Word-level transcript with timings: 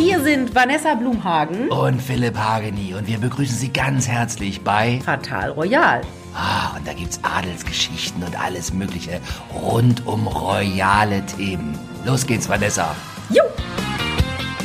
Hier 0.00 0.18
sind 0.22 0.54
Vanessa 0.54 0.94
Blumhagen 0.94 1.68
und 1.68 2.00
Philipp 2.00 2.34
Hageni 2.34 2.94
und 2.94 3.06
wir 3.06 3.18
begrüßen 3.18 3.54
Sie 3.54 3.70
ganz 3.70 4.08
herzlich 4.08 4.62
bei 4.62 4.98
Fatal 5.04 5.50
Royal. 5.50 6.00
Ah, 6.34 6.74
und 6.74 6.88
da 6.88 6.94
gibt's 6.94 7.20
Adelsgeschichten 7.22 8.22
und 8.22 8.40
alles 8.40 8.72
Mögliche 8.72 9.20
rund 9.52 10.06
um 10.06 10.26
royale 10.26 11.22
Themen. 11.26 11.78
Los 12.06 12.26
geht's, 12.26 12.48
Vanessa. 12.48 12.96
Jo! 13.28 13.42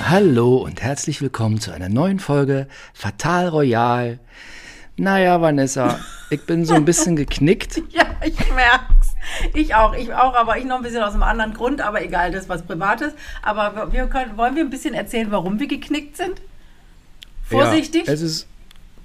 Hallo 0.08 0.56
und 0.56 0.82
herzlich 0.82 1.22
willkommen 1.22 1.60
zu 1.60 1.72
einer 1.74 1.90
neuen 1.90 2.20
Folge 2.20 2.70
Fatal 2.94 3.50
Royal. 3.50 4.20
Naja, 4.96 5.42
Vanessa, 5.42 6.00
ich 6.30 6.46
bin 6.46 6.64
so 6.64 6.76
ein 6.76 6.86
bisschen 6.86 7.18
geknickt. 7.18 7.82
ja, 7.90 8.06
ich 8.24 8.38
merk's. 8.54 9.05
Ich 9.54 9.76
auch, 9.76 9.94
ich 9.94 10.14
auch, 10.14 10.36
aber 10.36 10.58
ich 10.58 10.66
noch 10.66 10.78
ein 10.78 10.84
bisschen 10.84 11.04
aus 11.04 11.14
einem 11.14 11.24
anderen 11.24 11.54
Grund, 11.54 11.82
aber 11.82 12.04
egal, 12.04 12.32
das 12.32 12.44
ist 12.44 12.50
was 12.50 12.64
Privates. 12.64 13.14
Aber 13.42 13.92
wir 13.92 14.08
können, 14.08 14.38
wollen 14.38 14.56
wir 14.56 14.64
ein 14.64 14.70
bisschen 14.70 14.94
erzählen, 14.94 15.32
warum 15.32 15.60
wir 15.60 15.68
geknickt 15.68 16.18
sind? 16.18 16.42
Vorsichtig? 17.44 18.08
Ja, 18.08 18.14
es 18.14 18.22
ist, 18.22 18.48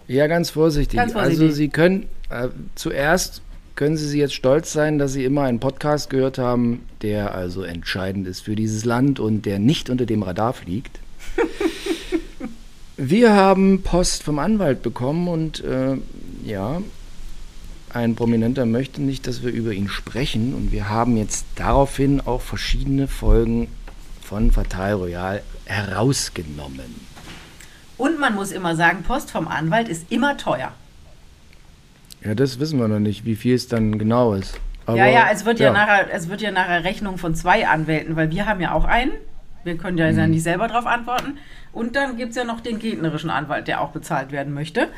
ja, 0.09 0.27
ganz 0.27 0.51
vorsichtig. 0.51 0.99
Ganz 0.99 1.13
vorsichtig. 1.13 1.43
Also 1.43 1.55
Sie 1.55 1.69
können, 1.69 2.09
äh, 2.31 2.49
zuerst 2.75 3.43
können 3.77 3.97
Sie 3.97 4.19
jetzt 4.19 4.35
stolz 4.35 4.73
sein, 4.73 4.99
dass 4.99 5.13
Sie 5.13 5.25
immer 5.25 5.45
einen 5.45 5.61
Podcast 5.61 6.11
gehört 6.11 6.39
haben, 6.39 6.87
der 7.03 7.35
also 7.35 7.63
entscheidend 7.63 8.27
ist 8.27 8.41
für 8.41 8.57
dieses 8.57 8.85
Land 8.85 9.21
und 9.21 9.47
der 9.47 9.59
nicht 9.59 9.89
unter 9.89 10.07
dem 10.07 10.23
Radar 10.23 10.53
fliegt. 10.53 10.99
Wir 12.97 13.35
haben 13.35 13.83
Post 13.83 14.23
vom 14.23 14.39
Anwalt 14.39 14.83
bekommen 14.83 15.29
und 15.29 15.65
äh, 15.65 15.97
ja, 16.45 16.83
ein 17.93 18.15
Prominenter 18.15 18.67
möchte 18.67 19.03
nicht, 19.03 19.27
dass 19.27 19.43
wir 19.43 19.51
über 19.51 19.73
ihn 19.73 19.89
sprechen 19.89 20.55
und 20.55 20.73
wir 20.73 20.89
haben 20.89 21.17
jetzt 21.17 21.47
daraufhin 21.57 22.21
auch 22.21 22.41
verschiedene 22.41 23.09
Folgen 23.09 23.69
von 24.23 24.53
Fatal 24.53 24.95
Royal 24.95 25.43
herausgenommen. 25.65 27.07
Und 27.97 28.19
man 28.19 28.35
muss 28.35 28.53
immer 28.53 28.77
sagen, 28.77 29.03
Post 29.03 29.31
vom 29.31 29.49
Anwalt 29.49 29.89
ist 29.89 30.11
immer 30.11 30.37
teuer. 30.37 30.73
Ja, 32.25 32.35
das 32.35 32.59
wissen 32.59 32.79
wir 32.79 32.89
noch 32.89 32.99
nicht, 32.99 33.25
wie 33.25 33.37
viel 33.37 33.55
es 33.55 33.69
dann 33.69 33.99
genau 33.99 34.35
ist. 34.35 34.61
Aber, 34.87 34.97
ja, 34.97 35.07
ja, 35.07 35.29
es 35.33 35.45
wird 35.45 35.59
ja. 35.59 35.67
ja. 35.67 35.73
nachher, 35.73 36.13
es 36.13 36.29
wird 36.29 36.41
ja 36.41 36.51
nachher 36.51 36.85
Rechnung 36.85 37.19
von 37.19 37.35
zwei 37.35 37.67
Anwälten, 37.67 38.17
weil 38.17 38.31
wir 38.31 38.47
haben 38.47 38.61
ja 38.61 38.73
auch 38.73 38.85
einen. 38.85 39.13
Wir 39.65 39.77
können 39.77 39.99
ja, 39.99 40.11
mhm. 40.11 40.31
nicht 40.31 40.43
selber 40.43 40.69
darauf 40.69 40.87
antworten. 40.87 41.39
Und 41.73 41.95
dann 41.97 42.17
gibt 42.17 42.31
es 42.31 42.37
ja 42.37 42.45
noch 42.45 42.61
den 42.61 42.79
gegnerischen 42.79 43.31
Anwalt, 43.31 43.69
der 43.69 43.81
auch 43.81 43.91
bezahlt 43.91 44.33
werden 44.33 44.55
möchte. 44.55 44.89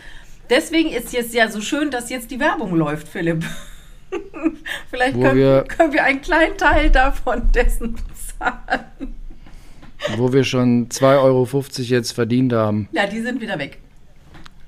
Deswegen 0.51 0.91
ist 0.91 1.15
es 1.15 1.33
ja 1.33 1.49
so 1.49 1.61
schön, 1.61 1.91
dass 1.91 2.11
jetzt 2.11 2.31
die 2.31 2.41
Werbung 2.41 2.75
läuft, 2.75 3.09
Philipp. 3.09 3.45
Vielleicht 4.91 5.15
können 5.15 5.37
wir, 5.37 5.65
können 5.69 5.93
wir, 5.93 6.05
einen 6.05 6.21
kleinen 6.21 6.57
Teil 6.57 6.91
davon 6.91 7.51
dessen 7.53 7.95
bezahlen. 7.95 9.15
Wo 10.17 10.33
wir 10.33 10.45
schon 10.45 10.89
2,50 10.89 11.21
Euro 11.23 11.47
jetzt 11.79 12.13
verdient 12.13 12.53
haben. 12.53 12.89
Ja, 12.93 13.07
die 13.07 13.21
sind 13.21 13.41
wieder 13.41 13.59
weg. 13.59 13.79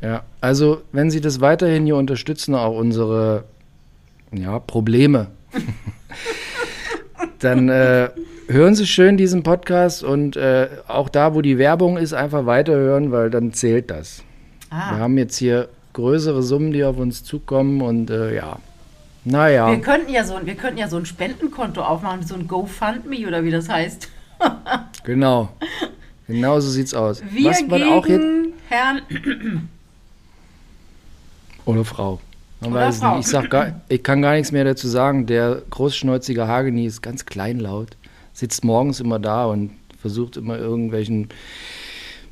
Ja, 0.00 0.22
also 0.40 0.82
wenn 0.92 1.10
Sie 1.10 1.20
das 1.20 1.40
weiterhin 1.40 1.86
hier 1.86 1.96
unterstützen, 1.96 2.54
auch 2.54 2.76
unsere 2.76 3.44
ja, 4.32 4.58
Probleme, 4.58 5.28
dann 7.38 7.68
äh, 7.68 8.10
hören 8.48 8.74
Sie 8.74 8.86
schön 8.86 9.16
diesen 9.16 9.42
Podcast 9.42 10.04
und 10.04 10.36
äh, 10.36 10.68
auch 10.88 11.08
da, 11.08 11.34
wo 11.34 11.42
die 11.42 11.58
Werbung 11.58 11.96
ist, 11.96 12.12
einfach 12.12 12.46
weiterhören, 12.46 13.12
weil 13.12 13.30
dann 13.30 13.52
zählt 13.52 13.90
das. 13.90 14.22
Ah. 14.74 14.96
Wir 14.96 14.98
haben 15.04 15.16
jetzt 15.18 15.36
hier 15.36 15.68
größere 15.92 16.42
Summen, 16.42 16.72
die 16.72 16.82
auf 16.82 16.98
uns 16.98 17.22
zukommen 17.22 17.80
und 17.80 18.10
äh, 18.10 18.34
ja. 18.34 18.58
Naja. 19.24 19.70
Wir 19.70 19.80
könnten 19.80 20.12
ja 20.12 20.24
so, 20.24 20.34
wir 20.42 20.54
könnten 20.56 20.78
ja 20.78 20.88
so 20.88 20.96
ein 20.96 21.06
Spendenkonto 21.06 21.80
aufmachen, 21.80 22.26
so 22.26 22.34
ein 22.34 22.48
GoFundMe 22.48 23.26
oder 23.26 23.44
wie 23.44 23.52
das 23.52 23.68
heißt. 23.68 24.08
genau. 25.04 25.50
Genau 26.26 26.58
so 26.58 26.68
sieht's 26.68 26.92
aus. 26.92 27.22
Wir 27.30 27.50
Was 27.50 27.62
man 27.66 27.84
auch 27.84 28.06
jetzt 28.06 28.26
Herrn 28.68 29.02
oder 31.64 31.84
Frau. 31.84 32.20
Man 32.60 32.72
oder 32.72 32.80
weiß 32.80 32.98
Frau. 32.98 33.16
Nicht. 33.16 33.26
Ich, 33.26 33.30
sag 33.30 33.50
gar, 33.50 33.80
ich 33.88 34.02
kann 34.02 34.22
gar 34.22 34.34
nichts 34.34 34.50
mehr 34.50 34.64
dazu 34.64 34.88
sagen. 34.88 35.26
Der 35.26 35.62
großschnäuzige 35.70 36.48
Hageni 36.48 36.84
ist 36.84 37.00
ganz 37.00 37.24
kleinlaut, 37.24 37.96
sitzt 38.32 38.64
morgens 38.64 38.98
immer 38.98 39.20
da 39.20 39.46
und 39.46 39.70
versucht 40.00 40.36
immer 40.36 40.58
irgendwelchen 40.58 41.28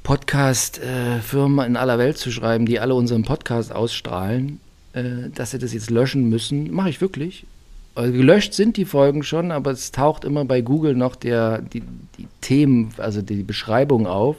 Podcast-Firmen 0.02 1.66
in 1.66 1.76
aller 1.76 1.98
Welt 1.98 2.18
zu 2.18 2.30
schreiben, 2.30 2.66
die 2.66 2.80
alle 2.80 2.94
unseren 2.94 3.24
Podcast 3.24 3.72
ausstrahlen, 3.72 4.60
äh, 4.92 5.30
dass 5.34 5.52
sie 5.52 5.58
das 5.58 5.72
jetzt 5.72 5.90
löschen 5.90 6.28
müssen. 6.28 6.72
Mache 6.72 6.90
ich 6.90 7.00
wirklich. 7.00 7.46
Also 7.94 8.12
gelöscht 8.12 8.54
sind 8.54 8.76
die 8.76 8.84
Folgen 8.84 9.22
schon, 9.22 9.52
aber 9.52 9.70
es 9.70 9.92
taucht 9.92 10.24
immer 10.24 10.44
bei 10.44 10.62
Google 10.62 10.94
noch 10.94 11.14
der, 11.14 11.58
die, 11.60 11.82
die 12.18 12.26
Themen, 12.40 12.94
also 12.96 13.20
die 13.20 13.42
Beschreibung 13.42 14.06
auf. 14.06 14.36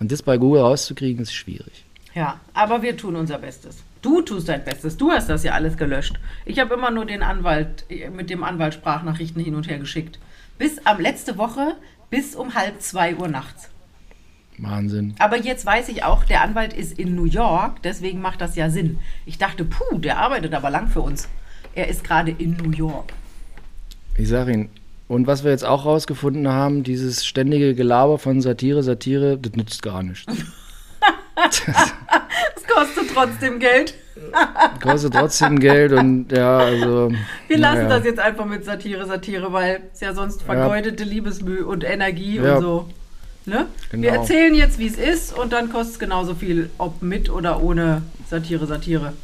Und 0.00 0.10
das 0.10 0.22
bei 0.22 0.36
Google 0.36 0.62
rauszukriegen, 0.62 1.22
ist 1.22 1.32
schwierig. 1.32 1.84
Ja, 2.14 2.40
aber 2.54 2.82
wir 2.82 2.96
tun 2.96 3.14
unser 3.16 3.38
Bestes. 3.38 3.84
Du 4.02 4.20
tust 4.20 4.48
dein 4.48 4.64
Bestes. 4.64 4.96
Du 4.96 5.12
hast 5.12 5.28
das 5.28 5.44
ja 5.44 5.52
alles 5.52 5.76
gelöscht. 5.76 6.18
Ich 6.44 6.58
habe 6.58 6.74
immer 6.74 6.90
nur 6.90 7.06
den 7.06 7.22
Anwalt, 7.22 7.84
mit 8.14 8.30
dem 8.30 8.42
Anwalt 8.42 8.74
Sprachnachrichten 8.74 9.42
hin 9.42 9.54
und 9.54 9.68
her 9.68 9.78
geschickt. 9.78 10.18
Bis 10.58 10.84
am 10.84 11.00
letzte 11.00 11.38
Woche, 11.38 11.76
bis 12.10 12.34
um 12.34 12.54
halb 12.54 12.82
zwei 12.82 13.14
Uhr 13.14 13.28
nachts. 13.28 13.71
Wahnsinn. 14.62 15.14
Aber 15.18 15.36
jetzt 15.36 15.66
weiß 15.66 15.88
ich 15.88 16.04
auch, 16.04 16.24
der 16.24 16.42
Anwalt 16.42 16.72
ist 16.72 16.98
in 16.98 17.14
New 17.14 17.24
York, 17.24 17.82
deswegen 17.82 18.20
macht 18.20 18.40
das 18.40 18.56
ja 18.56 18.70
Sinn. 18.70 18.98
Ich 19.26 19.38
dachte, 19.38 19.64
puh, 19.64 19.98
der 19.98 20.18
arbeitet 20.18 20.54
aber 20.54 20.70
lang 20.70 20.88
für 20.88 21.00
uns. 21.00 21.28
Er 21.74 21.88
ist 21.88 22.04
gerade 22.04 22.30
in 22.30 22.56
New 22.56 22.70
York. 22.70 23.12
Ich 24.16 24.28
sag 24.28 24.48
Ihnen, 24.48 24.68
und 25.08 25.26
was 25.26 25.44
wir 25.44 25.50
jetzt 25.50 25.64
auch 25.64 25.84
rausgefunden 25.84 26.48
haben, 26.48 26.84
dieses 26.84 27.26
ständige 27.26 27.74
Gelaber 27.74 28.18
von 28.18 28.40
Satire, 28.40 28.82
Satire, 28.82 29.38
das 29.38 29.52
nützt 29.52 29.82
gar 29.82 30.02
nichts. 30.02 30.26
das 31.34 31.62
kostet 32.66 33.10
trotzdem 33.12 33.58
Geld. 33.58 33.94
kostet 34.82 35.14
trotzdem 35.14 35.58
Geld 35.58 35.92
und 35.92 36.30
ja, 36.30 36.58
also. 36.58 37.10
Wir 37.48 37.58
lassen 37.58 37.84
naja. 37.84 37.98
das 37.98 38.04
jetzt 38.04 38.20
einfach 38.20 38.46
mit 38.46 38.64
Satire, 38.64 39.06
Satire, 39.06 39.52
weil 39.52 39.82
es 39.92 40.00
ja 40.00 40.14
sonst 40.14 40.42
vergeudete 40.42 41.04
ja. 41.04 41.10
Liebesmühe 41.10 41.66
und 41.66 41.84
Energie 41.84 42.36
ja. 42.36 42.56
und 42.56 42.62
so. 42.62 42.88
Ne? 43.44 43.66
Genau. 43.90 44.02
Wir 44.02 44.12
erzählen 44.12 44.54
jetzt, 44.54 44.78
wie 44.78 44.86
es 44.86 44.96
ist 44.96 45.36
und 45.36 45.52
dann 45.52 45.70
kostet 45.70 45.94
es 45.94 45.98
genauso 45.98 46.34
viel, 46.34 46.70
ob 46.78 47.02
mit 47.02 47.28
oder 47.28 47.62
ohne 47.62 48.02
Satire, 48.30 48.66
Satire. 48.66 49.14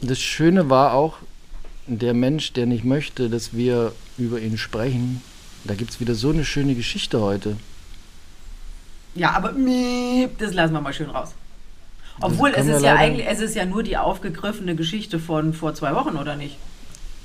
Das 0.00 0.18
Schöne 0.18 0.68
war 0.70 0.92
auch, 0.92 1.18
der 1.86 2.14
Mensch, 2.14 2.52
der 2.52 2.66
nicht 2.66 2.84
möchte, 2.84 3.30
dass 3.30 3.54
wir 3.54 3.92
über 4.18 4.40
ihn 4.40 4.58
sprechen, 4.58 5.22
da 5.64 5.74
gibt 5.74 5.90
es 5.90 6.00
wieder 6.00 6.14
so 6.14 6.30
eine 6.30 6.44
schöne 6.44 6.74
Geschichte 6.74 7.20
heute. 7.20 7.56
Ja, 9.14 9.30
aber 9.32 9.54
das 10.38 10.52
lassen 10.52 10.72
wir 10.72 10.80
mal 10.80 10.92
schön 10.92 11.10
raus. 11.10 11.30
Obwohl 12.20 12.52
es 12.54 12.66
ist 12.66 12.82
ja 12.82 12.94
eigentlich, 12.96 13.26
es 13.26 13.40
ist 13.40 13.54
ja 13.54 13.64
nur 13.64 13.82
die 13.82 13.96
aufgegriffene 13.96 14.74
Geschichte 14.74 15.18
von 15.18 15.52
vor 15.52 15.74
zwei 15.74 15.94
Wochen, 15.94 16.16
oder 16.16 16.36
nicht? 16.36 16.56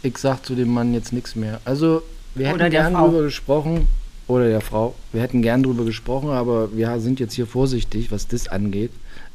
Ich 0.01 0.17
sag 0.17 0.45
zu 0.45 0.55
dem 0.55 0.73
Mann 0.73 0.93
jetzt 0.93 1.11
nichts 1.13 1.35
mehr. 1.35 1.59
Also, 1.65 2.03
wir 2.35 2.47
hätten 2.47 2.69
gerne 2.69 2.97
drüber 2.97 3.23
gesprochen. 3.23 3.87
Oder 4.29 4.47
der 4.47 4.61
Frau. 4.61 4.93
Wir 5.11 5.23
hätten 5.23 5.41
gern 5.41 5.63
drüber 5.63 5.83
gesprochen, 5.83 6.29
aber 6.29 6.71
wir 6.77 6.99
sind 6.99 7.19
jetzt 7.19 7.33
hier 7.33 7.47
vorsichtig, 7.47 8.11
was 8.11 8.27
das 8.27 8.47
angeht. 8.47 8.91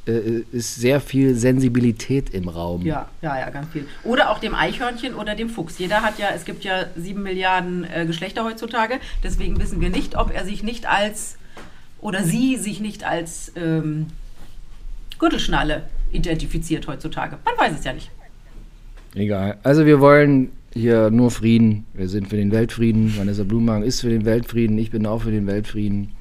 Äh, 0.06 0.44
ist 0.52 0.76
sehr 0.76 1.00
viel 1.00 1.34
Sensibilität 1.34 2.30
im 2.32 2.48
Raum. 2.48 2.86
Ja, 2.86 3.08
ja, 3.20 3.36
ja, 3.36 3.50
ganz 3.50 3.72
viel. 3.72 3.88
Oder 4.04 4.30
auch 4.30 4.38
dem 4.38 4.54
Eichhörnchen 4.54 5.16
oder 5.16 5.34
dem 5.34 5.50
Fuchs. 5.50 5.78
Jeder 5.78 6.02
hat 6.02 6.20
ja, 6.20 6.28
es 6.32 6.44
gibt 6.44 6.62
ja 6.62 6.86
sieben 6.94 7.24
Milliarden 7.24 7.84
äh, 7.92 8.06
Geschlechter 8.06 8.44
heutzutage. 8.44 9.00
Deswegen 9.24 9.58
wissen 9.58 9.80
wir 9.80 9.90
nicht, 9.90 10.16
ob 10.16 10.32
er 10.32 10.44
sich 10.44 10.62
nicht 10.62 10.86
als 10.86 11.38
oder 12.00 12.22
sie 12.22 12.56
sich 12.56 12.78
nicht 12.78 13.02
als 13.02 13.50
ähm, 13.56 14.06
Gürtelschnalle 15.18 15.88
identifiziert 16.12 16.86
heutzutage. 16.86 17.38
Man 17.44 17.54
weiß 17.58 17.76
es 17.80 17.84
ja 17.84 17.94
nicht. 17.94 18.12
Egal. 19.16 19.58
Also 19.64 19.86
wir 19.86 20.00
wollen 20.00 20.52
hier 20.74 21.10
nur 21.10 21.30
Frieden. 21.30 21.86
Wir 21.94 22.08
sind 22.08 22.28
für 22.28 22.36
den 22.36 22.50
Weltfrieden. 22.50 23.16
Vanessa 23.16 23.44
Blumenhagen 23.44 23.84
ist 23.84 24.00
für 24.00 24.08
den 24.08 24.24
Weltfrieden. 24.24 24.76
Ich 24.76 24.90
bin 24.90 25.06
auch 25.06 25.22
für 25.22 25.30
den 25.30 25.46
Weltfrieden. 25.46 26.12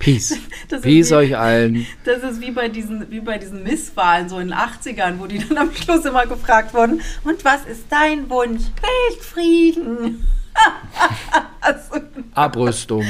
Peace. 0.00 0.36
Peace 0.82 1.10
wie, 1.10 1.14
euch 1.14 1.38
allen. 1.38 1.86
Das 2.04 2.22
ist 2.24 2.40
wie 2.40 2.50
bei 2.50 2.68
diesen, 2.68 3.10
wie 3.10 3.20
bei 3.20 3.38
diesen 3.38 3.62
Misswahlen 3.62 4.28
so 4.28 4.38
in 4.40 4.48
den 4.48 4.56
80ern, 4.56 5.18
wo 5.18 5.26
die 5.26 5.38
dann 5.38 5.56
am 5.56 5.72
Schluss 5.72 6.04
immer 6.04 6.26
gefragt 6.26 6.74
wurden, 6.74 7.00
und 7.24 7.44
was 7.44 7.64
ist 7.66 7.84
dein 7.88 8.28
Wunsch? 8.28 8.64
Weltfrieden. 9.10 10.26
also, 11.60 12.04
Abrüstung. 12.34 13.04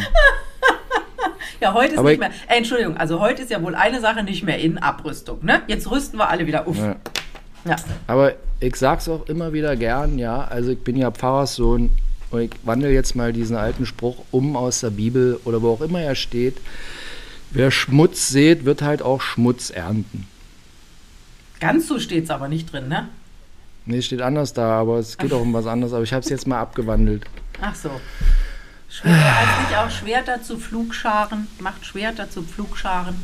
ja, 1.61 1.73
heute 1.73 1.95
ist 1.95 1.99
Aber 1.99 2.11
nicht 2.11 2.21
mehr. 2.21 2.31
Äh, 2.47 2.59
Entschuldigung, 2.59 2.99
also 2.99 3.21
heute 3.21 3.43
ist 3.43 3.51
ja 3.51 3.63
wohl 3.63 3.75
eine 3.75 4.01
Sache 4.01 4.23
nicht 4.23 4.45
mehr 4.45 4.59
in 4.59 4.77
Abrüstung. 4.77 5.39
Ne? 5.43 5.63
Jetzt 5.67 5.91
rüsten 5.91 6.19
wir 6.19 6.29
alle 6.29 6.47
wieder. 6.47 6.69
Uff. 6.69 6.77
Ja. 6.77 6.97
ja. 7.65 7.77
Aber 8.07 8.35
ich 8.61 8.77
sag's 8.77 9.09
auch 9.09 9.27
immer 9.27 9.53
wieder 9.53 9.77
gern, 9.77 10.19
ja. 10.19 10.45
Also 10.45 10.71
ich 10.73 10.79
bin 10.81 10.97
ja 10.97 11.11
Pfarrerssohn 11.11 11.91
und 12.31 12.41
ich 12.41 12.51
wandle 12.63 12.93
jetzt 12.93 13.17
mal 13.17 13.33
diesen 13.33 13.57
alten 13.57 13.87
Spruch 13.87 14.25
um 14.31 14.57
aus 14.57 14.81
der 14.81 14.91
Bibel 14.91 15.41
oder 15.45 15.63
wo 15.63 15.73
auch 15.73 15.81
immer 15.81 16.01
er 16.01 16.15
steht. 16.15 16.59
Wer 17.51 17.71
Schmutz 17.71 18.29
sät, 18.29 18.65
wird 18.65 18.83
halt 18.83 19.03
auch 19.03 19.21
Schmutz 19.21 19.71
ernten. 19.71 20.29
Ganz 21.59 21.89
so 21.89 21.99
steht's 21.99 22.31
aber 22.31 22.49
nicht 22.49 22.73
drin, 22.73 22.89
ne? 22.89 23.09
Nee, 23.87 24.03
steht 24.03 24.23
anders 24.23 24.53
da, 24.53 24.81
aber 24.81 24.99
es 24.99 25.19
geht 25.19 25.33
auch 25.33 25.41
um 25.41 25.53
was 25.53 25.67
anderes. 25.67 25.93
Aber 25.93 26.05
ich 26.05 26.13
habe 26.13 26.23
es 26.23 26.29
jetzt 26.29 26.47
mal 26.47 26.61
abgewandelt. 26.61 27.25
Ach 27.61 27.75
so. 27.75 27.91
Schwerter, 28.89 29.37
heißt 29.37 29.61
nicht 29.69 29.79
auch 29.79 29.91
Schwerter 29.91 30.43
zu 30.43 30.59
Flugscharen? 30.59 31.49
Macht 31.61 31.85
Schwerter 31.85 32.31
zu 32.31 32.43
Pflugscharen? 32.43 33.17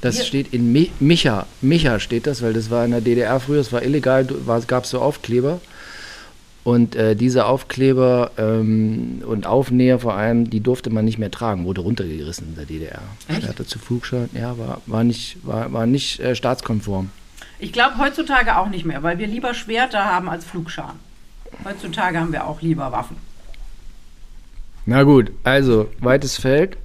Das 0.00 0.16
Hier- 0.16 0.24
steht 0.24 0.52
in 0.52 0.72
Mi 0.72 0.90
Micha. 1.00 1.46
Micha 1.60 1.98
steht 1.98 2.26
das, 2.26 2.42
weil 2.42 2.52
das 2.52 2.70
war 2.70 2.84
in 2.84 2.92
der 2.92 3.00
DDR 3.00 3.40
früher, 3.40 3.58
das 3.58 3.72
war 3.72 3.82
illegal, 3.82 4.26
gab 4.66 4.84
es 4.84 4.90
so 4.90 5.00
Aufkleber. 5.00 5.60
Und 6.64 6.96
äh, 6.96 7.16
diese 7.16 7.46
Aufkleber 7.46 8.32
ähm, 8.36 9.22
und 9.26 9.46
Aufnäher 9.46 9.98
vor 10.00 10.14
allem, 10.14 10.50
die 10.50 10.60
durfte 10.60 10.90
man 10.90 11.04
nicht 11.04 11.18
mehr 11.18 11.30
tragen, 11.30 11.64
wurde 11.64 11.80
runtergerissen 11.80 12.48
in 12.48 12.56
der 12.56 12.66
DDR. 12.66 13.00
Echt? 13.28 13.42
Schwerter 13.42 13.66
zu 13.66 13.78
Flugscharen, 13.78 14.28
ja, 14.34 14.58
war, 14.58 14.82
war 14.86 15.02
nicht, 15.02 15.38
war, 15.44 15.72
war 15.72 15.86
nicht 15.86 16.20
äh, 16.20 16.34
staatskonform. 16.34 17.08
Ich 17.58 17.72
glaube 17.72 17.96
heutzutage 17.98 18.58
auch 18.58 18.68
nicht 18.68 18.84
mehr, 18.84 19.02
weil 19.02 19.18
wir 19.18 19.26
lieber 19.26 19.54
Schwerter 19.54 20.04
haben 20.04 20.28
als 20.28 20.44
Flugscharen. 20.44 20.96
Heutzutage 21.64 22.20
haben 22.20 22.32
wir 22.32 22.46
auch 22.46 22.60
lieber 22.60 22.92
Waffen. 22.92 23.16
Na 24.84 25.02
gut, 25.02 25.32
also, 25.44 25.88
weites 26.00 26.36
Feld. 26.36 26.76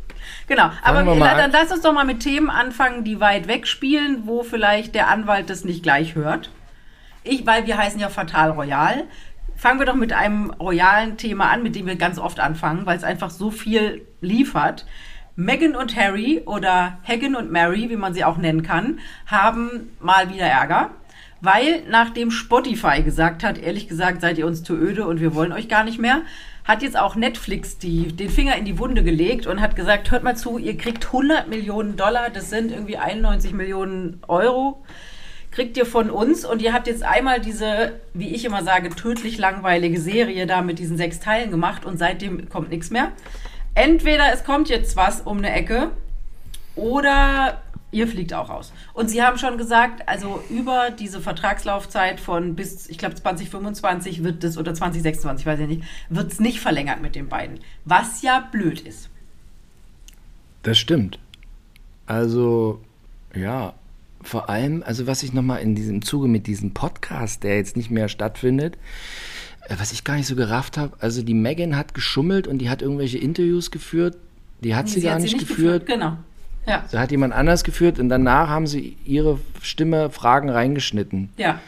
Genau, 0.47 0.71
aber 0.83 1.05
wir, 1.05 1.15
mal 1.15 1.35
dann 1.35 1.45
an. 1.45 1.51
lass 1.51 1.71
uns 1.71 1.81
doch 1.81 1.93
mal 1.93 2.05
mit 2.05 2.19
Themen 2.21 2.49
anfangen, 2.49 3.03
die 3.03 3.19
weit 3.19 3.47
weg 3.47 3.67
spielen, 3.67 4.23
wo 4.25 4.43
vielleicht 4.43 4.95
der 4.95 5.07
Anwalt 5.07 5.49
das 5.49 5.63
nicht 5.63 5.83
gleich 5.83 6.15
hört. 6.15 6.51
Ich, 7.23 7.45
weil 7.45 7.65
wir 7.65 7.77
heißen 7.77 7.99
ja 7.99 8.09
Fatal 8.09 8.51
Royal. 8.51 9.05
Fangen 9.55 9.79
wir 9.79 9.85
doch 9.85 9.95
mit 9.95 10.11
einem 10.13 10.49
royalen 10.51 11.17
Thema 11.17 11.49
an, 11.51 11.63
mit 11.63 11.75
dem 11.75 11.85
wir 11.85 11.95
ganz 11.95 12.19
oft 12.19 12.39
anfangen, 12.39 12.85
weil 12.85 12.97
es 12.97 13.03
einfach 13.03 13.29
so 13.29 13.51
viel 13.51 14.05
liefert. 14.19 14.85
Meghan 15.35 15.75
und 15.75 15.95
Harry 15.95 16.43
oder 16.45 16.99
Hagen 17.07 17.35
und 17.35 17.51
Mary, 17.51 17.89
wie 17.89 17.95
man 17.95 18.13
sie 18.13 18.23
auch 18.23 18.37
nennen 18.37 18.61
kann, 18.61 18.99
haben 19.25 19.91
mal 19.99 20.31
wieder 20.31 20.45
Ärger, 20.45 20.91
weil 21.41 21.83
nachdem 21.89 22.29
Spotify 22.29 23.01
gesagt 23.01 23.43
hat, 23.43 23.57
ehrlich 23.57 23.87
gesagt, 23.87 24.21
seid 24.21 24.37
ihr 24.37 24.45
uns 24.45 24.63
zu 24.63 24.75
öde 24.75 25.07
und 25.07 25.19
wir 25.19 25.33
wollen 25.33 25.51
euch 25.51 25.67
gar 25.67 25.83
nicht 25.83 25.99
mehr, 25.99 26.21
hat 26.63 26.81
jetzt 26.81 26.98
auch 26.98 27.15
Netflix 27.15 27.77
die, 27.77 28.07
den 28.07 28.30
Finger 28.30 28.56
in 28.56 28.65
die 28.65 28.80
Wunde 28.80 29.04
gelegt 29.04 29.48
und 29.48 29.60
hat 29.60 29.75
gesagt, 29.75 30.12
hört 30.12 30.24
mal 30.24 30.38
zu, 30.38 30.57
ihr 30.57 30.77
kriegt 30.77 31.06
100 31.07 31.50
Millionen 31.50 31.98
Dollar, 31.98 32.30
das 32.30 32.50
sind 32.50 32.71
irgendwie 32.71 32.98
91 32.98 33.54
Millionen 33.54 34.21
Euro, 34.27 34.83
kriegt 35.51 35.75
ihr 35.77 35.86
von 35.86 36.10
uns 36.10 36.45
und 36.45 36.62
ihr 36.62 36.74
habt 36.74 36.88
jetzt 36.88 37.04
einmal 37.04 37.42
diese, 37.42 38.00
wie 38.13 38.33
ich 38.33 38.45
immer 38.45 38.63
sage, 38.63 38.89
tödlich 38.89 39.38
langweilige 39.38 40.00
Serie 40.00 40.48
da 40.48 40.62
mit 40.62 40.80
diesen 40.80 40.98
sechs 40.98 41.19
Teilen 41.19 41.51
gemacht 41.51 41.86
und 41.86 41.98
seitdem 41.98 42.50
kommt 42.50 42.69
nichts 42.69 42.89
mehr. 42.89 43.12
Entweder 43.75 44.31
es 44.33 44.44
kommt 44.44 44.69
jetzt 44.69 44.95
was 44.95 45.21
um 45.21 45.39
eine 45.39 45.51
Ecke 45.51 45.92
oder 46.75 47.62
ihr 47.93 48.07
fliegt 48.07 48.33
auch 48.33 48.49
raus. 48.49 48.73
Und 48.93 49.09
sie 49.09 49.21
haben 49.21 49.37
schon 49.37 49.57
gesagt, 49.57 50.07
also 50.07 50.43
über 50.49 50.89
diese 50.91 51.21
Vertragslaufzeit 51.21 52.19
von 52.19 52.55
bis, 52.55 52.89
ich 52.89 52.97
glaube, 52.97 53.15
2025 53.15 54.23
wird 54.23 54.43
es, 54.43 54.57
oder 54.57 54.73
2026, 54.73 55.45
weiß 55.45 55.59
ich 55.61 55.67
nicht, 55.67 55.83
wird 56.09 56.31
es 56.31 56.39
nicht 56.39 56.59
verlängert 56.59 57.01
mit 57.01 57.15
den 57.15 57.29
beiden. 57.29 57.59
Was 57.85 58.21
ja 58.21 58.47
blöd 58.51 58.81
ist. 58.81 59.09
Das 60.63 60.77
stimmt. 60.77 61.19
Also, 62.05 62.81
ja, 63.35 63.73
vor 64.21 64.49
allem, 64.49 64.83
also 64.85 65.07
was 65.07 65.23
ich 65.23 65.33
nochmal 65.33 65.61
in 65.61 65.75
diesem 65.75 66.01
Zuge 66.01 66.27
mit 66.27 66.47
diesem 66.47 66.73
Podcast, 66.73 67.43
der 67.43 67.57
jetzt 67.57 67.77
nicht 67.77 67.91
mehr 67.91 68.07
stattfindet, 68.07 68.77
äh, 69.67 69.75
was 69.77 69.91
ich 69.91 70.03
gar 70.03 70.15
nicht 70.15 70.27
so 70.27 70.35
gerafft 70.35 70.77
habe, 70.77 70.95
also 70.99 71.21
die 71.21 71.33
Megan 71.33 71.75
hat 71.75 71.93
geschummelt 71.93 72.47
und 72.47 72.59
die 72.59 72.69
hat 72.69 72.81
irgendwelche 72.81 73.17
Interviews 73.17 73.71
geführt, 73.71 74.17
die 74.61 74.75
hat 74.75 74.87
sie, 74.87 75.01
gar 75.01 75.15
hat 75.15 75.21
nicht, 75.21 75.37
geführt. 75.37 75.85
Genau. 75.85 76.17
Ja. 76.65 76.86
Da 76.92 77.00
hat 77.00 77.12
jemand 77.12 77.33
anders 77.33 77.63
geführt 77.63 78.00
und 78.00 78.10
danach 78.10 78.50
haben 78.50 78.68
sie 78.68 78.98
ihre 79.06 79.39
Stimme 79.62 80.10
Fragen 80.10 80.50
reingeschnitten. 80.50 81.30
Ja. 81.38 81.60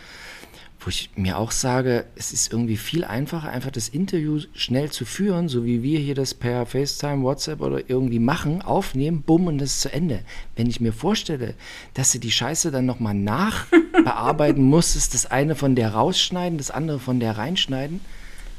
Wo 0.80 0.90
ich 0.90 1.10
mir 1.16 1.40
auch 1.40 1.52
sage, 1.52 2.06
es 2.16 2.32
ist 2.32 2.54
irgendwie 2.54 2.78
viel 2.78 3.04
einfacher, 3.04 3.50
einfach 3.50 3.72
das 3.72 3.90
Interview 3.90 4.40
schnell 4.54 4.92
zu 4.92 5.04
führen, 5.04 5.50
so 5.50 5.66
wie 5.66 5.82
wir 5.82 6.00
hier 6.00 6.14
das 6.14 6.36
per 6.36 6.68
FaceTime, 6.68 7.24
WhatsApp 7.24 7.62
oder 7.62 7.90
irgendwie 7.90 8.20
machen, 8.20 8.62
aufnehmen, 8.62 9.24
bumm 9.24 9.48
und 9.48 9.58
das 9.58 9.72
ist 9.72 9.82
zu 9.82 9.92
Ende. 9.92 10.20
Wenn 10.56 10.68
ich 10.70 10.80
mir 10.80 10.94
vorstelle, 10.94 11.56
dass 11.96 12.12
sie 12.12 12.20
die 12.20 12.32
Scheiße 12.32 12.70
dann 12.70 12.86
nochmal 12.86 13.16
nachbearbeiten 13.16 14.64
muss, 14.70 14.96
ist 14.96 15.16
das 15.16 15.26
eine 15.26 15.56
von 15.56 15.76
der 15.76 15.90
rausschneiden, 15.94 16.60
das 16.60 16.70
andere 16.70 17.00
von 17.00 17.20
der 17.20 17.36
reinschneiden, 17.36 18.00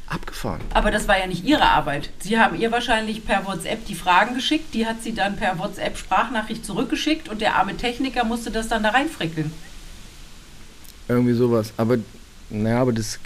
abgefahren. 0.09 0.61
Aber 0.73 0.91
das 0.91 1.09
war 1.09 1.19
ja 1.19 1.27
nicht 1.27 1.45
ihre 1.45 1.65
Arbeit. 1.65 2.11
Sie 2.21 2.39
haben 2.39 2.59
ihr 2.59 2.71
wahrscheinlich 2.71 3.25
per 3.25 3.45
WhatsApp 3.47 3.87
die 3.87 3.95
Fragen 3.95 4.35
geschickt, 4.35 4.75
die 4.75 4.87
hat 4.87 5.03
sie 5.03 5.15
dann 5.15 5.37
per 5.37 5.59
WhatsApp 5.59 5.99
Sprachnachricht 5.99 6.65
zurückgeschickt 6.65 7.29
und 7.29 7.41
der 7.41 7.57
arme 7.57 7.77
Techniker 7.77 8.25
musste 8.25 8.51
das 8.51 8.69
dann 8.69 8.83
da 8.83 8.91
reinfrickeln. 8.91 9.53
Irgendwie 11.09 11.35
sowas. 11.35 11.73
Aber, 11.77 11.99
naja, 12.51 12.81
aber 12.81 12.93
das 12.93 13.19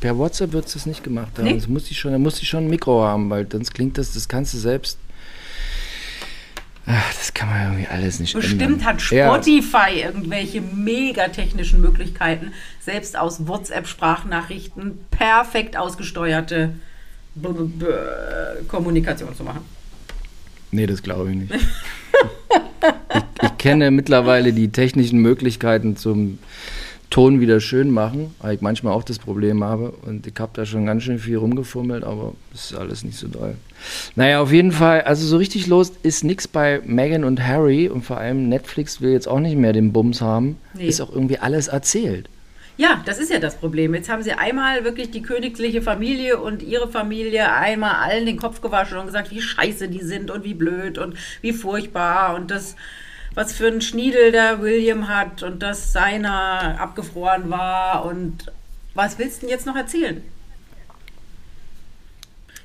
per 0.00 0.18
WhatsApp 0.18 0.52
wird 0.52 0.66
es 0.66 0.74
das 0.74 0.86
nicht 0.86 1.02
gemacht 1.02 1.32
haben. 1.36 1.44
Nee? 1.44 1.54
Das 1.54 1.68
muss 1.68 1.90
ich 1.90 1.98
schon, 1.98 2.12
da 2.12 2.18
muss 2.18 2.40
ich 2.42 2.48
schon 2.48 2.64
ein 2.64 2.70
Mikro 2.70 3.02
haben, 3.02 3.30
weil 3.30 3.46
sonst 3.50 3.72
klingt 3.74 3.98
das, 3.98 4.12
das 4.12 4.28
kannst 4.28 4.54
du 4.54 4.58
selbst. 4.58 4.98
Ach, 6.88 7.14
das 7.14 7.34
kann 7.34 7.48
man 7.48 7.62
irgendwie 7.62 7.88
alles 7.88 8.20
nicht 8.20 8.32
Bestimmt 8.32 8.62
ändern. 8.62 8.84
hat 8.84 9.10
Ja. 9.10 9.34
Spotify 9.34 10.02
irgendwelche 10.04 10.60
mega 10.60 11.28
technischen 11.28 11.80
Möglichkeiten, 11.80 12.52
selbst 12.80 13.18
aus 13.18 13.48
WhatsApp-Sprachnachrichten 13.48 14.98
perfekt 15.10 15.76
ausgesteuerte 15.76 16.74
B 17.34 17.48
-b 17.48 17.70
-b 17.78 18.66
Kommunikation 18.68 19.34
zu 19.34 19.42
machen. 19.42 19.60
Nee, 20.70 20.86
das 20.86 21.02
glaube 21.02 21.30
ich 21.30 21.36
nicht. 21.36 21.54
ich, 21.54 23.42
ich 23.42 23.58
kenne 23.58 23.90
mittlerweile 23.90 24.52
die 24.52 24.68
technischen 24.68 25.18
Möglichkeiten 25.18 25.96
zum 25.96 26.38
Ton 27.10 27.40
wieder 27.40 27.60
schön 27.60 27.90
machen, 27.90 28.34
weil 28.40 28.56
ich 28.56 28.60
manchmal 28.60 28.92
auch 28.92 29.04
das 29.04 29.18
Problem 29.18 29.62
habe. 29.62 29.90
Und 29.90 30.26
ich 30.26 30.34
habe 30.38 30.52
da 30.54 30.66
schon 30.66 30.86
ganz 30.86 31.02
schön 31.02 31.18
viel 31.18 31.36
rumgefummelt, 31.36 32.04
aber 32.04 32.34
das 32.52 32.70
ist 32.70 32.78
alles 32.78 33.04
nicht 33.04 33.18
so 33.18 33.28
doll. 33.28 33.56
Naja, 34.14 34.40
auf 34.40 34.52
jeden 34.52 34.72
Fall, 34.72 35.02
also 35.02 35.26
so 35.26 35.36
richtig 35.36 35.66
los 35.66 35.92
ist 36.02 36.24
nichts 36.24 36.48
bei 36.48 36.80
Meghan 36.84 37.24
und 37.24 37.42
Harry 37.42 37.88
und 37.88 38.02
vor 38.02 38.18
allem 38.18 38.48
Netflix 38.48 39.00
will 39.00 39.12
jetzt 39.12 39.28
auch 39.28 39.40
nicht 39.40 39.56
mehr 39.56 39.72
den 39.72 39.92
Bums 39.92 40.20
haben. 40.20 40.58
Nee. 40.74 40.86
Ist 40.86 41.00
auch 41.00 41.12
irgendwie 41.12 41.38
alles 41.38 41.68
erzählt. 41.68 42.28
Ja, 42.78 43.02
das 43.06 43.18
ist 43.18 43.30
ja 43.30 43.38
das 43.38 43.56
Problem. 43.56 43.94
Jetzt 43.94 44.10
haben 44.10 44.22
sie 44.22 44.32
einmal 44.32 44.84
wirklich 44.84 45.10
die 45.10 45.22
königliche 45.22 45.80
Familie 45.80 46.38
und 46.38 46.62
ihre 46.62 46.88
Familie 46.88 47.50
einmal 47.52 47.94
allen 47.94 48.26
den 48.26 48.36
Kopf 48.36 48.60
gewaschen 48.60 48.98
und 48.98 49.06
gesagt, 49.06 49.30
wie 49.30 49.40
scheiße 49.40 49.88
die 49.88 50.02
sind 50.02 50.30
und 50.30 50.44
wie 50.44 50.52
blöd 50.52 50.98
und 50.98 51.16
wie 51.40 51.54
furchtbar 51.54 52.34
und 52.34 52.50
das, 52.50 52.76
was 53.34 53.54
für 53.54 53.68
ein 53.68 53.80
Schniedel 53.80 54.30
der 54.30 54.60
William 54.60 55.08
hat 55.08 55.42
und 55.42 55.62
dass 55.62 55.94
seiner 55.94 56.78
abgefroren 56.78 57.48
war 57.48 58.04
und 58.04 58.52
was 58.92 59.18
willst 59.18 59.38
du 59.38 59.46
denn 59.46 59.50
jetzt 59.50 59.66
noch 59.66 59.76
erzählen? 59.76 60.22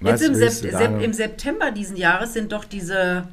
Jetzt 0.01 0.21
im, 0.23 0.35
Sep 0.35 0.51
Sep 0.51 1.01
im 1.01 1.13
September 1.13 1.71
diesen 1.71 1.95
Jahres 1.95 2.33
sind 2.33 2.51
doch 2.51 2.65
diese, 2.65 3.27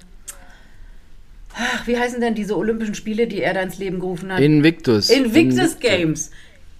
ach, 1.55 1.87
wie 1.87 1.99
heißen 1.99 2.21
denn 2.21 2.35
diese 2.35 2.57
Olympischen 2.57 2.95
Spiele, 2.95 3.27
die 3.27 3.41
er 3.43 3.55
da 3.55 3.63
ins 3.63 3.79
Leben 3.79 4.01
gerufen 4.01 4.33
hat? 4.33 4.41
Invictus. 4.41 5.11
Invictus 5.11 5.79
Games. 5.79 6.31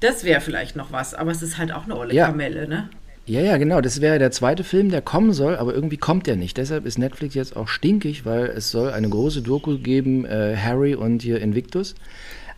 Das 0.01 0.25
wäre 0.25 0.41
vielleicht 0.41 0.77
noch 0.77 0.93
was, 0.93 1.15
aber 1.15 1.31
es 1.31 1.43
ist 1.43 1.59
halt 1.59 1.73
auch 1.73 1.85
eine 1.85 1.97
olle 1.97 2.15
Ja. 2.15 2.27
Kamelle, 2.27 2.69
ne? 2.69 2.89
Ja, 3.27 3.43
ja, 3.43 3.59
genau. 3.59 3.83
Das 3.83 4.01
wäre 4.01 4.19
der 4.19 4.31
zweite 4.31 4.65
Film, 4.65 4.91
der 4.91 5.03
kommen 5.03 5.35
soll, 5.35 5.57
aber 5.57 5.75
irgendwie 5.75 5.99
kommt 5.99 6.27
der 6.27 6.37
nicht. 6.37 6.57
Deshalb 6.57 6.87
ist 6.87 6.99
Netflix 6.99 7.35
jetzt 7.35 7.57
auch 7.57 7.69
stinkig, 7.69 8.25
weil 8.25 8.47
es 8.47 8.71
soll 8.71 8.91
eine 8.91 9.09
große 9.09 9.43
Doku 9.43 9.77
geben, 9.79 10.25
äh, 10.25 10.57
Harry 10.57 10.95
und 10.95 11.21
hier 11.21 11.41
Invictus. 11.41 11.95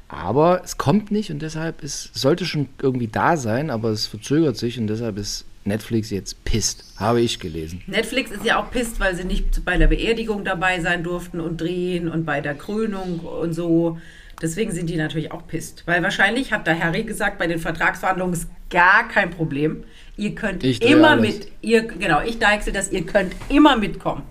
Aber 0.07 0.63
es 0.65 0.77
kommt 0.77 1.11
nicht 1.11 1.31
und 1.31 1.41
deshalb 1.41 1.83
ist, 1.83 2.17
sollte 2.17 2.45
schon 2.45 2.69
irgendwie 2.81 3.09
da 3.09 3.37
sein, 3.37 3.71
aber 3.71 3.91
es 3.91 4.07
verzögert 4.07 4.57
sich 4.57 4.79
und 4.79 4.87
deshalb 4.87 5.19
ist 5.19 5.45
Netflix 5.71 6.11
jetzt 6.11 6.45
pisst. 6.45 6.85
Habe 6.99 7.21
ich 7.21 7.41
gelesen. 7.41 7.83
Netflix 7.87 8.31
ist 8.31 8.45
ja 8.45 8.61
auch 8.61 8.71
pisst, 8.71 9.01
weil 9.01 9.15
sie 9.15 9.25
nicht 9.25 9.65
bei 9.65 9.77
der 9.79 9.87
Beerdigung 9.87 10.45
dabei 10.45 10.81
sein 10.81 11.03
durften 11.03 11.41
und 11.41 11.61
drehen 11.61 12.09
und 12.09 12.27
bei 12.27 12.41
der 12.41 12.55
Krönung 12.55 13.21
und 13.21 13.55
so. 13.55 13.99
Deswegen 14.43 14.73
sind 14.73 14.89
die 14.91 14.97
natürlich 14.97 15.33
auch 15.33 15.47
pisst. 15.47 15.85
Weil 15.87 16.03
wahrscheinlich 16.03 16.53
hat 16.53 16.67
der 16.67 16.79
Harry 16.83 17.05
gesagt, 17.05 17.39
bei 17.39 17.47
den 17.47 17.59
Vertragsverhandlungen 17.59 18.35
ist 18.35 18.49
gar 18.71 19.09
kein 19.09 19.31
Problem. 19.31 19.85
Ihr 20.17 20.35
könnt 20.35 20.65
immer 20.65 21.11
alles. 21.11 21.39
mit, 21.39 21.53
ihr, 21.63 21.83
genau, 21.83 22.21
ich 22.23 22.39
deichsel 22.39 22.73
das, 22.73 22.91
ihr 22.91 23.07
könnt 23.07 23.35
immer 23.49 23.77
mitkommen. 23.77 24.23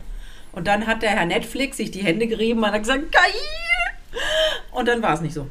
Und 0.51 0.67
dann 0.67 0.87
hat 0.87 1.01
der 1.01 1.11
Herr 1.11 1.25
Netflix 1.25 1.77
sich 1.77 1.91
die 1.91 2.03
Hände 2.03 2.27
gerieben 2.27 2.59
und 2.59 2.71
hat 2.71 2.81
gesagt, 2.81 3.11
geil! 3.11 4.21
Und 4.71 4.87
dann 4.87 5.01
war 5.01 5.13
es 5.13 5.21
nicht 5.21 5.33
so. 5.33 5.47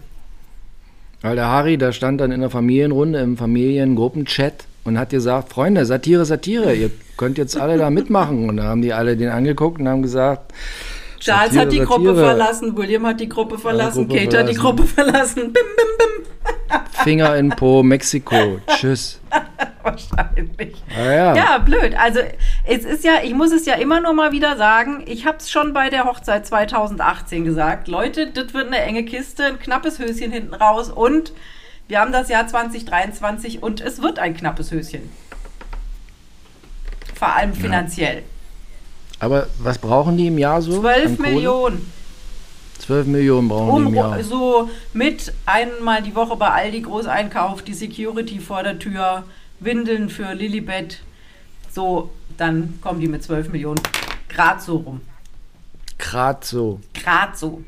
Weil 1.21 1.37
der 1.37 1.47
Harry, 1.47 1.78
da 1.78 1.92
stand 1.92 2.21
dann 2.21 2.30
in 2.30 2.40
der 2.40 2.50
Familienrunde, 2.50 3.21
im 3.21 3.37
Familiengruppenchat 3.37 4.67
und 4.88 4.99
hat 4.99 5.11
gesagt, 5.11 5.52
Freunde, 5.52 5.87
Satire, 5.87 6.25
Satire, 6.25 6.75
ihr 6.75 6.90
könnt 7.16 7.38
jetzt 7.38 7.57
alle 7.57 7.78
da 7.78 7.90
mitmachen. 7.90 8.49
Und 8.49 8.57
da 8.57 8.64
haben 8.64 8.83
die 8.83 8.92
alle 8.92 9.16
den 9.16 9.28
angeguckt 9.28 9.80
und 9.80 9.88
haben 9.88 10.02
gesagt, 10.02 10.52
Charles 11.21 11.52
Satire, 11.52 11.62
hat 11.62 11.73
die 11.73 11.78
Gruppe 11.80 12.14
Satire. 12.14 12.26
verlassen, 12.26 12.76
William 12.76 13.07
hat 13.07 13.21
die 13.21 13.28
Gruppe 13.28 13.59
verlassen, 13.59 14.09
Gruppe 14.09 14.21
Kate 14.25 14.38
hat 14.38 14.49
die 14.49 14.54
verlassen. 14.54 14.76
Gruppe 14.76 14.85
verlassen. 14.85 15.42
Bim, 15.45 15.52
bim, 15.52 15.97
bim. 15.99 16.83
Finger 17.04 17.37
in 17.37 17.50
Po, 17.50 17.83
Mexiko, 17.83 18.61
tschüss. 18.66 19.21
Wahrscheinlich. 19.83 20.83
Ah, 20.97 21.11
ja. 21.11 21.37
Ja, 21.37 21.59
blöd. 21.59 21.95
Also 21.99 22.21
es 22.64 22.85
ist 22.85 23.04
ja, 23.04 23.23
ich 23.23 23.35
muss 23.35 23.52
es 23.52 23.64
ja 23.66 23.75
immer 23.75 24.00
nur 24.00 24.12
mal 24.12 24.33
wieder 24.33 24.57
sagen, 24.57 25.04
ich 25.07 25.26
habe 25.26 25.38
es 25.38 25.50
schon 25.50 25.73
bei 25.73 25.88
der 25.90 26.04
Hochzeit 26.04 26.47
2018 26.47 27.45
gesagt. 27.45 27.88
Leute, 27.88 28.26
das 28.30 28.52
wird 28.52 28.66
eine 28.66 28.80
enge 28.80 29.04
Kiste, 29.04 29.45
ein 29.45 29.59
knappes 29.59 29.99
Höschen 29.99 30.30
hinten 30.30 30.54
raus 30.54 30.90
und 30.90 31.33
wir 31.88 32.00
haben 32.00 32.12
das 32.12 32.28
Jahr 32.28 32.47
2023 32.47 33.62
und 33.62 33.80
es 33.80 34.02
wird 34.02 34.18
ein 34.18 34.37
knappes 34.37 34.71
Höschen. 34.71 35.11
Vor 37.14 37.35
allem 37.35 37.54
finanziell. 37.54 38.18
Ja. 38.18 38.23
Aber 39.21 39.49
was 39.59 39.78
brauchen 39.78 40.16
die 40.16 40.28
im 40.28 40.38
Jahr 40.38 40.62
so? 40.62 40.80
12 40.80 41.18
Millionen. 41.18 41.90
12 42.78 43.07
Millionen 43.09 43.49
brauchen 43.49 43.71
um, 43.71 43.83
die 43.83 43.88
im 43.88 43.95
Jahr. 43.95 44.23
So 44.23 44.71
mit 44.92 45.33
einmal 45.47 46.02
die 46.02 46.14
Woche 46.14 46.37
bei 46.37 46.49
Aldi 46.49 46.83
Großeinkauf, 46.83 47.62
die 47.62 47.75
Security 47.75 48.38
vor 48.38 48.62
der 48.62 48.78
Tür, 48.78 49.25
Windeln 49.59 50.09
für 50.09 50.33
Lilibet. 50.35 51.00
So, 51.73 52.11
dann 52.37 52.78
kommen 52.80 53.00
die 53.00 53.09
mit 53.09 53.25
12 53.25 53.49
Millionen 53.49 53.80
grad 54.28 54.62
so 54.62 54.76
rum. 54.76 55.00
Grad 55.99 56.45
so. 56.45 56.78
Grad 56.95 57.37
so. 57.37 57.62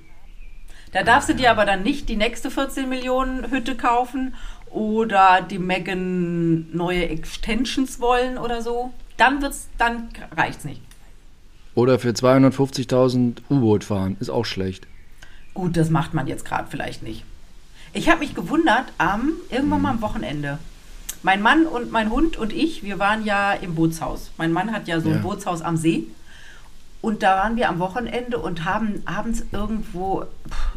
Da 0.93 1.03
darfst 1.03 1.29
du 1.29 1.35
dir 1.35 1.51
aber 1.51 1.65
dann 1.65 1.83
nicht 1.83 2.09
die 2.09 2.17
nächste 2.17 2.51
14 2.51 2.89
Millionen 2.89 3.51
Hütte 3.51 3.77
kaufen 3.77 4.35
oder 4.71 5.41
die 5.43 5.59
Megan 5.59 6.75
neue 6.77 7.09
Extensions 7.09 8.01
wollen 8.01 8.39
oder 8.39 8.63
so. 8.63 8.93
Dann 9.17 9.43
wird's, 9.43 9.69
dann 9.79 10.09
reicht's 10.37 10.65
nicht. 10.65 10.81
Oder 11.75 11.99
für 11.99 12.11
250.000 12.11 13.39
U-Boot 13.49 13.85
fahren, 13.85 14.17
ist 14.19 14.31
auch 14.31 14.45
schlecht. 14.45 14.87
Gut, 15.55 15.77
das 15.77 15.91
macht 15.91 16.15
man 16.15 16.27
jetzt 16.27 16.45
gerade 16.45 16.69
vielleicht 16.69 17.03
nicht. 17.03 17.25
Ich 17.93 18.09
habe 18.09 18.21
mich 18.21 18.35
gewundert, 18.35 18.87
am 18.99 19.33
irgendwann 19.51 19.83
mal 19.83 19.91
am 19.91 20.03
Wochenende. 20.03 20.59
Mein 21.23 21.43
Mann 21.43 21.67
und 21.67 21.91
mein 21.91 22.11
Hund 22.11 22.37
und 22.37 22.53
ich, 22.53 22.83
wir 22.83 22.99
waren 22.99 23.25
ja 23.25 23.53
im 23.53 23.75
Bootshaus. 23.75 24.31
Mein 24.39 24.53
Mann 24.53 24.73
hat 24.73 24.89
ja 24.89 25.01
so 25.01 25.11
ein 25.11 25.17
ja. 25.17 25.21
Bootshaus 25.21 25.61
am 25.61 25.77
See. 25.77 26.07
Und 27.03 27.23
da 27.23 27.37
waren 27.37 27.57
wir 27.57 27.69
am 27.69 27.79
Wochenende 27.79 28.39
und 28.39 28.65
haben 28.65 29.03
abends 29.07 29.45
irgendwo, 29.53 30.27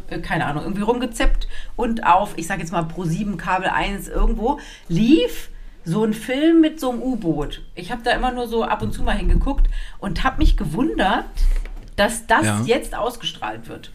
äh, 0.08 0.18
keine 0.20 0.46
Ahnung, 0.46 0.62
irgendwie 0.64 0.82
rumgezeppt 0.82 1.48
und 1.76 2.06
auf, 2.06 2.32
ich 2.36 2.46
sage 2.46 2.60
jetzt 2.60 2.72
mal 2.72 2.82
Pro 2.84 3.04
7 3.04 3.36
Kabel 3.36 3.68
1 3.68 4.08
irgendwo, 4.08 4.58
lief 4.88 5.50
so 5.84 6.02
ein 6.02 6.14
Film 6.14 6.62
mit 6.62 6.80
so 6.80 6.90
einem 6.90 7.02
U-Boot. 7.02 7.62
Ich 7.74 7.92
habe 7.92 8.02
da 8.02 8.12
immer 8.12 8.32
nur 8.32 8.48
so 8.48 8.64
ab 8.64 8.82
und 8.82 8.92
zu 8.92 9.02
mal 9.02 9.16
hingeguckt 9.16 9.68
und 9.98 10.24
habe 10.24 10.38
mich 10.38 10.56
gewundert, 10.56 11.26
dass 11.96 12.26
das 12.26 12.46
ja. 12.46 12.62
jetzt 12.64 12.94
ausgestrahlt 12.94 13.68
wird. 13.68 13.92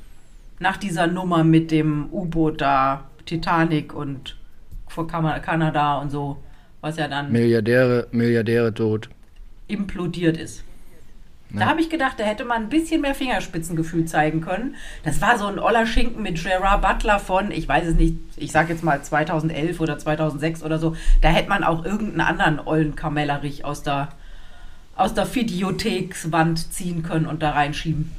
Nach 0.60 0.78
dieser 0.78 1.08
Nummer 1.08 1.44
mit 1.44 1.72
dem 1.72 2.10
U-Boot 2.12 2.62
da, 2.62 3.06
Titanic 3.26 3.94
und 3.94 4.38
vor 4.88 5.08
Kanada 5.08 6.00
und 6.00 6.12
so, 6.12 6.38
was 6.82 6.98
ja 6.98 7.08
dann. 7.08 7.32
Milliardäre, 7.32 8.08
Milliardäre 8.12 8.74
tot. 8.74 9.10
Implodiert 9.68 10.38
ist. 10.38 10.64
Da 11.52 11.66
habe 11.66 11.82
ich 11.82 11.90
gedacht, 11.90 12.20
da 12.20 12.24
hätte 12.24 12.46
man 12.46 12.64
ein 12.64 12.70
bisschen 12.70 13.02
mehr 13.02 13.16
Fingerspitzengefühl 13.16 14.06
zeigen 14.06 14.42
können. 14.42 14.76
Das 15.04 15.20
war 15.20 15.40
so 15.40 15.48
ein 15.48 15.58
oller 15.58 15.88
Schinken 15.88 16.22
mit 16.22 16.42
Gerard 16.42 16.82
Butler 16.82 17.20
von, 17.20 17.50
ich 17.50 17.68
weiß 17.68 17.88
es 17.88 17.96
nicht, 17.96 18.18
ich 18.38 18.52
sage 18.52 18.72
jetzt 18.72 18.84
mal 18.84 19.02
2011 19.02 19.80
oder 19.80 19.98
2006 19.98 20.62
oder 20.62 20.78
so. 20.78 20.96
Da 21.22 21.30
hätte 21.30 21.50
man 21.50 21.64
auch 21.64 21.84
irgendeinen 21.84 22.22
anderen 22.22 22.60
ollen 22.68 22.96
Kamellerich 22.96 23.66
aus 23.66 23.82
der, 23.82 24.10
aus 24.96 25.16
der 25.16 25.34
Videothekswand 25.34 26.72
ziehen 26.72 27.02
können 27.02 27.26
und 27.26 27.42
da 27.42 27.52
reinschieben. 27.52 28.12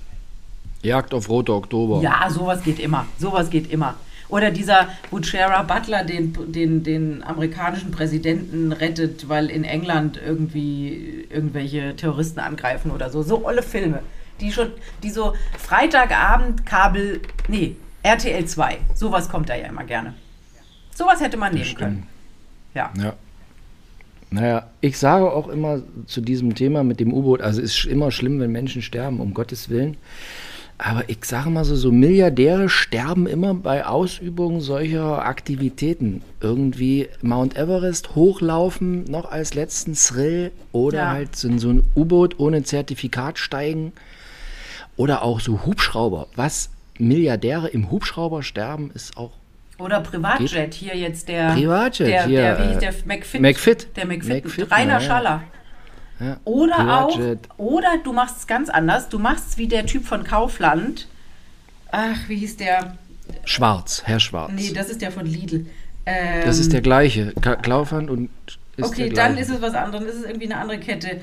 Jagd 0.83 1.15
auf 1.15 1.29
Rote 1.29 1.55
Oktober. 1.55 2.01
Ja, 2.01 2.29
sowas 2.31 2.65
geht 2.65 2.81
immer. 2.81 3.07
Sowas 3.19 3.51
geht 3.51 3.71
immer. 3.71 3.95
Oder 4.31 4.51
dieser 4.51 4.89
Butchera 5.11 5.63
Butler 5.63 6.05
den, 6.05 6.53
den, 6.53 6.83
den 6.83 7.23
amerikanischen 7.23 7.91
Präsidenten 7.91 8.73
rettet, 8.73 9.29
weil 9.29 9.51
in 9.51 9.65
England 9.65 10.21
irgendwie 10.25 11.27
irgendwelche 11.29 11.97
Terroristen 11.97 12.41
angreifen 12.41 12.91
oder 12.91 13.11
so. 13.11 13.23
So 13.23 13.45
olle 13.45 13.63
Filme. 13.63 14.01
Die 14.41 14.53
schon, 14.53 14.71
die 15.03 15.11
so 15.11 15.35
Freitagabend 15.59 16.65
Kabel, 16.65 17.21
nee, 17.49 17.77
RTL 18.03 18.47
2. 18.47 18.79
Sowas 18.95 19.29
kommt 19.29 19.49
da 19.49 19.57
ja 19.57 19.67
immer 19.67 19.85
gerne. 19.85 20.15
Sowas 20.95 21.21
hätte 21.21 21.37
man 21.37 21.53
nehmen 21.53 21.75
können. 21.75 22.07
Ja. 22.75 22.91
Ja. 22.97 23.15
Naja, 24.31 24.69
ich 24.81 24.97
sage 24.97 25.31
auch 25.31 25.49
immer 25.49 25.83
zu 26.07 26.21
diesem 26.21 26.55
Thema 26.55 26.85
mit 26.85 27.01
dem 27.01 27.13
U-Boot, 27.13 27.41
also 27.41 27.61
es 27.61 27.79
ist 27.79 27.85
immer 27.87 28.13
schlimm, 28.13 28.39
wenn 28.39 28.53
Menschen 28.53 28.81
sterben, 28.81 29.19
um 29.19 29.35
Gottes 29.35 29.69
Willen. 29.69 29.97
Aber 30.83 31.05
ich 31.09 31.25
sage 31.25 31.51
mal 31.51 31.65
so, 31.65 31.77
so 31.77 31.93
Milliardäre 31.93 32.71
sterben 32.71 33.27
immer 33.27 33.53
bei 33.53 33.85
Ausübung 33.85 34.63
solcher 34.63 35.25
Aktivitäten. 35.25 36.23
Irgendwie 36.41 37.09
Mount 37.21 37.57
Everest 37.57 38.15
hochlaufen, 38.15 39.05
noch 39.05 39.31
als 39.31 39.53
letzten 39.53 39.95
Thrill 39.95 40.53
oder 40.73 40.99
ja. 40.99 41.11
halt 41.11 41.45
in 41.45 41.59
so 41.59 41.69
ein 41.69 41.83
U-Boot 41.95 42.39
ohne 42.39 42.63
Zertifikat 42.63 43.39
steigen 43.39 43.93
oder 44.97 45.23
auch 45.23 45.41
so 45.41 45.67
Hubschrauber. 45.67 46.29
Was 46.35 46.71
Milliardäre 46.99 47.69
im 47.69 47.91
Hubschrauber 47.91 48.43
sterben, 48.43 48.91
ist 48.95 49.17
auch 49.19 49.33
oder 49.79 50.01
Privatjet, 50.01 50.51
geht. 50.51 50.75
hier 50.75 50.97
jetzt 50.97 51.29
der 51.29 51.55
Privatjet, 51.55 52.09
der, 52.09 52.27
hier, 52.27 52.41
der, 52.41 52.59
wie 52.59 52.69
hieß 52.69 52.79
der 52.79 52.95
McFit, 53.07 53.41
McFit. 53.41 53.97
der 53.97 54.07
McFit, 54.07 54.45
McFit 54.45 54.71
Rainer 54.71 54.95
ja, 54.95 55.01
Schaller. 55.01 55.43
Ja, 56.21 56.39
oder 56.45 57.05
auch, 57.05 57.19
oder 57.57 57.97
du 58.05 58.13
machst 58.13 58.39
es 58.39 58.47
ganz 58.47 58.69
anders. 58.69 59.09
Du 59.09 59.19
machst 59.19 59.49
es 59.49 59.59
wie 59.59 59.69
der 59.69 59.87
Typ 59.87 60.05
von 60.05 60.23
Kaufland. 60.23 61.09
Ach, 61.91 62.29
wie 62.29 62.37
hieß 62.37 62.59
der? 62.59 62.99
Schwarz, 63.45 64.03
Herr 64.05 64.21
Schwarz. 64.21 64.53
Nee, 64.55 64.73
das 64.73 64.91
ist 64.91 65.01
der 65.01 65.11
von 65.13 65.25
Lidl. 65.25 65.67
Ähm, 66.05 66.43
das 66.45 66.59
ist 66.59 66.73
der 66.73 66.83
gleiche. 66.83 67.33
Kaufland 67.33 68.11
und 68.11 68.29
ist 68.77 68.87
Okay, 68.87 69.09
dann 69.09 69.39
ist 69.39 69.51
es 69.51 69.63
was 69.63 69.75
anderes. 69.75 70.05
Ist 70.05 70.17
es 70.17 70.25
irgendwie 70.25 70.47
eine 70.47 70.59
andere 70.59 70.79
Kette. 70.79 71.21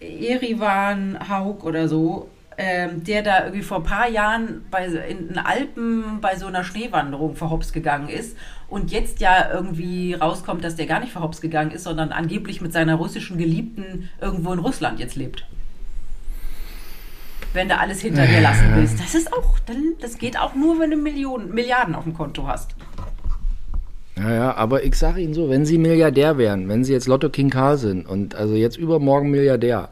Erivan 0.00 1.18
Haug 1.28 1.64
oder 1.64 1.88
so 1.88 2.28
ähm, 2.58 3.04
der 3.04 3.22
da 3.22 3.44
irgendwie 3.44 3.62
vor 3.62 3.78
ein 3.78 3.82
paar 3.82 4.08
Jahren 4.08 4.64
bei, 4.70 4.86
in 4.86 5.28
den 5.28 5.38
Alpen 5.38 6.20
bei 6.20 6.36
so 6.36 6.46
einer 6.46 6.64
Schneewanderung 6.64 7.36
verhops 7.36 7.72
gegangen 7.72 8.08
ist 8.08 8.36
und 8.68 8.90
jetzt 8.90 9.20
ja 9.20 9.50
irgendwie 9.52 10.14
rauskommt, 10.14 10.64
dass 10.64 10.76
der 10.76 10.86
gar 10.86 11.00
nicht 11.00 11.12
verhops 11.12 11.40
gegangen 11.40 11.70
ist, 11.70 11.84
sondern 11.84 12.12
angeblich 12.12 12.60
mit 12.60 12.72
seiner 12.72 12.94
russischen 12.94 13.38
Geliebten 13.38 14.08
irgendwo 14.20 14.52
in 14.52 14.58
Russland 14.58 14.98
jetzt 14.98 15.16
lebt. 15.16 15.46
Wenn 17.52 17.68
du 17.68 17.78
alles 17.78 18.00
hinter 18.00 18.26
dir 18.26 18.40
lassen 18.40 18.72
willst. 18.74 19.00
Das 19.00 19.14
ist 19.14 19.32
auch, 19.32 19.58
das 20.00 20.18
geht 20.18 20.38
auch 20.38 20.54
nur, 20.54 20.78
wenn 20.80 20.90
du 20.90 20.96
Millionen, 20.96 21.54
Milliarden 21.54 21.94
auf 21.94 22.04
dem 22.04 22.14
Konto 22.14 22.46
hast. 22.46 22.74
Ja, 24.18 24.32
ja, 24.32 24.54
aber 24.54 24.82
ich 24.82 24.94
sage 24.94 25.20
Ihnen 25.20 25.34
so, 25.34 25.50
wenn 25.50 25.66
Sie 25.66 25.76
Milliardär 25.76 26.38
wären, 26.38 26.68
wenn 26.68 26.84
Sie 26.84 26.92
jetzt 26.92 27.06
Lotto 27.06 27.28
King 27.28 27.50
K 27.50 27.76
sind 27.76 28.08
und 28.08 28.34
also 28.34 28.54
jetzt 28.54 28.78
übermorgen 28.78 29.30
Milliardär, 29.30 29.90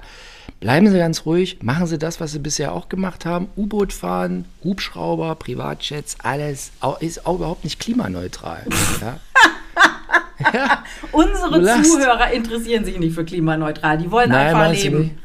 Bleiben 0.65 0.89
Sie 0.89 0.97
ganz 0.97 1.27
ruhig, 1.27 1.59
machen 1.61 1.87
Sie 1.87 1.99
das, 1.99 2.21
was 2.21 2.33
Sie 2.33 2.39
bisher 2.39 2.73
auch 2.73 2.89
gemacht 2.89 3.27
haben. 3.27 3.49
U-Boot 3.55 3.93
fahren, 3.93 4.47
Hubschrauber, 4.65 5.35
Privatjets, 5.35 6.17
alles 6.23 6.73
ist 7.01 7.27
auch 7.27 7.35
überhaupt 7.35 7.65
nicht 7.65 7.79
klimaneutral. 7.79 8.63
Ja? 9.03 9.21
ja. 10.55 10.85
Unsere 11.13 11.83
Zuhörer 11.83 12.33
interessieren 12.33 12.87
sich 12.87 12.99
nicht 12.99 13.15
für 13.15 13.27
klimaneutral. 13.27 13.99
Die 13.99 14.11
wollen 14.11 14.31
Nein, 14.31 14.57
einfach 14.57 14.73
leben. 14.73 15.19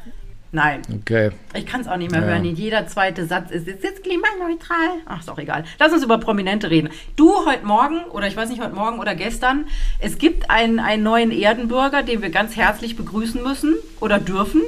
Nein. 0.52 0.82
Okay. 1.02 1.32
Ich 1.54 1.66
kann 1.66 1.80
es 1.80 1.88
auch 1.88 1.96
nicht 1.96 2.12
mehr 2.12 2.20
ja. 2.20 2.28
hören. 2.28 2.44
Jeder 2.44 2.88
zweite 2.88 3.26
Satz 3.26 3.50
ist, 3.50 3.66
ist 3.66 3.82
jetzt 3.82 4.04
klimaneutral. 4.04 4.90
Ach, 5.06 5.22
ist 5.22 5.30
doch 5.30 5.38
egal. 5.38 5.64
Lass 5.80 5.94
uns 5.94 6.04
über 6.04 6.18
Prominente 6.18 6.70
reden. 6.70 6.90
Du 7.16 7.46
heute 7.46 7.66
Morgen, 7.66 8.04
oder 8.12 8.28
ich 8.28 8.36
weiß 8.36 8.50
nicht, 8.50 8.62
heute 8.62 8.76
Morgen 8.76 9.00
oder 9.00 9.16
gestern, 9.16 9.68
es 10.00 10.18
gibt 10.18 10.50
einen, 10.50 10.80
einen 10.80 11.04
neuen 11.04 11.32
Erdenbürger, 11.32 12.04
den 12.04 12.22
wir 12.22 12.30
ganz 12.30 12.58
herzlich 12.58 12.98
begrüßen 12.98 13.42
müssen 13.42 13.76
oder 14.02 14.20
dürfen. 14.20 14.64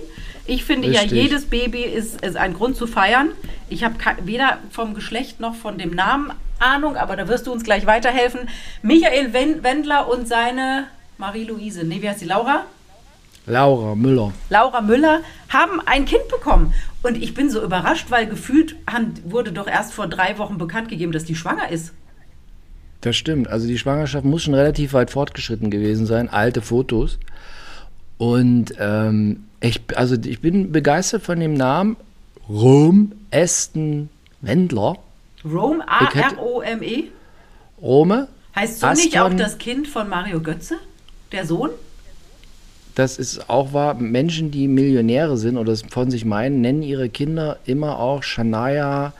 Ich 0.51 0.65
finde 0.65 0.89
Richtig. 0.89 1.11
ja, 1.11 1.17
jedes 1.17 1.45
Baby 1.45 1.83
ist, 1.83 2.25
ist 2.25 2.35
ein 2.35 2.53
Grund 2.53 2.75
zu 2.75 2.85
feiern. 2.85 3.29
Ich 3.69 3.85
habe 3.85 3.95
weder 4.25 4.57
vom 4.69 4.93
Geschlecht 4.93 5.39
noch 5.39 5.55
von 5.55 5.77
dem 5.77 5.91
Namen 5.91 6.33
Ahnung, 6.59 6.97
aber 6.97 7.15
da 7.15 7.29
wirst 7.29 7.47
du 7.47 7.53
uns 7.53 7.63
gleich 7.63 7.85
weiterhelfen. 7.85 8.41
Michael 8.81 9.31
Wendler 9.31 10.09
und 10.09 10.27
seine 10.27 10.87
Marie-Louise, 11.17 11.85
nee, 11.85 12.01
wie 12.01 12.09
heißt 12.09 12.19
sie, 12.19 12.25
Laura? 12.25 12.65
Laura 13.45 13.95
Müller. 13.95 14.33
Laura 14.49 14.81
Müller 14.81 15.21
haben 15.47 15.79
ein 15.85 16.03
Kind 16.03 16.27
bekommen. 16.27 16.73
Und 17.01 17.15
ich 17.15 17.33
bin 17.33 17.49
so 17.49 17.63
überrascht, 17.63 18.07
weil 18.11 18.27
gefühlt 18.27 18.75
wurde 19.23 19.53
doch 19.53 19.67
erst 19.67 19.93
vor 19.93 20.07
drei 20.07 20.37
Wochen 20.37 20.57
bekannt 20.57 20.89
gegeben, 20.89 21.13
dass 21.13 21.23
die 21.23 21.35
schwanger 21.35 21.69
ist. 21.69 21.93
Das 22.99 23.15
stimmt. 23.15 23.47
Also 23.47 23.67
die 23.67 23.77
Schwangerschaft 23.77 24.25
muss 24.25 24.43
schon 24.43 24.53
relativ 24.53 24.91
weit 24.91 25.11
fortgeschritten 25.11 25.71
gewesen 25.71 26.05
sein. 26.05 26.27
Alte 26.27 26.61
Fotos. 26.61 27.19
Und 28.17 28.73
ähm, 28.77 29.45
ich, 29.61 29.81
also 29.95 30.15
ich 30.15 30.41
bin 30.41 30.71
begeistert 30.71 31.23
von 31.23 31.39
dem 31.39 31.53
Namen 31.53 31.95
Rom 32.49 33.13
Aston 33.31 34.09
Wendler. 34.41 34.97
Rome, 35.45 35.83
A-R-O-M-E? 35.87 37.05
Rome. 37.81 38.27
Heißt 38.55 38.79
so 38.79 38.87
Aston, 38.87 39.05
nicht 39.05 39.19
auch 39.19 39.33
das 39.33 39.57
Kind 39.57 39.87
von 39.87 40.09
Mario 40.09 40.41
Götze? 40.41 40.75
Der 41.31 41.45
Sohn? 41.45 41.69
Das 42.95 43.17
ist 43.17 43.49
auch 43.49 43.71
wahr. 43.73 43.93
Menschen, 43.93 44.51
die 44.51 44.67
Millionäre 44.67 45.37
sind 45.37 45.57
oder 45.57 45.71
es 45.71 45.83
von 45.83 46.11
sich 46.11 46.25
meinen, 46.25 46.61
nennen 46.61 46.83
ihre 46.83 47.09
Kinder 47.09 47.57
immer 47.65 47.99
auch 47.99 48.21
Shania, 48.21 49.13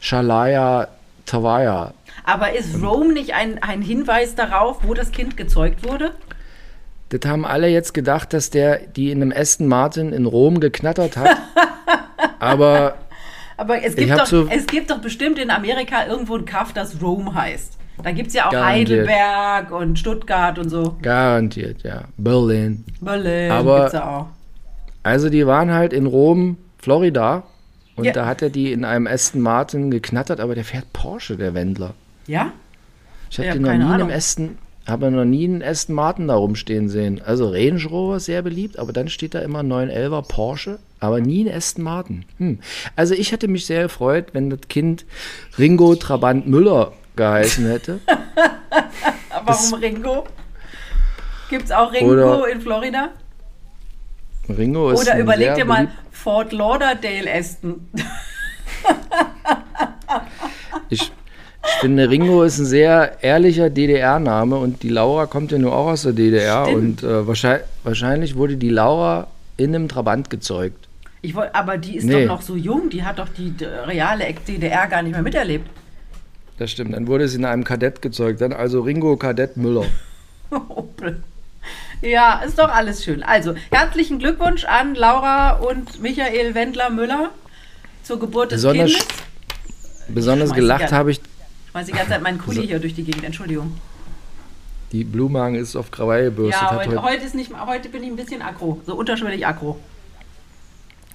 Shalaya, 0.00 0.88
Tawaya. 1.26 1.92
Aber 2.24 2.52
ist 2.52 2.80
Rome 2.80 3.12
nicht 3.12 3.34
ein, 3.34 3.60
ein 3.62 3.82
Hinweis 3.82 4.34
darauf, 4.34 4.84
wo 4.84 4.94
das 4.94 5.10
Kind 5.10 5.36
gezeugt 5.36 5.82
wurde? 5.84 6.12
Das 7.10 7.20
haben 7.26 7.44
alle 7.46 7.68
jetzt 7.68 7.94
gedacht, 7.94 8.32
dass 8.32 8.50
der 8.50 8.78
die 8.78 9.10
in 9.10 9.22
einem 9.22 9.32
Aston 9.34 9.66
Martin 9.66 10.12
in 10.12 10.26
Rom 10.26 10.60
geknattert 10.60 11.16
hat. 11.16 11.36
Aber, 12.38 12.96
Aber 13.56 13.82
es, 13.82 13.96
gibt 13.96 14.10
doch, 14.12 14.26
so 14.26 14.46
es 14.48 14.66
gibt 14.66 14.90
doch 14.90 14.98
bestimmt 14.98 15.38
in 15.38 15.50
Amerika 15.50 16.06
irgendwo 16.06 16.36
ein 16.36 16.44
Kaff, 16.44 16.72
das 16.72 17.00
Rome 17.02 17.34
heißt. 17.34 17.78
Da 18.02 18.12
gibt 18.12 18.28
es 18.28 18.34
ja 18.34 18.46
auch 18.46 18.52
garantiert. 18.52 19.08
Heidelberg 19.08 19.70
und 19.72 19.98
Stuttgart 19.98 20.58
und 20.58 20.68
so. 20.68 20.96
Garantiert, 21.02 21.82
ja. 21.82 22.02
Berlin. 22.16 22.84
Berlin 23.00 23.50
Aber, 23.50 23.78
gibt's 23.80 23.94
ja 23.94 24.18
auch. 24.18 24.26
Also 25.02 25.30
die 25.30 25.46
waren 25.46 25.72
halt 25.72 25.92
in 25.92 26.06
Rom, 26.06 26.58
Florida. 26.78 27.44
Und 27.96 28.04
Ja. 28.04 28.12
da 28.12 28.26
hat 28.26 28.42
er 28.42 28.50
die 28.50 28.70
in 28.72 28.84
einem 28.84 29.08
Aston 29.08 29.40
Martin 29.40 29.90
geknattert, 29.90 30.38
aber 30.38 30.54
der 30.54 30.64
fährt 30.64 30.92
Porsche, 30.92 31.36
der 31.36 31.54
Wendler. 31.54 31.94
Ja? 32.28 32.52
Ich 33.30 33.38
habe 33.38 33.48
Ja, 33.48 33.54
den 33.54 33.62
noch 33.62 33.70
nie 33.72 33.76
in 33.76 33.82
einem 33.82 34.10
Aston, 34.10 34.58
habe 34.88 35.10
noch 35.10 35.24
nie 35.24 35.44
einen 35.44 35.62
Aston 35.62 35.94
Martin 35.94 36.28
da 36.28 36.34
rumstehen 36.34 36.88
sehen. 36.88 37.20
Also 37.22 37.50
Range 37.50 37.84
Rover 37.84 38.16
ist 38.16 38.24
sehr 38.24 38.42
beliebt, 38.42 38.78
aber 38.78 38.92
dann 38.92 39.08
steht 39.08 39.34
da 39.34 39.40
immer 39.40 39.60
911er 39.60 40.26
Porsche, 40.26 40.78
aber 41.00 41.20
nie 41.20 41.44
ein 41.44 41.54
Aston 41.54 41.84
Martin. 41.84 42.24
Hm. 42.38 42.60
Also 42.96 43.14
ich 43.14 43.32
hätte 43.32 43.48
mich 43.48 43.66
sehr 43.66 43.84
gefreut, 43.84 44.28
wenn 44.32 44.50
das 44.50 44.60
Kind 44.68 45.04
Ringo 45.58 45.94
Trabant 45.94 46.46
Müller 46.46 46.92
geheißen 47.16 47.66
hätte. 47.66 48.00
Warum 49.44 49.74
Ringo? 49.74 50.26
Gibt's 51.50 51.70
auch 51.70 51.92
Ringo 51.92 52.44
in 52.44 52.60
Florida? 52.60 53.10
Ringo 54.48 54.90
ist 54.90 55.02
Oder 55.02 55.18
überleg 55.18 55.54
dir 55.54 55.64
mal 55.64 55.88
Fort 56.10 56.52
Lauderdale 56.52 57.30
Aston. 57.32 57.88
Ich, 60.88 61.12
ich 61.64 61.80
finde, 61.80 62.08
Ringo 62.08 62.42
ist 62.42 62.58
ein 62.58 62.66
sehr 62.66 63.22
ehrlicher 63.22 63.68
DDR-Name 63.70 64.56
und 64.56 64.82
die 64.82 64.88
Laura 64.88 65.26
kommt 65.26 65.52
ja 65.52 65.58
nur 65.58 65.74
auch 65.74 65.86
aus 65.88 66.02
der 66.02 66.12
DDR 66.12 66.64
Stimmt. 66.66 67.02
und 67.02 67.08
äh, 67.10 67.26
wahrscheinlich, 67.26 67.66
wahrscheinlich 67.84 68.36
wurde 68.36 68.56
die 68.56 68.68
Laura 68.70 69.26
in 69.56 69.74
einem 69.74 69.88
Trabant 69.88 70.30
gezeugt. 70.30 70.88
Ich 71.20 71.34
wollt, 71.34 71.52
aber 71.54 71.78
die 71.78 71.96
ist 71.96 72.04
Nee. 72.04 72.22
doch 72.26 72.36
noch 72.36 72.42
so 72.42 72.54
jung, 72.56 72.90
die 72.90 73.02
hat 73.02 73.18
doch 73.18 73.28
die 73.28 73.52
reale 73.86 74.24
DDR 74.46 74.86
gar 74.86 75.02
nicht 75.02 75.12
mehr 75.12 75.22
miterlebt. 75.22 75.68
Das 76.58 76.70
stimmt. 76.70 76.94
Dann 76.94 77.06
wurde 77.06 77.28
sie 77.28 77.38
in 77.38 77.44
einem 77.44 77.64
Kadett 77.64 78.02
gezeugt. 78.02 78.40
Dann 78.40 78.52
also 78.52 78.80
Ringo 78.80 79.16
Kadett 79.16 79.56
Müller. 79.56 79.84
Opel. 80.50 81.22
Ja, 82.02 82.40
ist 82.46 82.58
doch 82.58 82.68
alles 82.68 83.04
schön. 83.04 83.22
Also, 83.22 83.54
herzlichen 83.70 84.18
Glückwunsch 84.20 84.64
an 84.64 84.94
Laura 84.94 85.56
und 85.56 86.00
Michael 86.00 86.54
Wendler-Müller 86.54 87.30
zur 88.04 88.18
Geburt 88.20 88.52
des 88.52 88.62
Besonders, 88.62 88.90
Kindes. 88.92 89.06
besonders 90.08 90.52
gelacht 90.52 90.92
habe 90.92 91.10
ich. 91.10 91.20
Ich 91.78 91.84
schmeiß 91.84 91.86
die 91.86 91.92
ganze 91.92 92.10
Zeit 92.10 92.22
meinen 92.22 92.38
Kuli 92.38 92.66
hier 92.66 92.80
durch 92.80 92.94
die 92.94 93.04
Gegend, 93.04 93.22
Entschuldigung. 93.22 93.76
Die 94.90 95.04
Blumenhagen 95.04 95.54
ist 95.54 95.76
auf 95.76 95.92
Krawall 95.92 96.24
gebürstet. 96.24 96.60
Ja, 96.60 96.74
heute, 96.74 96.88
heute 96.90 97.02
heute, 97.02 97.24
ist 97.24 97.36
nicht, 97.36 97.52
heute 97.54 97.88
bin 97.88 98.02
ich 98.02 98.08
ein 98.10 98.16
bisschen 98.16 98.42
aggro, 98.42 98.80
so 98.84 98.96
unterschwellig 98.96 99.46
aggro. 99.46 99.78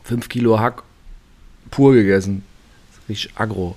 5 0.03 0.29
Kilo 0.29 0.59
Hack 0.59 0.83
pur 1.69 1.93
gegessen. 1.93 2.45
Richtig 3.09 3.31
aggro. 3.35 3.75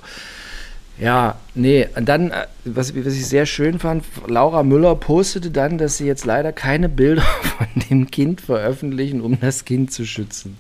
Ja, 0.99 1.39
nee, 1.55 1.89
und 1.97 2.09
dann, 2.09 2.31
äh, 2.31 2.47
was, 2.65 2.95
was 2.95 3.15
ich 3.15 3.27
sehr 3.27 3.47
schön 3.47 3.81
fand, 3.81 4.05
Laura 4.29 4.63
Müller 4.63 4.95
postete 4.95 5.51
dann, 5.51 5.79
dass 5.79 5.97
sie 5.97 6.07
jetzt 6.07 6.25
leider 6.25 6.53
keine 6.53 6.89
Bilder 6.89 7.23
von 7.59 7.67
dem 7.91 8.11
Kind 8.13 8.41
veröffentlichen, 8.41 9.23
um 9.23 9.41
das 9.41 9.65
Kind 9.65 9.93
zu 9.93 10.07
schützen. 10.07 10.57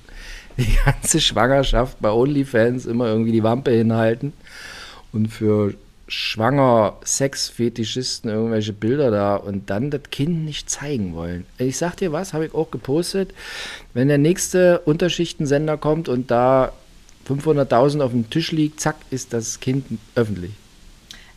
Die 0.56 0.76
ganze 0.84 1.20
Schwangerschaft 1.20 1.98
bei 2.00 2.10
OnlyFans 2.10 2.86
immer 2.86 3.06
irgendwie 3.06 3.32
die 3.32 3.44
Wampe 3.44 3.70
hinhalten 3.70 4.32
und 5.12 5.28
für 5.28 5.74
schwanger 6.08 6.96
Sexfetischisten 7.04 8.30
irgendwelche 8.30 8.72
Bilder 8.72 9.10
da 9.10 9.34
und 9.36 9.70
dann 9.70 9.90
das 9.90 10.02
Kind 10.10 10.44
nicht 10.44 10.70
zeigen 10.70 11.14
wollen. 11.14 11.46
Ich 11.58 11.78
sag 11.78 11.96
dir 11.96 12.12
was, 12.12 12.32
habe 12.32 12.46
ich 12.46 12.54
auch 12.54 12.70
gepostet. 12.70 13.34
Wenn 13.92 14.06
der 14.08 14.18
nächste 14.18 14.78
Unterschichtensender 14.80 15.76
kommt 15.76 16.08
und 16.08 16.30
da 16.30 16.72
500.000 17.28 18.02
auf 18.02 18.12
dem 18.12 18.30
Tisch 18.30 18.52
liegt, 18.52 18.78
zack, 18.80 18.94
ist 19.10 19.32
das 19.32 19.58
Kind 19.58 19.86
öffentlich. 20.14 20.52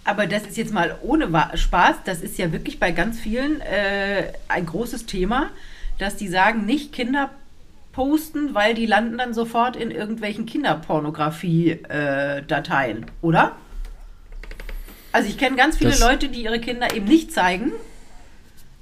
Aber 0.04 0.28
das 0.28 0.44
ist 0.44 0.58
jetzt 0.58 0.74
mal 0.74 1.00
ohne 1.02 1.30
Spaß, 1.56 1.96
das 2.06 2.22
ist 2.22 2.38
ja 2.38 2.52
wirklich 2.52 2.80
bei 2.80 2.92
ganz 2.92 3.20
vielen 3.20 3.62
äh, 3.62 4.34
ein 4.48 4.66
großes 4.66 5.08
Thema, 5.08 5.50
dass 5.98 6.16
die 6.16 6.28
sagen, 6.28 6.66
nicht 6.66 6.94
Kinder 6.94 7.32
posten, 7.92 8.54
weil 8.54 8.76
die 8.76 8.86
landen 8.86 9.18
dann 9.18 9.34
sofort 9.34 9.76
in 9.76 9.92
irgendwelchen 9.92 10.46
Kinderpornografie-Dateien, 10.46 13.08
oder? 13.22 13.58
Also 15.12 15.28
ich 15.30 15.38
kenne 15.38 15.56
ganz 15.56 15.78
viele 15.78 15.92
Das- 15.92 16.00
Leute, 16.00 16.30
die 16.30 16.44
ihre 16.44 16.60
Kinder 16.60 16.94
eben 16.96 17.06
nicht 17.06 17.32
zeigen. 17.32 17.72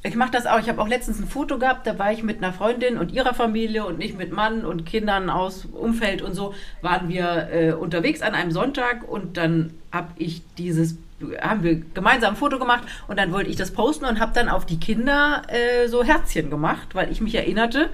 Ich 0.03 0.15
mache 0.15 0.31
das 0.31 0.45
auch. 0.45 0.59
Ich 0.59 0.69
habe 0.69 0.81
auch 0.81 0.87
letztens 0.87 1.19
ein 1.19 1.27
Foto 1.27 1.57
gehabt, 1.57 1.85
da 1.87 1.97
war 1.99 2.11
ich 2.13 2.23
mit 2.23 2.37
einer 2.37 2.53
Freundin 2.53 2.97
und 2.97 3.11
ihrer 3.11 3.33
Familie 3.33 3.85
und 3.85 3.97
nicht 3.97 4.17
mit 4.17 4.31
Mann 4.31 4.63
und 4.63 4.85
Kindern 4.85 5.29
aus 5.29 5.65
Umfeld 5.65 6.21
und 6.21 6.33
so, 6.33 6.53
waren 6.81 7.09
wir 7.09 7.49
äh, 7.51 7.71
unterwegs 7.73 8.21
an 8.21 8.33
einem 8.35 8.51
Sonntag 8.51 9.03
und 9.07 9.35
dann 9.37 9.73
habe 9.91 10.09
ich 10.17 10.43
dieses, 10.57 10.95
haben 11.41 11.63
wir 11.63 11.75
gemeinsam 11.93 12.35
ein 12.35 12.37
Foto 12.37 12.57
gemacht 12.59 12.83
und 13.07 13.17
dann 13.19 13.31
wollte 13.33 13.49
ich 13.49 13.55
das 13.57 13.71
posten 13.71 14.05
und 14.05 14.19
habe 14.19 14.31
dann 14.33 14.49
auf 14.49 14.65
die 14.65 14.79
Kinder 14.79 15.41
äh, 15.47 15.87
so 15.87 16.03
Herzchen 16.03 16.49
gemacht, 16.49 16.89
weil 16.93 17.11
ich 17.11 17.19
mich 17.19 17.35
erinnerte 17.35 17.89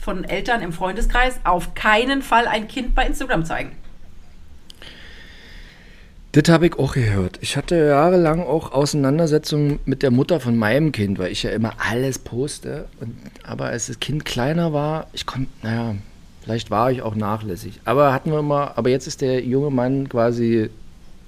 von 0.00 0.24
Eltern 0.24 0.62
im 0.62 0.72
Freundeskreis, 0.72 1.38
auf 1.44 1.74
keinen 1.74 2.22
Fall 2.22 2.48
ein 2.48 2.66
Kind 2.66 2.94
bei 2.96 3.06
Instagram 3.06 3.44
zeigen. 3.44 3.76
Das 6.32 6.48
habe 6.48 6.66
ich 6.66 6.78
auch 6.78 6.94
gehört. 6.94 7.38
Ich 7.42 7.58
hatte 7.58 7.76
jahrelang 7.76 8.40
auch 8.40 8.72
Auseinandersetzungen 8.72 9.80
mit 9.84 10.02
der 10.02 10.10
Mutter 10.10 10.40
von 10.40 10.56
meinem 10.56 10.90
Kind, 10.90 11.18
weil 11.18 11.30
ich 11.30 11.42
ja 11.42 11.50
immer 11.50 11.74
alles 11.78 12.18
poste. 12.18 12.86
Und, 13.00 13.14
aber 13.42 13.66
als 13.66 13.88
das 13.88 14.00
Kind 14.00 14.24
kleiner 14.24 14.72
war, 14.72 15.08
ich 15.12 15.26
konnte, 15.26 15.50
naja, 15.62 15.94
vielleicht 16.42 16.70
war 16.70 16.90
ich 16.90 17.02
auch 17.02 17.14
nachlässig. 17.14 17.80
Aber 17.84 18.14
hatten 18.14 18.30
wir 18.32 18.38
immer, 18.38 18.78
aber 18.78 18.88
jetzt 18.88 19.06
ist 19.06 19.20
der 19.20 19.44
junge 19.44 19.70
Mann 19.70 20.08
quasi 20.08 20.70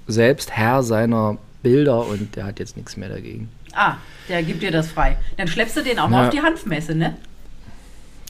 selbst 0.07 0.51
Herr 0.51 0.81
seiner 0.81 1.37
Bilder 1.61 2.07
und 2.07 2.35
der 2.35 2.45
hat 2.45 2.59
jetzt 2.59 2.75
nichts 2.75 2.97
mehr 2.97 3.09
dagegen. 3.09 3.49
Ah, 3.73 3.97
der 4.27 4.41
gibt 4.41 4.63
dir 4.63 4.71
das 4.71 4.87
frei. 4.87 5.17
Dann 5.37 5.47
schleppst 5.47 5.77
du 5.77 5.83
den 5.83 5.99
auch 5.99 6.09
mal 6.09 6.21
Ja. 6.21 6.27
auf 6.27 6.33
die 6.33 6.41
Hanfmesse, 6.41 6.95
ne? 6.95 7.15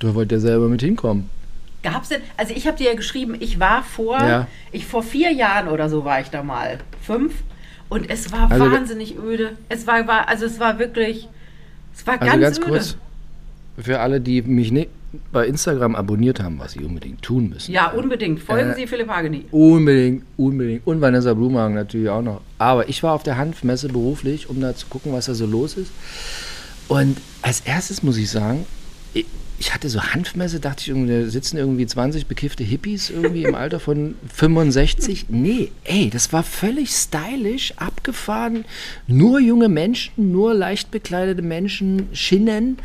Du 0.01 0.13
wollt 0.13 0.29
ja 0.31 0.39
selber 0.39 0.67
mit 0.67 0.81
hinkommen. 0.81 1.29
Gab's 1.85 2.09
denn, 2.09 2.21
also 2.37 2.53
ich 2.55 2.67
habe 2.67 2.77
dir 2.77 2.87
ja 2.89 2.95
geschrieben, 2.95 3.35
ich 3.39 3.59
war 3.59 3.83
vor, 3.83 4.17
Ja. 4.19 4.47
ich 4.71 4.85
vor 4.85 5.03
vier 5.03 5.31
Jahren 5.31 5.67
oder 5.69 5.87
so 5.89 6.03
war 6.03 6.19
ich 6.19 6.29
da 6.29 6.43
mal, 6.43 6.79
fünf, 7.01 7.33
und 7.89 8.09
es 8.09 8.31
war 8.31 8.51
Also- 8.51 8.71
wahnsinnig 8.71 9.17
öde. 9.17 9.57
Es 9.69 9.85
war, 9.87 10.05
war, 10.07 10.27
also 10.27 10.45
es 10.45 10.59
war 10.59 10.79
wirklich, 10.79 11.27
es 11.95 12.05
war 12.07 12.19
Also 12.21 12.25
ganz, 12.31 12.41
ganz 12.41 12.57
öde. 12.59 12.67
kurz, 12.67 12.97
für 13.77 13.99
alle, 13.99 14.19
die 14.19 14.41
mich 14.41 14.71
nicht 14.71 14.89
bei 15.31 15.45
Instagram 15.47 15.95
abonniert 15.95 16.41
haben, 16.41 16.59
was 16.59 16.73
sie 16.73 16.83
unbedingt 16.83 17.21
tun 17.21 17.49
müssen. 17.49 17.71
Ja, 17.71 17.91
unbedingt. 17.91 18.39
Folgen 18.41 18.71
Äh, 18.71 18.75
Sie 18.75 18.87
Philipp 18.87 19.07
Hageni. 19.09 19.45
Unbedingt, 19.51 20.23
unbedingt. 20.35 20.85
Und 20.85 20.99
Vanessa 20.99 21.33
Blumhagen 21.33 21.73
natürlich 21.75 22.09
auch 22.09 22.21
noch. 22.21 22.41
Aber 22.57 22.89
ich 22.89 23.01
war 23.03 23.13
auf 23.13 23.23
der 23.23 23.37
Hanfmesse 23.37 23.87
beruflich, 23.87 24.49
um 24.49 24.59
da 24.59 24.75
zu 24.75 24.87
gucken, 24.87 25.13
was 25.13 25.25
da 25.27 25.33
so 25.33 25.45
los 25.45 25.75
ist. 25.77 25.91
Und 26.89 27.17
als 27.41 27.61
erstes 27.61 28.03
muss 28.03 28.17
ich 28.17 28.29
sagen, 28.29 28.65
ich- 29.59 29.73
hatte 29.73 29.89
so 29.89 30.01
Hanfmesse, 30.01 30.59
dachte 30.59 30.89
ich, 30.91 31.07
da 31.07 31.29
sitzen 31.29 31.57
irgendwie 31.57 31.85
20 31.85 32.27
bekiffte 32.27 32.63
Hippies 32.63 33.09
irgendwie 33.09 33.43
im 33.43 33.55
Alter 33.55 33.79
von 33.79 34.15
65. 34.33 35.25
Nee, 35.29 35.71
ey, 35.83 36.09
das 36.09 36.31
war 36.33 36.43
völlig 36.43 36.89
stylisch, 36.91 37.73
abgefahren. 37.77 38.65
Nur 39.07 39.39
junge 39.39 39.67
Menschen, 39.69 40.31
nur 40.31 40.53
leicht 40.53 40.91
bekleidete 40.91 41.41
Menschen, 41.41 42.07
Schinnen. 42.13 42.77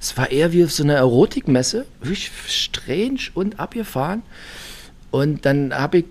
Es 0.00 0.16
war 0.16 0.30
eher 0.30 0.52
wie 0.52 0.64
auf 0.64 0.72
so 0.72 0.82
einer 0.82 0.94
Erotikmesse. 0.94 1.86
Wirklich 2.00 2.30
strange 2.48 3.20
und 3.34 3.60
abgefahren. 3.60 4.22
Und 5.10 5.46
dann 5.46 5.72
habe 5.72 5.98
ich 5.98 6.04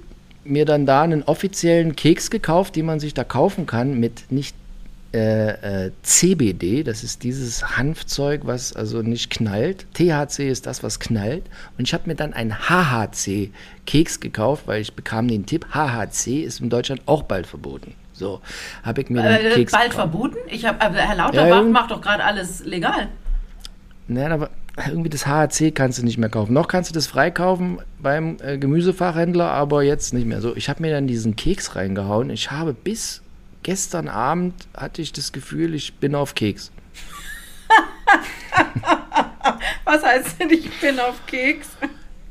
mir 0.46 0.66
dann 0.66 0.86
da 0.86 1.02
einen 1.04 1.24
offiziellen 1.24 1.96
Keks 1.96 2.30
gekauft, 2.30 2.76
den 2.76 2.86
man 2.86 3.00
sich 3.00 3.14
da 3.14 3.24
kaufen 3.24 3.66
kann 3.66 4.00
mit 4.00 4.32
nicht 4.32 4.56
äh, 5.14 5.86
äh, 5.86 5.92
CBD, 6.02 6.84
das 6.84 7.04
ist 7.04 7.24
dieses 7.24 7.78
Hanfzeug, 7.78 8.42
was 8.46 8.74
also 8.76 9.02
nicht 9.02 9.30
knallt. 9.30 9.86
THC 9.94 10.50
ist 10.50 10.66
das, 10.66 10.82
was 10.82 11.00
knallt. 11.00 11.44
Und 11.78 11.88
ich 11.88 11.94
habe 11.94 12.08
mir 12.08 12.16
dann 12.16 12.34
einen 12.34 12.54
HHC-Keks 12.68 14.20
gekauft, 14.20 14.64
weil 14.66 14.82
ich 14.82 14.94
bekam 14.94 15.28
den 15.28 15.46
Tipp, 15.46 15.68
HHC 15.74 16.42
ist 16.42 16.62
in 16.62 16.70
Deutschland 16.70 17.02
auch 17.06 17.24
bald 17.24 17.48
verboten. 17.48 17.94
So, 18.14 18.42
habe 18.84 19.02
ich 19.02 19.10
mir 19.10 19.22
den 19.22 19.32
Äh, 19.46 19.54
Keks 19.56 19.72
bald 19.72 19.92
gekauft. 19.92 20.12
verboten? 20.12 20.38
Ich 20.48 20.66
hab, 20.66 20.84
aber 20.84 20.96
Herr 20.98 21.16
Lauterbach 21.16 21.48
ja. 21.48 21.64
macht 21.64 21.92
doch 21.92 22.02
gerade 22.02 22.24
alles 22.24 22.64
legal. 22.66 23.10
Naja, 24.08 24.30
aber 24.34 24.50
irgendwie 24.88 25.10
das 25.10 25.26
HHC 25.28 25.72
kannst 25.72 26.00
du 26.00 26.04
nicht 26.04 26.18
mehr 26.18 26.30
kaufen. 26.30 26.54
Noch 26.54 26.68
kannst 26.68 26.90
du 26.90 26.94
das 26.94 27.08
freikaufen 27.08 27.80
beim 28.00 28.38
äh, 28.44 28.58
Gemüsefachhändler, 28.58 29.50
aber 29.52 29.84
jetzt 29.84 30.14
nicht 30.14 30.26
mehr. 30.26 30.42
So, 30.42 30.56
ich 30.56 30.70
habe 30.70 30.82
mir 30.82 30.92
dann 30.92 31.08
diesen 31.08 31.36
Keks 31.36 31.76
reingehauen. 31.76 32.30
Ich 32.30 32.52
habe 32.52 32.74
bis 32.74 33.23
gestern 33.64 34.08
Abend 34.08 34.54
hatte 34.76 35.02
ich 35.02 35.14
das 35.14 35.32
Gefühl, 35.32 35.74
ich 35.74 35.96
bin 35.96 36.16
auf 36.16 36.36
Keks. 36.36 36.72
Was 39.86 40.04
heißt 40.04 40.40
denn, 40.40 40.50
ich 40.52 40.70
bin 40.80 41.00
auf 41.00 41.26
Keks? 41.26 41.70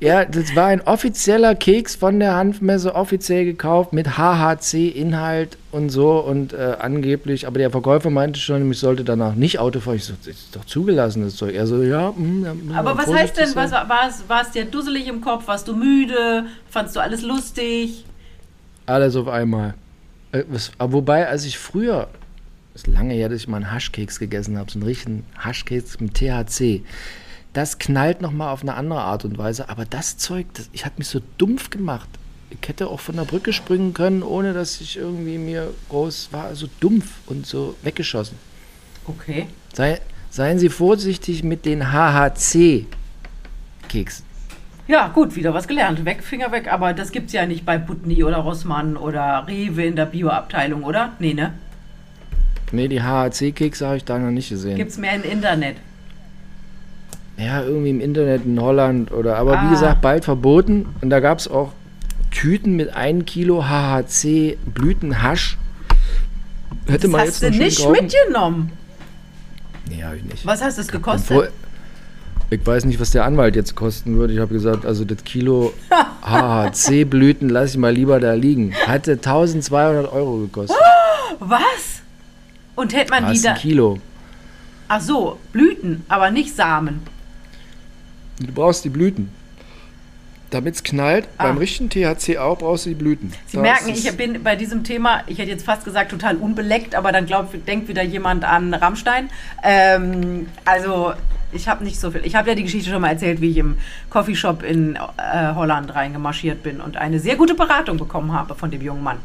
Ja, 0.02 0.24
das 0.24 0.56
war 0.56 0.66
ein 0.66 0.80
offizieller 0.80 1.54
Keks 1.54 1.94
von 1.94 2.18
der 2.18 2.34
Hanfmesse, 2.34 2.96
offiziell 2.96 3.44
gekauft 3.44 3.92
mit 3.92 4.18
HHC-Inhalt 4.18 5.56
und 5.70 5.90
so 5.90 6.18
und 6.18 6.52
äh, 6.52 6.76
angeblich, 6.80 7.46
aber 7.46 7.60
der 7.60 7.70
Verkäufer 7.70 8.10
meinte 8.10 8.40
schon, 8.40 8.68
ich 8.68 8.80
sollte 8.80 9.04
danach 9.04 9.36
nicht 9.36 9.60
Auto 9.60 9.78
fahren. 9.78 9.94
Ich 9.94 10.06
so, 10.06 10.14
das 10.18 10.26
ist 10.26 10.56
doch 10.56 10.64
zugelassen, 10.64 11.22
das 11.22 11.36
Zeug. 11.36 11.54
Er 11.54 11.68
so, 11.68 11.84
ja, 11.84 12.10
mm, 12.10 12.72
Aber 12.74 12.98
was 12.98 13.14
heißt 13.14 13.36
denn, 13.36 13.54
was, 13.54 13.70
war, 13.70 14.08
es, 14.08 14.24
war 14.28 14.42
es 14.42 14.50
dir 14.50 14.64
dusselig 14.64 15.06
im 15.06 15.20
Kopf? 15.20 15.46
Warst 15.46 15.68
du 15.68 15.76
müde? 15.76 16.46
Fandst 16.68 16.96
du 16.96 17.00
alles 17.00 17.22
lustig? 17.22 18.04
Alles 18.86 19.14
auf 19.14 19.28
einmal. 19.28 19.74
Äh, 20.32 20.44
was, 20.48 20.72
aber 20.78 20.94
wobei, 20.94 21.28
als 21.28 21.44
ich 21.44 21.58
früher, 21.58 22.08
das 22.72 22.82
ist 22.82 22.88
lange 22.88 23.14
her, 23.14 23.28
dass 23.28 23.40
ich 23.40 23.48
mal 23.48 23.58
einen 23.58 23.70
Haschkeks 23.70 24.18
gegessen 24.18 24.58
habe, 24.58 24.70
so 24.70 24.78
einen 24.78 24.86
richtigen 24.88 25.24
Haschkeks 25.38 26.00
mit 26.00 26.14
THC, 26.14 26.82
das 27.52 27.78
knallt 27.78 28.22
nochmal 28.22 28.52
auf 28.52 28.62
eine 28.62 28.74
andere 28.74 29.02
Art 29.02 29.24
und 29.24 29.38
Weise. 29.38 29.68
Aber 29.68 29.84
das 29.84 30.16
Zeug, 30.16 30.46
das, 30.54 30.70
ich 30.72 30.86
hat 30.86 30.98
mich 30.98 31.06
so 31.08 31.20
dumpf 31.38 31.70
gemacht. 31.70 32.08
Ich 32.50 32.58
hätte 32.68 32.88
auch 32.88 33.00
von 33.00 33.16
der 33.16 33.24
Brücke 33.24 33.52
springen 33.52 33.92
können, 33.94 34.22
ohne 34.22 34.52
dass 34.52 34.80
ich 34.80 34.96
irgendwie 34.96 35.38
mir 35.38 35.74
groß 35.88 36.28
war. 36.32 36.54
So 36.54 36.68
dumpf 36.80 37.06
und 37.26 37.46
so 37.46 37.74
weggeschossen. 37.82 38.38
Okay. 39.06 39.46
Sei, 39.74 40.00
seien 40.30 40.58
Sie 40.58 40.68
vorsichtig 40.68 41.44
mit 41.44 41.64
den 41.66 41.92
HHC-Keksen. 41.92 42.86
Ja, 44.92 45.08
gut, 45.08 45.34
wieder 45.36 45.54
was 45.54 45.66
gelernt. 45.68 46.04
Weg, 46.04 46.22
Finger 46.22 46.52
weg. 46.52 46.70
Aber 46.70 46.92
das 46.92 47.12
gibt's 47.12 47.32
ja 47.32 47.46
nicht 47.46 47.64
bei 47.64 47.78
Putni 47.78 48.22
oder 48.24 48.36
Rossmann 48.36 48.98
oder 48.98 49.42
Rewe 49.48 49.84
in 49.84 49.96
der 49.96 50.04
Bioabteilung, 50.04 50.82
oder? 50.84 51.12
Nee, 51.18 51.32
ne? 51.32 51.54
Nee, 52.72 52.88
die 52.88 53.00
HHC-Kekse 53.02 53.86
habe 53.86 53.96
ich 53.96 54.04
da 54.04 54.18
noch 54.18 54.30
nicht 54.30 54.50
gesehen. 54.50 54.76
Gibt's 54.76 54.98
mehr 54.98 55.14
im 55.14 55.22
Internet. 55.22 55.76
Ja, 57.38 57.62
irgendwie 57.62 57.88
im 57.88 58.00
Internet 58.02 58.44
in 58.44 58.60
Holland 58.60 59.10
oder, 59.12 59.36
aber 59.38 59.58
Ah. 59.58 59.64
wie 59.64 59.70
gesagt, 59.70 60.02
bald 60.02 60.26
verboten. 60.26 60.84
Und 61.00 61.08
da 61.08 61.20
gab 61.20 61.38
es 61.38 61.48
auch 61.48 61.72
Tüten 62.30 62.76
mit 62.76 62.94
1 62.94 63.24
Kilo 63.24 63.64
HHC 63.64 64.58
Blütenhasch. 64.66 65.56
Hätte 66.86 66.98
Das 67.04 67.10
man 67.10 67.20
hast 67.22 67.40
jetzt 67.40 67.54
du 67.54 67.58
nicht 67.62 67.78
kaufen. 67.82 67.92
mitgenommen. 67.92 68.72
Nee, 69.88 70.02
habe 70.02 70.16
ich 70.18 70.24
nicht. 70.24 70.44
Was 70.46 70.62
hast 70.62 70.76
du 70.76 70.82
es 70.82 70.88
gekostet? 70.88 71.50
Ich 72.52 72.66
weiß 72.66 72.84
nicht, 72.84 73.00
was 73.00 73.10
der 73.12 73.24
Anwalt 73.24 73.56
jetzt 73.56 73.74
kosten 73.74 74.16
würde. 74.18 74.34
Ich 74.34 74.38
habe 74.38 74.52
gesagt, 74.52 74.84
also 74.84 75.06
das 75.06 75.24
Kilo 75.24 75.72
HHC-Blüten 76.20 77.48
lasse 77.48 77.72
ich 77.72 77.76
mal 77.78 77.92
lieber 77.94 78.20
da 78.20 78.34
liegen. 78.34 78.74
Hatte 78.86 79.12
1200 79.12 80.12
Euro 80.12 80.36
gekostet. 80.38 80.76
Was? 81.38 82.02
Und 82.74 82.94
hätte 82.94 83.10
man 83.10 83.32
die 83.32 83.40
da. 83.40 83.52
ein 83.52 83.58
Kilo. 83.58 83.98
Ach 84.88 85.00
so, 85.00 85.38
Blüten, 85.52 86.04
aber 86.08 86.30
nicht 86.30 86.54
Samen. 86.54 87.00
Du 88.38 88.52
brauchst 88.52 88.84
die 88.84 88.90
Blüten. 88.90 89.30
Damit 90.50 90.74
es 90.74 90.82
knallt, 90.84 91.26
Ah. 91.38 91.44
beim 91.44 91.56
richtigen 91.56 91.88
THC 91.88 92.36
auch 92.36 92.58
brauchst 92.58 92.84
du 92.84 92.90
die 92.90 92.94
Blüten. 92.96 93.32
Sie 93.46 93.56
Da 93.56 93.62
merken, 93.62 93.88
ich 93.88 94.14
bin 94.18 94.42
bei 94.42 94.56
diesem 94.56 94.84
Thema, 94.84 95.22
ich 95.26 95.38
hätte 95.38 95.50
jetzt 95.50 95.64
fast 95.64 95.86
gesagt, 95.86 96.10
total 96.10 96.36
unbeleckt, 96.36 96.94
aber 96.94 97.12
dann 97.12 97.24
glaubt, 97.24 97.54
denkt 97.66 97.88
wieder 97.88 98.02
jemand 98.02 98.44
an 98.44 98.74
Rammstein. 98.74 99.30
Ähm, 99.64 100.48
also, 100.66 101.14
ich 101.52 101.68
habe 101.68 101.84
nicht 101.84 102.00
so 102.00 102.10
viel. 102.10 102.24
Ich 102.24 102.34
habe 102.34 102.48
ja 102.48 102.54
die 102.54 102.62
Geschichte 102.62 102.90
schon 102.90 103.00
mal 103.00 103.10
erzählt, 103.10 103.40
wie 103.40 103.50
ich 103.50 103.56
im 103.56 103.78
Coffeeshop 104.10 104.62
in 104.62 104.96
äh, 104.96 105.54
Holland 105.54 105.94
reingemarschiert 105.94 106.62
bin 106.62 106.80
und 106.80 106.96
eine 106.96 107.20
sehr 107.20 107.36
gute 107.36 107.54
Beratung 107.54 107.98
bekommen 107.98 108.32
habe 108.32 108.54
von 108.54 108.70
dem 108.70 108.82
jungen 108.82 109.02
Mann. 109.02 109.18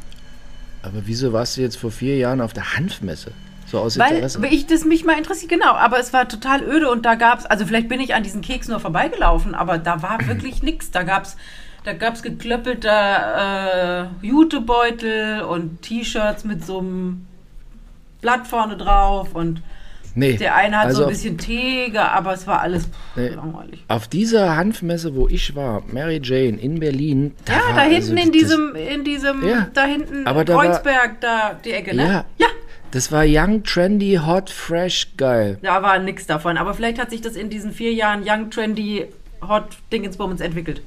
Aber 0.83 1.01
wieso 1.05 1.33
warst 1.33 1.57
du 1.57 1.61
jetzt 1.61 1.77
vor 1.77 1.91
vier 1.91 2.17
Jahren 2.17 2.41
auf 2.41 2.53
der 2.53 2.75
Hanfmesse? 2.75 3.31
So 3.65 3.79
aus 3.79 3.99
Weil 3.99 4.15
Interesse. 4.15 4.45
ich 4.47 4.65
das 4.65 4.85
mich 4.85 5.03
mal 5.03 5.17
interessiert, 5.17 5.51
genau, 5.51 5.73
aber 5.73 5.99
es 5.99 6.13
war 6.13 6.29
total 6.29 6.63
öde 6.63 6.89
und 6.89 7.05
da 7.05 7.15
gab 7.15 7.39
es, 7.39 7.45
also 7.45 7.65
vielleicht 7.65 7.89
bin 7.89 7.99
ich 7.99 8.15
an 8.15 8.23
diesen 8.23 8.41
Keks 8.41 8.69
nur 8.69 8.79
vorbeigelaufen, 8.79 9.55
aber 9.55 9.77
da 9.77 10.01
war 10.01 10.19
wirklich 10.27 10.63
nichts. 10.63 10.91
Da 10.91 11.03
gab 11.03 11.23
es 11.23 11.35
da 11.83 11.93
gab's 11.93 12.21
geklöppelte 12.21 12.89
äh, 12.89 14.25
Jutebeutel 14.25 15.41
und 15.41 15.81
T-Shirts 15.81 16.43
mit 16.43 16.65
so 16.65 16.79
einem 16.79 17.25
Blatt 18.19 18.45
vorne 18.45 18.75
drauf 18.75 19.33
und 19.33 19.61
nee, 20.17 20.33
der 20.37 20.55
eine 20.55 20.77
hat 20.77 20.85
also 20.87 20.97
so 20.97 21.03
ein 21.03 21.05
auf- 21.05 21.11
bisschen 21.11 21.37
Tee, 21.37 21.91
aber 21.97 22.33
es 22.33 22.45
war 22.47 22.61
alles 22.61 22.83
pff, 22.83 22.91
Nee. 23.15 23.27
langweilig. 23.29 23.83
Auf 23.87 24.07
dieser 24.07 24.55
Hanfmesse, 24.57 25.15
wo 25.15 25.27
ich 25.27 25.55
war, 25.55 25.83
Mary 25.91 26.19
Jane 26.23 26.57
in 26.59 26.79
Berlin. 26.79 27.33
Ja, 27.47 27.55
war 27.55 27.75
da 27.75 27.81
hinten 27.83 28.17
also 28.17 28.25
in 28.27 28.31
diesem, 28.31 28.75
in 28.75 29.03
diesem, 29.03 29.47
Ja, 29.47 29.67
da 29.73 29.85
hinten, 29.85 30.27
aber 30.27 30.43
da 30.45 30.55
war- 30.55 30.65
Kreuzberg, 30.65 31.21
da 31.21 31.59
die 31.63 31.71
Ecke, 31.71 31.95
ne? 31.95 32.03
Ja. 32.03 32.25
ja. 32.37 32.47
Das 32.91 33.11
war 33.11 33.23
young, 33.27 33.63
trendy, 33.63 34.17
hot, 34.25 34.49
fresh, 34.49 35.09
geil. 35.17 35.57
Da 35.61 35.83
war 35.83 35.99
nichts 35.99 36.25
davon. 36.25 36.55
Aber 36.57 36.73
vielleicht 36.73 36.99
hat 36.99 37.09
sich 37.09 37.19
das 37.19 37.35
in 37.35 37.49
diesen 37.49 37.73
vier 37.73 37.91
Jahren 37.93 38.23
Young 38.25 38.49
Trendy 38.49 39.05
Hot 39.45 39.65
Dingensbummens 39.91 40.39
entwickelt. 40.39 40.81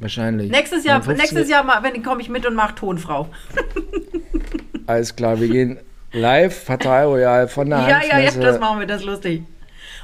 Wahrscheinlich. 0.00 0.50
Nächstes 0.50 0.84
Jahr, 0.84 0.96
Dann 0.98 1.04
15 1.16 1.22
nächstes 1.36 1.48
Jahr 1.48 1.62
mal, 1.62 1.82
wenn 1.84 2.02
komme 2.02 2.20
ich 2.20 2.28
mit 2.28 2.44
und 2.46 2.54
mache 2.56 2.74
Tonfrau. 2.74 3.28
Alles 4.86 5.14
klar, 5.16 5.40
wir 5.40 5.48
gehen 5.48 5.78
live, 6.16 6.54
Fatal 6.64 7.06
Royal 7.06 7.48
von 7.48 7.70
der 7.70 7.78
Ja, 7.80 8.00
ja, 8.02 8.18
ja, 8.18 8.30
das 8.30 8.58
machen 8.58 8.80
wir, 8.80 8.86
das 8.86 9.00
ist 9.02 9.06
lustig. 9.06 9.42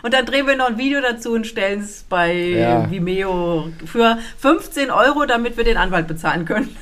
Und 0.03 0.15
dann 0.15 0.27
drehen 0.27 0.47
wir 0.47 0.57
noch 0.57 0.67
ein 0.69 0.79
Video 0.79 1.01
dazu 1.01 1.33
und 1.33 1.47
stellen 1.47 1.81
es 1.81 2.05
bei 2.09 2.33
Ja. 2.35 2.91
Vimeo 2.91 3.69
für 3.87 4.19
15 4.39 4.91
Euro, 4.91 5.27
damit 5.27 5.57
wir 5.57 5.65
den 5.65 5.77
Anwalt 5.77 6.09
bezahlen 6.09 6.45
können. 6.45 6.77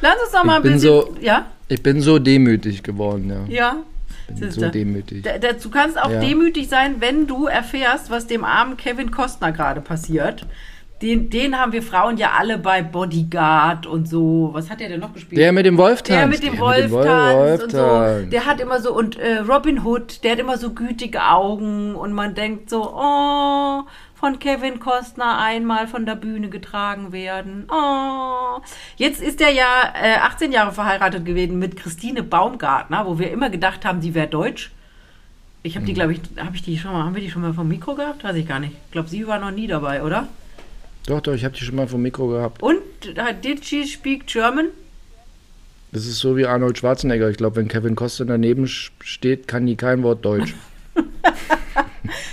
Lass 0.00 0.14
uns 0.22 0.32
doch 0.32 0.44
mal 0.44 0.56
ein 0.56 0.62
bisschen. 0.62 0.78
so- 0.80 1.14
ja? 1.20 1.46
Ich 1.68 1.82
bin 1.82 2.00
so 2.00 2.18
demütig 2.18 2.82
geworden, 2.82 3.46
ja. 3.48 3.56
Ja. 3.72 3.76
bin 4.38 4.50
so 4.50 4.68
demütig. 4.68 5.22
Da, 5.22 5.38
da, 5.38 5.52
du 5.52 5.70
kannst 5.70 6.00
auch 6.00 6.10
Ja. 6.10 6.20
demütig 6.20 6.68
sein, 6.68 6.96
wenn 7.00 7.26
du 7.26 7.46
erfährst, 7.46 8.10
was 8.10 8.26
dem 8.26 8.44
armen 8.44 8.76
Kevin 8.76 9.10
Costner 9.10 9.52
gerade 9.52 9.80
passiert. 9.80 10.46
Den, 11.02 11.30
den 11.30 11.58
haben 11.58 11.72
wir 11.72 11.82
Frauen 11.82 12.18
ja 12.18 12.32
alle 12.38 12.58
bei 12.58 12.82
Bodyguard 12.82 13.86
und 13.86 14.06
so. 14.06 14.50
Was 14.52 14.68
hat 14.68 14.80
der 14.80 14.90
denn 14.90 15.00
noch 15.00 15.14
gespielt? 15.14 15.40
Der 15.40 15.50
mit 15.50 15.64
dem 15.64 15.78
Wolf 15.78 16.02
Der 16.02 16.26
mit 16.26 16.42
dem 16.42 16.52
Der 16.52 16.60
Wolf 16.60 16.90
Wolf 16.90 17.06
tanzt 17.06 17.64
und 17.64 17.70
so. 17.72 18.30
Der 18.30 18.44
hat 18.44 18.60
immer 18.60 18.80
so, 18.82 18.94
und 18.94 19.18
äh, 19.18 19.38
Robin 19.38 19.82
Hood, 19.84 20.22
der 20.24 20.32
hat 20.32 20.38
immer 20.38 20.58
so 20.58 20.74
gütige 20.74 21.22
Augen 21.22 21.94
und 21.94 22.12
man 22.12 22.34
denkt 22.34 22.68
so, 22.68 22.82
oh, 22.94 23.82
von 24.14 24.38
Kevin 24.38 24.78
Costner 24.78 25.38
einmal 25.38 25.86
von 25.86 26.04
der 26.04 26.16
Bühne 26.16 26.50
getragen 26.50 27.12
werden. 27.12 27.66
Oh. 27.72 28.60
Jetzt 28.96 29.22
ist 29.22 29.40
er 29.40 29.50
ja 29.50 29.94
äh, 29.94 30.18
18 30.18 30.52
Jahre 30.52 30.72
verheiratet 30.72 31.24
gewesen 31.24 31.58
mit 31.58 31.76
Christine 31.78 32.22
Baumgartner, 32.22 33.06
wo 33.06 33.18
wir 33.18 33.30
immer 33.30 33.48
gedacht 33.48 33.86
haben, 33.86 34.02
die 34.02 34.12
wäre 34.14 34.26
deutsch. 34.28 34.70
Ich 35.62 35.74
Mhm. 35.74 35.78
habe 35.78 35.86
die, 35.86 35.94
glaube 35.94 36.12
ich, 36.12 36.20
habe 36.36 36.54
ich 36.56 36.62
die 36.62 36.76
schon 36.76 36.92
mal, 36.92 37.04
haben 37.04 37.14
wir 37.14 37.22
die 37.22 37.30
schon 37.30 37.40
mal 37.40 37.54
vom 37.54 37.68
Mikro 37.68 37.94
gehabt? 37.94 38.22
Weiß 38.22 38.36
ich 38.36 38.46
gar 38.46 38.58
nicht. 38.60 38.74
Ich 38.86 38.92
glaube, 38.92 39.08
sie 39.08 39.26
war 39.26 39.38
noch 39.38 39.50
nie 39.50 39.66
dabei, 39.66 40.02
oder? 40.02 40.28
Doch, 41.06 41.20
doch, 41.20 41.32
ich 41.32 41.44
habe 41.44 41.54
die 41.56 41.64
schon 41.64 41.76
mal 41.76 41.88
vom 41.88 42.02
Mikro 42.02 42.28
gehabt. 42.28 42.62
Und 42.62 42.78
äh, 43.16 43.34
did 43.42 43.64
she 43.64 43.86
speak 43.86 44.26
German? 44.26 44.66
Das 45.92 46.06
ist 46.06 46.18
so 46.18 46.36
wie 46.36 46.46
Arnold 46.46 46.78
Schwarzenegger. 46.78 47.28
Ich 47.30 47.36
glaube, 47.36 47.56
wenn 47.56 47.68
Kevin 47.68 47.96
Costner 47.96 48.26
daneben 48.26 48.68
steht, 48.68 49.48
kann 49.48 49.66
die 49.66 49.76
kein 49.76 50.02
Wort 50.02 50.24
Deutsch. 50.24 50.54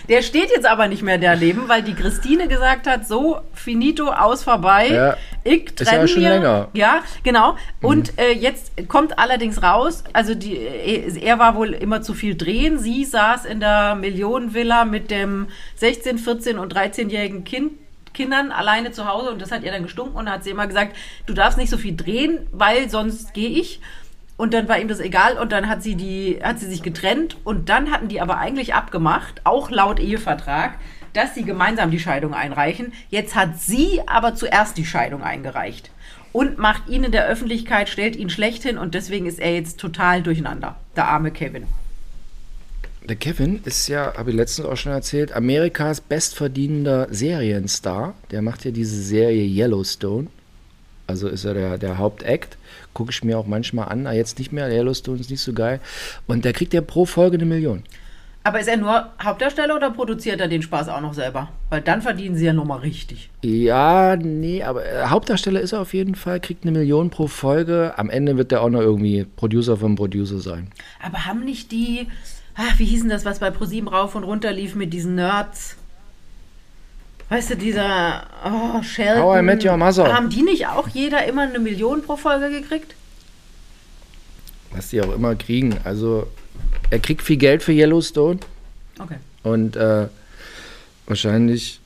Der 0.09 0.21
steht 0.21 0.49
jetzt 0.51 0.65
aber 0.65 0.87
nicht 0.87 1.03
mehr 1.03 1.17
daneben, 1.17 1.67
weil 1.67 1.83
die 1.83 1.93
Christine 1.93 2.47
gesagt 2.47 2.87
hat, 2.87 3.07
so, 3.07 3.41
finito, 3.53 4.07
aus, 4.09 4.43
vorbei. 4.43 4.87
Ja, 4.87 5.17
ich 5.43 5.65
ist 5.65 5.79
ja 5.81 5.85
trenne 5.85 6.07
schon 6.07 6.23
mir. 6.23 6.29
länger. 6.29 6.69
Mhm. 6.73 6.79
Ja, 6.79 7.01
genau. 7.23 7.57
Und 7.81 8.17
äh, 8.17 8.31
jetzt 8.31 8.71
kommt 8.87 9.19
allerdings 9.19 9.61
raus, 9.61 10.05
also 10.13 10.33
die, 10.33 10.55
äh, 10.55 11.19
er 11.19 11.39
war 11.39 11.55
wohl 11.55 11.73
immer 11.73 12.01
zu 12.01 12.13
viel 12.13 12.35
drehen. 12.35 12.79
Sie 12.79 13.03
saß 13.03 13.45
in 13.45 13.59
der 13.59 13.95
Millionenvilla 13.95 14.85
mit 14.85 15.11
dem 15.11 15.47
16, 15.75 16.19
14 16.19 16.57
und 16.57 16.73
13-jährigen 16.73 17.43
Kind. 17.43 17.73
Kindern 18.17 18.51
alleine 18.51 18.91
zu 18.91 19.07
Hause 19.07 19.31
und 19.31 19.41
das 19.41 19.51
hat 19.51 19.63
ihr 19.63 19.71
dann 19.71 19.83
gestunken 19.83 20.17
und 20.17 20.29
hat 20.29 20.43
sie 20.43 20.49
immer 20.49 20.65
gesagt, 20.65 20.97
du 21.27 21.33
darfst 21.33 21.57
nicht 21.57 21.69
so 21.69 21.77
viel 21.77 21.95
drehen, 21.95 22.47
weil 22.51 22.89
sonst 22.89 23.33
gehe 23.33 23.49
ich. 23.49 23.79
Und 24.37 24.53
dann 24.53 24.67
war 24.67 24.79
ihm 24.79 24.87
das 24.87 24.99
egal 24.99 25.37
und 25.37 25.51
dann 25.51 25.69
hat 25.69 25.81
sie 25.81 25.95
die, 25.95 26.39
hat 26.43 26.59
sie 26.59 26.67
sich 26.67 26.83
getrennt 26.83 27.37
und 27.43 27.69
dann 27.69 27.91
hatten 27.91 28.07
die 28.07 28.19
aber 28.19 28.37
eigentlich 28.37 28.73
abgemacht, 28.73 29.41
auch 29.45 29.69
laut 29.69 29.99
Ehevertrag, 29.99 30.77
dass 31.13 31.33
sie 31.33 31.43
gemeinsam 31.43 31.89
die 31.91 31.99
Scheidung 31.99 32.33
einreichen. 32.33 32.91
Jetzt 33.09 33.35
hat 33.35 33.59
sie 33.59 34.01
aber 34.05 34.35
zuerst 34.35 34.77
die 34.77 34.85
Scheidung 34.85 35.23
eingereicht 35.23 35.91
und 36.33 36.57
macht 36.57 36.89
ihn 36.89 37.03
in 37.03 37.11
der 37.11 37.25
Öffentlichkeit, 37.25 37.89
stellt 37.89 38.15
ihn 38.15 38.29
schlecht 38.29 38.63
hin 38.63 38.77
und 38.77 38.93
deswegen 38.95 39.25
ist 39.27 39.39
er 39.39 39.53
jetzt 39.53 39.79
total 39.79 40.21
durcheinander. 40.21 40.75
Der 40.95 41.07
arme 41.07 41.31
Kevin. 41.31 41.65
Der 43.07 43.15
Kevin 43.15 43.61
ist 43.63 43.87
ja, 43.87 44.13
habe 44.17 44.31
ich 44.31 44.35
letztens 44.35 44.67
auch 44.67 44.75
schon 44.75 44.91
erzählt, 44.91 45.31
Amerikas 45.31 46.01
bestverdienender 46.01 47.07
Serienstar. 47.09 48.15
Der 48.31 48.41
macht 48.41 48.65
ja 48.65 48.71
diese 48.71 49.01
Serie 49.01 49.45
Yellowstone. 49.45 50.27
Also 51.07 51.29
ist 51.29 51.45
er 51.45 51.53
der, 51.53 51.77
der 51.77 51.97
Hauptakt. 51.97 52.57
Gucke 52.93 53.11
ich 53.11 53.23
mir 53.23 53.37
auch 53.37 53.47
manchmal 53.47 53.87
an. 53.87 54.07
Ah, 54.07 54.11
Jetzt 54.11 54.39
nicht 54.39 54.51
mehr. 54.51 54.67
Yellowstone 54.69 55.21
ist 55.21 55.29
nicht 55.29 55.39
so 55.39 55.53
geil. 55.53 55.79
Und 56.27 56.43
da 56.43 56.51
kriegt 56.51 56.73
er 56.73 56.81
pro 56.81 57.05
Folge 57.05 57.37
eine 57.37 57.45
Million. 57.45 57.83
Aber 58.43 58.59
ist 58.59 58.67
er 58.67 58.77
nur 58.77 59.09
Hauptdarsteller 59.23 59.75
oder 59.75 59.91
produziert 59.91 60.41
er 60.41 60.49
den 60.49 60.61
Spaß 60.61 60.89
auch 60.89 61.01
noch 61.01 61.13
selber? 61.13 61.49
Weil 61.69 61.81
dann 61.81 62.01
verdienen 62.01 62.35
sie 62.35 62.45
ja 62.45 62.53
nochmal 62.53 62.79
richtig. 62.79 63.29
Ja, 63.41 64.17
nee, 64.17 64.63
aber 64.63 64.85
äh, 64.85 65.03
Hauptdarsteller 65.05 65.59
ist 65.59 65.73
er 65.73 65.81
auf 65.81 65.93
jeden 65.93 66.15
Fall, 66.15 66.39
kriegt 66.39 66.63
eine 66.63 66.71
Million 66.77 67.09
pro 67.09 67.27
Folge. 67.27 67.93
Am 67.97 68.09
Ende 68.09 68.37
wird 68.37 68.51
er 68.51 68.61
auch 68.61 68.69
noch 68.69 68.79
irgendwie 68.81 69.25
Producer 69.35 69.77
vom 69.77 69.95
Producer 69.95 70.39
sein. 70.39 70.69
Aber 71.01 71.25
haben 71.25 71.43
nicht 71.43 71.73
die, 71.73 72.07
ach, 72.57 72.79
wie 72.79 72.85
hießen 72.85 73.09
das, 73.09 73.23
was 73.23 73.39
bei 73.39 73.51
ProSieben 73.51 73.87
rauf 73.87 74.15
und 74.15 74.23
runter 74.23 74.51
lief 74.51 74.75
mit 74.75 74.91
diesen 74.91 75.15
Nerds? 75.15 75.75
Weißt 77.29 77.51
du, 77.51 77.57
dieser 77.57 78.25
oh, 78.45 78.81
Sheldon. 78.81 79.23
How 79.23 79.39
I 79.39 79.41
Met 79.41 79.63
Your 79.63 79.77
Mother. 79.77 80.13
Haben 80.13 80.29
die 80.29 80.43
nicht 80.43 80.67
auch 80.67 80.87
jeder 80.87 81.25
immer 81.25 81.43
eine 81.43 81.59
Million 81.59 82.01
pro 82.01 82.15
Folge 82.15 82.49
gekriegt? 82.49 82.95
Was 84.71 84.89
die 84.89 85.01
auch 85.01 85.13
immer 85.13 85.35
kriegen. 85.35 85.77
Also, 85.83 86.27
er 86.89 86.99
kriegt 86.99 87.21
viel 87.21 87.37
Geld 87.37 87.63
für 87.63 87.73
Yellowstone. 87.73 88.39
Okay. 88.99 89.17
Und 89.43 89.75
äh, 89.75 90.07
wahrscheinlich 91.05 91.79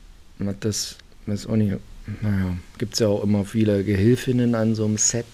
hat 0.45 0.63
das, 0.63 0.97
weiß 1.25 1.47
auch 1.47 1.55
nicht, 1.55 1.77
naja, 2.21 2.57
gibt 2.77 2.93
es 2.93 2.99
ja 2.99 3.07
auch 3.07 3.23
immer 3.23 3.45
viele 3.45 3.83
Gehilfinnen 3.83 4.55
an 4.55 4.75
so 4.75 4.85
einem 4.85 4.97
Set. 4.97 5.25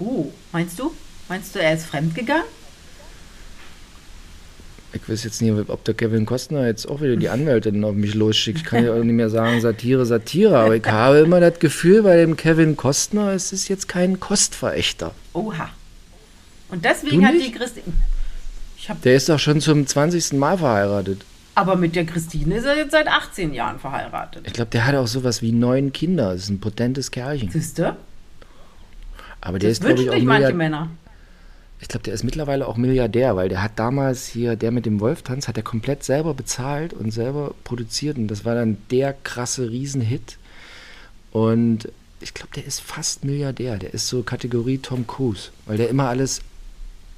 Uh, 0.00 0.30
meinst 0.52 0.78
du? 0.78 0.92
Meinst 1.28 1.54
du, 1.54 1.58
er 1.60 1.74
ist 1.74 1.86
fremdgegangen? 1.86 2.44
Ich 4.94 5.08
weiß 5.08 5.24
jetzt 5.24 5.40
nicht, 5.40 5.52
ob 5.68 5.84
der 5.84 5.94
Kevin 5.94 6.26
Costner 6.26 6.66
jetzt 6.66 6.86
auch 6.86 7.00
wieder 7.00 7.16
die 7.16 7.30
Anwältin 7.30 7.82
auf 7.84 7.94
mich 7.94 8.14
losschickt. 8.14 8.58
Ich 8.58 8.64
kann 8.64 8.84
ja 8.84 8.92
auch 8.92 9.02
nicht 9.02 9.14
mehr 9.14 9.30
sagen 9.30 9.60
Satire, 9.60 10.04
Satire, 10.04 10.58
aber 10.58 10.76
ich 10.76 10.84
habe 10.84 11.18
immer 11.18 11.40
das 11.40 11.58
Gefühl, 11.58 12.02
bei 12.02 12.16
dem 12.16 12.36
Kevin 12.36 12.76
Costner, 12.76 13.32
es 13.32 13.52
ist 13.52 13.68
jetzt 13.68 13.88
kein 13.88 14.20
Kostverächter. 14.20 15.12
Oha. 15.32 15.70
Und 16.68 16.84
deswegen 16.84 17.26
hat 17.26 17.34
die 17.34 17.52
Christine. 17.52 17.86
Der 19.04 19.14
ist 19.14 19.28
doch 19.28 19.38
schon 19.38 19.60
zum 19.60 19.86
20. 19.86 20.34
Mal 20.34 20.58
verheiratet. 20.58 21.24
Aber 21.54 21.76
mit 21.76 21.94
der 21.94 22.06
Christine 22.06 22.56
ist 22.56 22.64
er 22.64 22.76
jetzt 22.76 22.92
seit 22.92 23.06
18 23.06 23.52
Jahren 23.52 23.78
verheiratet. 23.78 24.46
Ich 24.46 24.54
glaube, 24.54 24.70
der 24.70 24.86
hat 24.86 24.94
auch 24.94 25.06
sowas 25.06 25.42
wie 25.42 25.52
neun 25.52 25.92
Kinder. 25.92 26.32
Das 26.32 26.44
ist 26.44 26.48
ein 26.50 26.60
potentes 26.60 27.10
Kerlchen. 27.10 27.50
Siehst 27.50 27.78
du? 27.78 27.96
Aber 29.40 29.58
der 29.58 29.70
Das 29.70 29.78
ist, 29.78 29.84
glaube 29.84 29.98
wünschen 29.98 30.04
ich, 30.04 30.10
auch 30.10 30.14
sich 30.14 30.24
manche 30.24 30.54
Männer. 30.54 30.88
Ich 31.82 31.88
glaube, 31.88 32.04
der 32.04 32.14
ist 32.14 32.22
mittlerweile 32.22 32.68
auch 32.68 32.76
Milliardär, 32.76 33.34
weil 33.34 33.48
der 33.48 33.60
hat 33.60 33.72
damals 33.74 34.28
hier, 34.28 34.54
der 34.54 34.70
mit 34.70 34.86
dem 34.86 35.00
Wolftanz, 35.00 35.48
hat 35.48 35.56
er 35.56 35.64
komplett 35.64 36.04
selber 36.04 36.32
bezahlt 36.32 36.94
und 36.94 37.10
selber 37.10 37.54
produziert. 37.64 38.16
Und 38.18 38.28
das 38.28 38.44
war 38.44 38.54
dann 38.54 38.78
der 38.92 39.12
krasse 39.12 39.68
Riesenhit. 39.68 40.38
Und 41.32 41.88
ich 42.20 42.34
glaube, 42.34 42.52
der 42.54 42.64
ist 42.66 42.80
fast 42.80 43.24
Milliardär. 43.24 43.78
Der 43.78 43.92
ist 43.92 44.06
so 44.06 44.22
Kategorie 44.22 44.78
Tom 44.78 45.08
Cruise, 45.08 45.50
weil 45.66 45.76
der 45.76 45.88
immer 45.88 46.08
alles, 46.08 46.42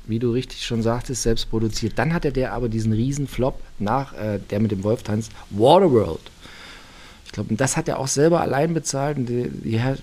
wie 0.07 0.19
du 0.19 0.33
richtig 0.33 0.65
schon 0.65 0.83
sagtest, 0.83 1.25
selbst 1.25 1.51
produziert. 1.51 1.99
Dann 1.99 2.15
hatte 2.15 2.33
der 2.33 2.55
aber 2.55 2.71
diesen 2.71 2.95
Riesenflop 2.95 3.61
nach 3.79 4.15
äh, 4.15 4.39
der 4.49 4.61
mit 4.61 4.71
dem 4.71 4.83
Wolftanz, 4.83 5.29
Waterworld. 5.51 6.31
Ich 7.27 7.33
glaube, 7.33 7.55
das 7.55 7.77
hat 7.77 7.87
er 7.87 7.99
auch 7.99 8.09
selber 8.09 8.41
allein 8.41 8.73
bezahlt. 8.73 9.19
Und 9.19 9.27
die, 9.27 9.51
die, 9.51 9.73
ja, 9.73 9.95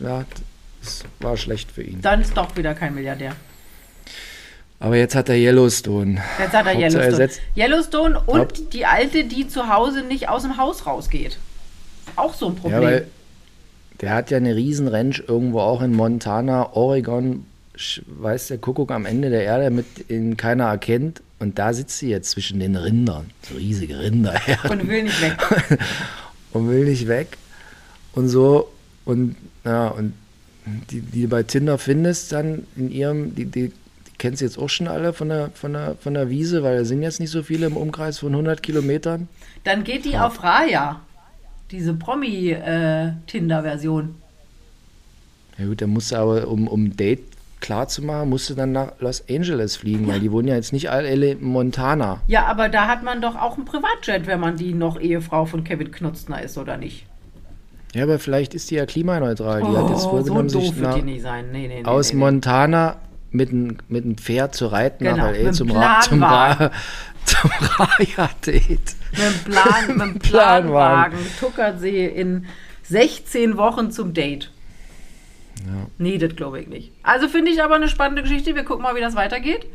das 0.82 1.04
war 1.19 1.36
schlecht 1.36 1.71
für 1.71 1.82
ihn. 1.82 2.00
Dann 2.04 2.21
ist 2.21 2.38
doch 2.38 2.56
wieder 2.56 2.76
kein 2.76 2.93
Milliardär. 2.93 3.36
Aber 4.82 4.98
jetzt 4.98 5.15
hat 5.15 5.30
er 5.30 5.36
Yellowstone. 5.36 6.22
Jetzt 6.39 6.54
hat 6.54 6.65
er 6.65 6.74
Hauptsache, 6.74 7.04
Yellowstone. 7.04 7.30
er 7.56 7.63
Yellowstone 7.63 8.20
und 8.26 8.39
Haupt- 8.39 8.74
die 8.74 8.86
alte, 8.86 9.24
die 9.24 9.48
zu 9.48 9.70
Hause 9.70 10.02
nicht 10.02 10.28
aus 10.28 10.41
dem 10.41 10.58
Haus 10.58 10.86
rausgeht. 10.86 11.38
Auch 12.15 12.34
so 12.34 12.48
ein 12.48 12.56
Ja, 12.56 12.60
Problem. 12.62 12.82
weil 12.82 13.08
der 14.02 14.13
hat 14.15 14.32
ja 14.32 14.38
eine 14.38 14.56
riesen 14.56 14.88
Ranch 14.88 15.24
irgendwo 15.28 15.60
auch 15.60 15.82
in 15.82 15.94
Montana, 15.94 16.74
Oregon, 16.74 17.46
weiß 18.08 18.48
der 18.48 18.58
Kuckuck 18.58 18.91
am 18.91 19.06
Ende 19.06 19.30
der 19.30 19.44
Erde, 19.44 19.70
mit 19.70 20.10
den 20.10 20.36
keiner 20.36 20.65
erkennt. 20.65 21.22
Und 21.39 21.58
da 21.60 21.74
sitzt 21.74 22.00
sie 22.00 22.10
jetzt 22.10 22.32
zwischen 22.32 22.60
den 22.60 22.76
Rindern, 22.76 23.30
so 23.48 23.56
riesige 23.56 24.00
Rinder, 24.00 24.34
und 24.70 24.88
will 24.88 25.04
nicht 25.04 25.22
weg. 25.22 25.38
und 26.54 26.70
will 26.70 26.86
nicht 26.86 27.08
weg. 27.08 27.38
Und 28.13 28.30
so, 28.30 28.72
und 29.06 29.36
ja, 29.63 29.88
und 29.88 30.13
die, 30.91 31.02
die 31.02 31.24
du 31.24 31.28
bei 31.28 31.41
Tinder 31.44 31.78
findest, 31.80 32.32
dann 32.32 32.65
in 32.76 32.91
ihrem, 32.91 33.34
die, 33.34 33.46
die, 33.46 33.72
kennst 34.21 34.39
du 34.39 34.45
jetzt 34.45 34.57
auch 34.60 34.69
schon 34.69 34.88
alle 34.88 35.12
von 35.13 35.29
der, 35.29 35.49
von, 35.55 35.73
der, 35.73 35.95
von 35.99 36.13
der 36.13 36.29
Wiese, 36.29 36.62
weil 36.62 36.77
da 36.77 36.86
sind 36.86 37.01
jetzt 37.01 37.19
nicht 37.19 37.31
so 37.31 37.41
viele 37.41 37.65
im 37.65 37.75
Umkreis 37.75 38.19
von 38.19 38.29
100 38.29 38.62
Kilometern. 38.62 39.27
Dann 39.63 39.84
geht 39.84 40.05
die 40.05 40.15
auf 40.15 40.43
Raya. 40.43 40.99
Diese 41.71 41.95
Promi-Tinder-Version. 41.95 44.13
Ja 45.57 45.65
gut, 45.65 45.81
dann 45.81 45.89
musst 45.89 46.12
du 46.12 46.17
aber, 46.17 46.47
um, 46.47 46.67
um 46.67 46.84
ein 46.86 46.95
Date 46.95 47.23
klar 47.62 47.88
zu 47.88 48.03
machen, 48.03 48.29
musst 48.29 48.47
du 48.51 48.53
dann 48.53 48.73
nach 48.73 48.91
Los 48.99 49.23
Angeles 49.27 49.75
fliegen, 49.75 50.07
weil 50.07 50.19
die 50.19 50.31
wohnen 50.31 50.49
ja 50.49 50.55
jetzt 50.55 50.71
nicht 50.71 50.91
alle 50.91 51.31
in 51.31 51.43
Montana. 51.43 52.21
ja, 52.27 52.45
aber 52.45 52.69
da 52.69 52.88
hat 52.88 53.01
man 53.03 53.23
doch 53.23 53.36
auch 53.36 53.55
einen 53.55 53.65
Privatjet, 53.65 54.27
wenn 54.27 54.39
man 54.39 54.55
die 54.55 54.75
noch 54.75 54.99
Ehefrau 54.99 55.45
von 55.45 55.63
Kevin 55.63 55.89
Knutzner 55.91 56.43
ist, 56.43 56.60
oder 56.60 56.77
nicht? 56.77 57.07
Ja, 57.95 58.03
aber 58.03 58.19
vielleicht 58.19 58.53
ist 58.53 58.69
die 58.69 58.75
ja 58.75 58.86
klimaneutral. 58.86 59.62
Die 59.62 59.77
hat 59.77 59.89
jetzt 59.89 60.01
Oh, 60.01 60.03
so 60.03 60.10
vorgenommen, 60.10 60.49
doof 60.49 60.63
sich 60.63 60.75
wird 60.75 60.89
nach, 60.89 60.95
die 60.95 61.01
nicht 61.01 61.23
sein. 61.23 61.45
Nee, 61.51 61.67
nee, 61.67 61.81
nee, 61.81 61.86
aus. 61.86 62.13
Montana 62.13 62.97
mit 63.32 63.50
einem 63.50 63.78
mit 63.88 64.04
einem 64.06 64.17
Pferd 64.17 64.56
zu 64.56 64.67
reiten 64.67 65.04
Genau, 65.06 65.17
nach 65.28 65.32
mit 65.32 65.44
LA 65.44 65.52
zum, 65.54 65.72
Ra 65.72 66.00
zum. 66.02 66.24
Ra 66.24 66.72
zum 67.26 67.50
Raya-Date. 67.52 68.96
Mit 69.12 69.20
dem, 69.20 69.52
Plan, 69.52 69.98
mit 70.13 70.20
Planwagen. 70.24 70.70
Planwagen 70.72 71.20
tuckert 71.39 71.80
sie 71.80 72.06
in 72.06 72.46
16 72.84 73.58
Wochen 73.58 73.91
zum 73.91 74.13
Date. 74.13 74.52
Ja. 75.65 75.88
Nee, 75.98 76.17
das 76.17 76.36
glaube 76.36 76.60
ich 76.62 76.67
nicht. 76.67 76.91
Also 77.04 77.28
finde 77.28 77.52
ich 77.52 77.62
aber 77.63 77.76
eine 77.76 77.88
spannende 77.88 78.24
Geschichte. 78.24 78.56
Wir 78.56 78.63
gucken 78.63 78.84
mal, 78.84 78.96
wie 78.96 79.02
das 79.02 79.15
weitergeht. 79.15 79.65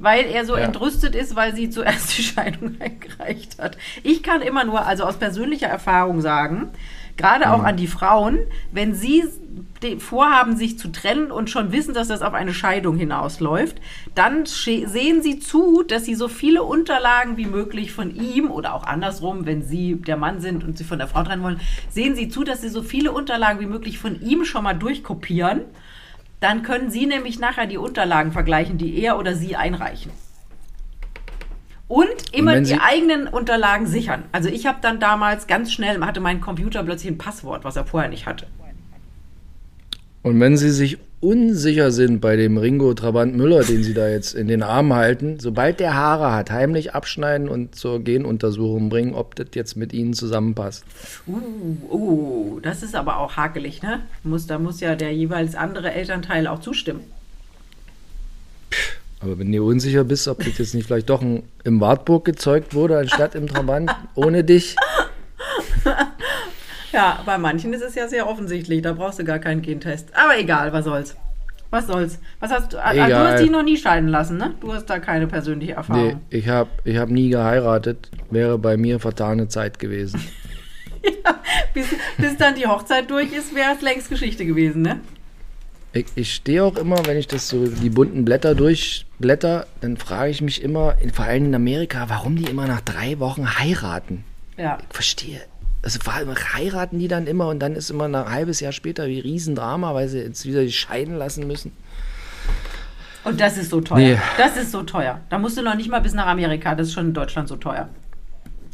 Weil 0.00 0.24
er 0.24 0.44
so 0.44 0.56
Ja. 0.56 0.64
entrüstet 0.64 1.14
ist, 1.14 1.36
weil 1.36 1.54
sie 1.54 1.70
zuerst 1.70 2.18
die 2.18 2.22
Scheidung 2.22 2.76
eingereicht 2.80 3.60
hat. 3.60 3.76
Ich 4.02 4.22
kann 4.24 4.42
immer 4.42 4.64
nur, 4.64 4.84
also 4.86 5.04
aus 5.04 5.18
persönlicher 5.18 5.68
Erfahrung 5.68 6.20
sagen, 6.20 6.70
gerade 7.16 7.52
auch 7.52 7.62
an 7.62 7.76
die 7.76 7.86
Frauen, 7.86 8.38
wenn 8.72 8.94
sie 8.94 9.24
vorhaben, 9.98 10.56
sich 10.56 10.78
zu 10.78 10.88
trennen 10.88 11.30
und 11.30 11.50
schon 11.50 11.70
wissen, 11.70 11.94
dass 11.94 12.08
das 12.08 12.22
auf 12.22 12.32
eine 12.32 12.54
Scheidung 12.54 12.96
hinausläuft, 12.96 13.80
dann 14.14 14.46
sehen 14.46 15.22
sie 15.22 15.38
zu, 15.38 15.82
dass 15.82 16.04
sie 16.04 16.14
so 16.14 16.28
viele 16.28 16.62
Unterlagen 16.62 17.36
wie 17.36 17.46
möglich 17.46 17.92
von 17.92 18.14
ihm 18.14 18.50
oder 18.50 18.74
auch 18.74 18.84
andersrum, 18.84 19.46
wenn 19.46 19.62
sie 19.62 19.96
der 19.96 20.16
Mann 20.16 20.40
sind 20.40 20.64
und 20.64 20.78
sie 20.78 20.84
von 20.84 20.98
der 20.98 21.08
Frau 21.08 21.22
trennen 21.22 21.42
wollen, 21.42 21.60
sehen 21.90 22.14
sie 22.14 22.28
zu, 22.28 22.44
dass 22.44 22.62
sie 22.62 22.68
so 22.68 22.82
viele 22.82 23.12
Unterlagen 23.12 23.60
wie 23.60 23.66
möglich 23.66 23.98
von 23.98 24.20
ihm 24.22 24.44
schon 24.44 24.64
mal 24.64 24.74
durchkopieren. 24.74 25.62
Dann 26.40 26.62
können 26.62 26.90
Sie 26.90 27.06
nämlich 27.06 27.38
nachher 27.38 27.66
die 27.66 27.78
Unterlagen 27.78 28.32
vergleichen, 28.32 28.76
die 28.76 28.98
er 29.00 29.18
oder 29.18 29.34
sie 29.34 29.56
einreichen. 29.56 30.10
Und 31.94 32.08
immer 32.32 32.54
wenn 32.54 32.64
die 32.64 32.80
eigenen 32.80 33.28
Unterlagen 33.28 33.86
sichern. 33.86 34.24
Also 34.32 34.48
ich 34.48 34.66
habe 34.66 34.78
dann 34.82 34.98
damals 34.98 35.46
ganz 35.46 35.72
schnell, 35.72 36.00
hatte 36.00 36.18
mein 36.18 36.40
Computer 36.40 36.82
plötzlich 36.82 37.12
ein 37.12 37.18
Passwort, 37.18 37.62
was 37.62 37.76
er 37.76 37.84
vorher 37.84 38.10
nicht 38.10 38.26
hatte. 38.26 38.46
Und 40.22 40.40
wenn 40.40 40.56
sie 40.56 40.70
sich 40.70 40.98
unsicher 41.20 41.92
sind 41.92 42.20
bei 42.20 42.34
dem 42.34 42.58
Ringo 42.58 42.94
Trabant 42.94 43.36
Müller, 43.36 43.62
den 43.62 43.84
sie 43.84 43.94
da 43.94 44.08
jetzt 44.08 44.34
in 44.34 44.48
den 44.48 44.64
Arm 44.64 44.92
halten, 44.92 45.38
sobald 45.38 45.78
der 45.78 45.94
Haare 45.94 46.32
hat, 46.32 46.50
heimlich 46.50 46.96
abschneiden 46.96 47.48
und 47.48 47.76
zur 47.76 48.02
Genuntersuchung 48.02 48.88
bringen, 48.88 49.14
ob 49.14 49.36
das 49.36 49.46
jetzt 49.54 49.76
mit 49.76 49.92
ihnen 49.92 50.14
zusammenpasst. 50.14 50.84
Uh, 51.28 51.94
uh, 51.94 52.60
das 52.60 52.82
ist 52.82 52.96
aber 52.96 53.18
auch 53.18 53.36
hakelig, 53.36 53.82
ne? 53.82 54.00
Muss, 54.24 54.48
da 54.48 54.58
muss 54.58 54.80
ja 54.80 54.96
der 54.96 55.14
jeweils 55.14 55.54
andere 55.54 55.92
Elternteil 55.92 56.48
auch 56.48 56.58
zustimmen. 56.58 57.04
Aber 59.24 59.38
wenn 59.38 59.50
du 59.50 59.66
unsicher 59.66 60.04
bist, 60.04 60.28
ob 60.28 60.44
das 60.44 60.58
jetzt 60.58 60.74
nicht 60.74 60.86
vielleicht 60.86 61.08
doch 61.08 61.22
ein, 61.22 61.44
im 61.64 61.80
Wartburg 61.80 62.26
gezeugt 62.26 62.74
wurde, 62.74 62.98
anstatt 62.98 63.34
im 63.34 63.46
Trabant, 63.46 63.90
ohne 64.14 64.44
dich. 64.44 64.76
Ja, 66.92 67.22
bei 67.24 67.38
manchen 67.38 67.72
ist 67.72 67.82
es 67.82 67.94
ja 67.94 68.06
sehr 68.06 68.28
offensichtlich. 68.28 68.82
Da 68.82 68.92
brauchst 68.92 69.18
du 69.18 69.24
gar 69.24 69.38
keinen 69.38 69.62
Gentest. 69.62 70.08
Aber 70.14 70.38
egal, 70.38 70.72
was 70.72 70.84
soll's. 70.84 71.16
Was 71.70 71.86
soll's? 71.88 72.20
Was 72.38 72.50
hast 72.52 72.72
du? 72.72 72.78
Ah, 72.84 72.92
Du 72.92 72.98
Egal. 73.00 73.32
hast 73.32 73.40
dich 73.42 73.50
noch 73.50 73.64
nie 73.64 73.76
scheiden 73.76 74.08
lassen, 74.08 74.36
ne? 74.36 74.54
Du 74.60 74.72
hast 74.72 74.86
da 74.86 74.98
keine 75.00 75.26
persönliche 75.26 75.72
Nee, 75.72 75.76
Erfahrung. 75.78 76.20
ich 76.30 76.48
habe 76.48 76.70
ich 76.84 76.96
hab 76.98 77.08
nie 77.08 77.30
geheiratet. 77.30 78.10
Wäre 78.30 78.58
bei 78.58 78.76
mir 78.76 79.00
vertane 79.00 79.48
Zeit 79.48 79.78
gewesen. 79.78 80.20
Bis, 81.74 81.86
bis 82.16 82.36
dann 82.36 82.54
die 82.54 82.66
Hochzeit 82.66 83.10
durch 83.10 83.32
ist, 83.32 83.54
wäre 83.54 83.72
es 83.74 83.82
längst 83.82 84.08
Geschichte 84.08 84.46
gewesen, 84.46 84.82
ne? 84.82 85.00
Ich, 85.94 86.06
ich 86.16 86.34
stehe 86.34 86.64
auch 86.64 86.76
immer, 86.76 87.06
wenn 87.06 87.16
ich 87.16 87.28
das 87.28 87.48
so 87.48 87.66
die 87.66 87.88
bunten 87.88 88.24
Blätter 88.24 88.56
durchblätter, 88.56 89.66
dann 89.80 89.96
frage 89.96 90.30
ich 90.32 90.42
mich 90.42 90.60
immer, 90.60 90.96
in, 91.00 91.12
vor 91.12 91.24
allem 91.24 91.46
in 91.46 91.54
Amerika, 91.54 92.08
warum 92.08 92.34
die 92.34 92.50
immer 92.50 92.66
nach 92.66 92.80
drei 92.80 93.20
Wochen 93.20 93.58
heiraten. 93.60 94.24
Ja. 94.56 94.78
Ich 94.80 94.94
verstehe. 94.94 95.40
Also 95.82 96.00
vor 96.02 96.14
allem 96.14 96.34
heiraten 96.34 96.98
die 96.98 97.06
dann 97.06 97.28
immer 97.28 97.48
und 97.48 97.60
dann 97.60 97.76
ist 97.76 97.90
immer 97.90 98.06
ein 98.06 98.16
halbes 98.16 98.58
Jahr 98.58 98.72
später 98.72 99.06
wie 99.06 99.20
Riesendrama, 99.20 99.94
weil 99.94 100.08
sie 100.08 100.18
jetzt 100.18 100.44
wieder 100.44 100.68
scheiden 100.68 101.16
lassen 101.16 101.46
müssen. 101.46 101.70
Und 103.22 103.40
das 103.40 103.56
ist 103.56 103.70
so 103.70 103.80
teuer. 103.80 103.98
Nee. 103.98 104.18
Das 104.36 104.56
ist 104.56 104.72
so 104.72 104.82
teuer. 104.82 105.20
Da 105.30 105.38
musst 105.38 105.56
du 105.56 105.62
noch 105.62 105.76
nicht 105.76 105.90
mal 105.90 106.00
bis 106.00 106.12
nach 106.12 106.26
Amerika. 106.26 106.74
Das 106.74 106.88
ist 106.88 106.94
schon 106.94 107.08
in 107.08 107.14
Deutschland 107.14 107.48
so 107.48 107.56
teuer. 107.56 107.88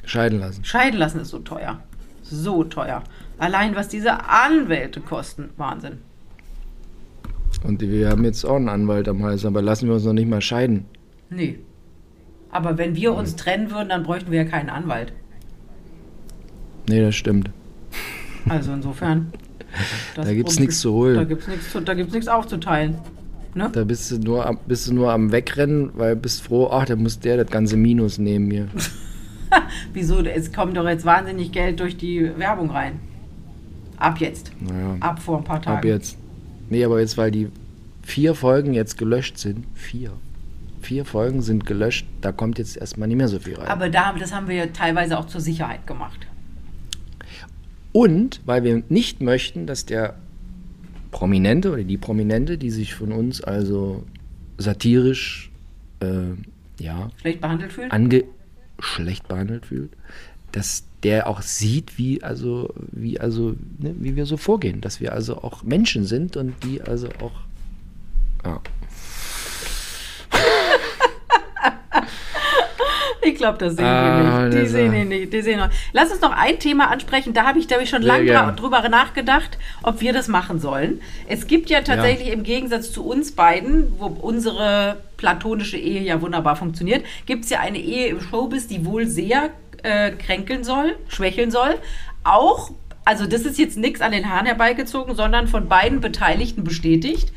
Scheiden 0.06 0.40
lassen. 0.40 0.64
Scheiden 0.64 0.98
lassen 0.98 1.20
ist 1.20 1.28
so 1.28 1.38
teuer. 1.40 1.80
So 2.22 2.64
teuer. 2.64 3.02
Allein 3.38 3.76
was 3.76 3.88
diese 3.88 4.24
Anwälte 4.24 5.00
kosten. 5.00 5.50
Wahnsinn. 5.56 5.98
Und 7.64 7.80
wir 7.82 8.08
haben 8.08 8.24
jetzt 8.24 8.44
auch 8.44 8.56
einen 8.56 8.68
Anwalt 8.68 9.08
am 9.08 9.22
Hals, 9.22 9.44
aber 9.44 9.60
lassen 9.62 9.86
wir 9.86 9.94
uns 9.94 10.04
noch 10.04 10.12
nicht 10.14 10.28
mal 10.28 10.40
scheiden. 10.40 10.86
Nee. 11.28 11.58
Aber 12.50 12.78
wenn 12.78 12.96
wir 12.96 13.14
uns 13.14 13.36
trennen 13.36 13.70
würden, 13.70 13.90
dann 13.90 14.02
bräuchten 14.02 14.30
wir 14.30 14.42
ja 14.42 14.48
keinen 14.48 14.70
Anwalt. 14.70 15.12
Nee, 16.88 17.00
das 17.02 17.14
stimmt. 17.14 17.50
Also 18.48 18.72
insofern. 18.72 19.32
das 20.16 20.26
Da 20.26 20.34
gibt's 20.34 20.54
Problem- 20.54 20.66
nichts 20.66 20.80
zu 20.80 20.92
holen. 20.92 21.14
Da 21.16 21.24
gibt's 21.24 21.46
nichts 21.46 21.70
zu- 21.70 21.80
da 21.80 21.94
gibt's 21.94 22.12
nichts 22.12 22.28
aufzuteilen. 22.28 22.96
Ne? 23.54 23.68
Da 23.72 23.84
bist 23.84 24.10
du 24.10 24.18
nur 24.18 24.46
am, 24.46 24.58
bist 24.66 24.88
du 24.88 24.94
nur 24.94 25.12
am 25.12 25.32
Wegrennen, 25.32 25.90
weil 25.94 26.16
bist 26.16 26.42
froh, 26.42 26.68
ach, 26.72 26.84
da 26.86 26.96
muss 26.96 27.18
der 27.20 27.36
das 27.36 27.48
ganze 27.50 27.76
Minus 27.76 28.18
nehmen 28.18 28.46
mir. 28.48 28.68
Wieso? 29.92 30.20
Es 30.20 30.52
kommt 30.52 30.76
doch 30.76 30.88
jetzt 30.88 31.04
wahnsinnig 31.04 31.50
Geld 31.52 31.80
durch 31.80 31.96
die 31.96 32.30
Werbung 32.38 32.70
rein. 32.70 33.00
Ab 33.96 34.18
jetzt. 34.18 34.52
Naja, 34.60 34.96
Ab 35.00 35.20
vor 35.20 35.38
ein 35.38 35.44
paar 35.44 35.60
Tagen. 35.60 35.78
ab 35.78 35.84
jetzt. 35.84 36.16
Nee, 36.70 36.84
aber 36.84 37.00
jetzt, 37.00 37.18
weil 37.18 37.30
die 37.30 37.48
vier 38.02 38.34
Folgen 38.34 38.72
jetzt 38.72 38.96
gelöscht 38.96 39.38
sind, 39.38 39.66
vier. 39.74 40.12
Vier 40.80 41.04
Folgen 41.04 41.42
sind 41.42 41.66
gelöscht, 41.66 42.06
da 42.22 42.32
kommt 42.32 42.58
jetzt 42.58 42.76
erstmal 42.76 43.06
nicht 43.08 43.18
mehr 43.18 43.28
so 43.28 43.38
viel 43.38 43.56
rein. 43.56 43.68
Aber 43.68 43.90
da, 43.90 44.14
das 44.18 44.32
haben 44.32 44.48
wir 44.48 44.54
ja 44.54 44.66
teilweise 44.66 45.18
auch 45.18 45.26
zur 45.26 45.42
Sicherheit 45.42 45.86
gemacht. 45.86 46.26
Und 47.92 48.40
weil 48.46 48.64
wir 48.64 48.82
nicht 48.88 49.20
möchten, 49.20 49.66
dass 49.66 49.84
der 49.84 50.14
Prominente 51.10 51.72
oder 51.72 51.82
die 51.82 51.98
Prominente, 51.98 52.56
die 52.56 52.70
sich 52.70 52.94
von 52.94 53.12
uns 53.12 53.42
also 53.42 54.04
satirisch 54.58 55.50
äh, 56.00 56.82
ja, 56.82 57.10
Schlecht 57.20 57.40
behandelt 57.40 57.72
ange 57.90 58.24
schlecht 58.78 59.28
behandelt 59.28 59.66
fühlt, 59.66 59.90
dass 60.52 60.84
der 61.02 61.26
auch 61.26 61.42
sieht, 61.42 61.98
wie 61.98 62.22
also, 62.22 62.72
wie 62.76 63.18
also, 63.20 63.54
ne, 63.78 63.94
wie 63.98 64.16
wir 64.16 64.26
so 64.26 64.36
vorgehen, 64.36 64.80
dass 64.80 65.00
wir 65.00 65.12
also 65.12 65.38
auch 65.38 65.62
Menschen 65.62 66.04
sind 66.04 66.36
und 66.36 66.54
die 66.64 66.82
also 66.82 67.08
auch, 67.20 67.32
ja. 68.44 68.60
Ich 73.22 73.34
glaube, 73.34 73.58
das 73.58 73.76
sehen 73.76 73.84
ah, 73.84 74.42
wir 74.42 74.48
nicht. 74.48 74.62
Die 74.62 74.66
sehen 74.68 74.94
ihn 74.94 75.08
nicht. 75.08 75.32
Die 75.32 75.42
sehen 75.42 75.58
noch. 75.58 75.68
Lass 75.92 76.10
uns 76.10 76.20
noch 76.20 76.32
ein 76.32 76.58
Thema 76.58 76.90
ansprechen. 76.90 77.34
Da 77.34 77.44
habe 77.46 77.58
ich, 77.58 77.70
ich, 77.70 77.90
schon 77.90 78.02
lange 78.02 78.54
drüber 78.56 78.88
nachgedacht, 78.88 79.58
ob 79.82 80.00
wir 80.00 80.12
das 80.12 80.28
machen 80.28 80.58
sollen. 80.58 81.00
Es 81.28 81.46
gibt 81.46 81.68
ja 81.70 81.82
tatsächlich 81.82 82.28
ja. 82.28 82.34
im 82.34 82.44
Gegensatz 82.44 82.92
zu 82.92 83.04
uns 83.04 83.32
beiden, 83.32 83.92
wo 83.98 84.06
unsere 84.06 84.96
platonische 85.18 85.76
Ehe 85.76 86.02
ja 86.02 86.22
wunderbar 86.22 86.56
funktioniert, 86.56 87.04
gibt 87.26 87.44
es 87.44 87.50
ja 87.50 87.60
eine 87.60 87.78
Ehe 87.78 88.08
im 88.08 88.20
Showbiz, 88.20 88.68
die 88.68 88.86
wohl 88.86 89.06
sehr 89.06 89.50
äh, 89.82 90.10
kränkeln 90.12 90.64
soll, 90.64 90.96
schwächeln 91.08 91.50
soll. 91.50 91.76
Auch, 92.24 92.70
also 93.04 93.26
das 93.26 93.42
ist 93.42 93.58
jetzt 93.58 93.76
nichts 93.76 94.00
an 94.00 94.12
den 94.12 94.30
Haaren 94.30 94.46
herbeigezogen, 94.46 95.14
sondern 95.14 95.48
von 95.48 95.68
beiden 95.68 96.00
Beteiligten 96.00 96.64
bestätigt. 96.64 97.32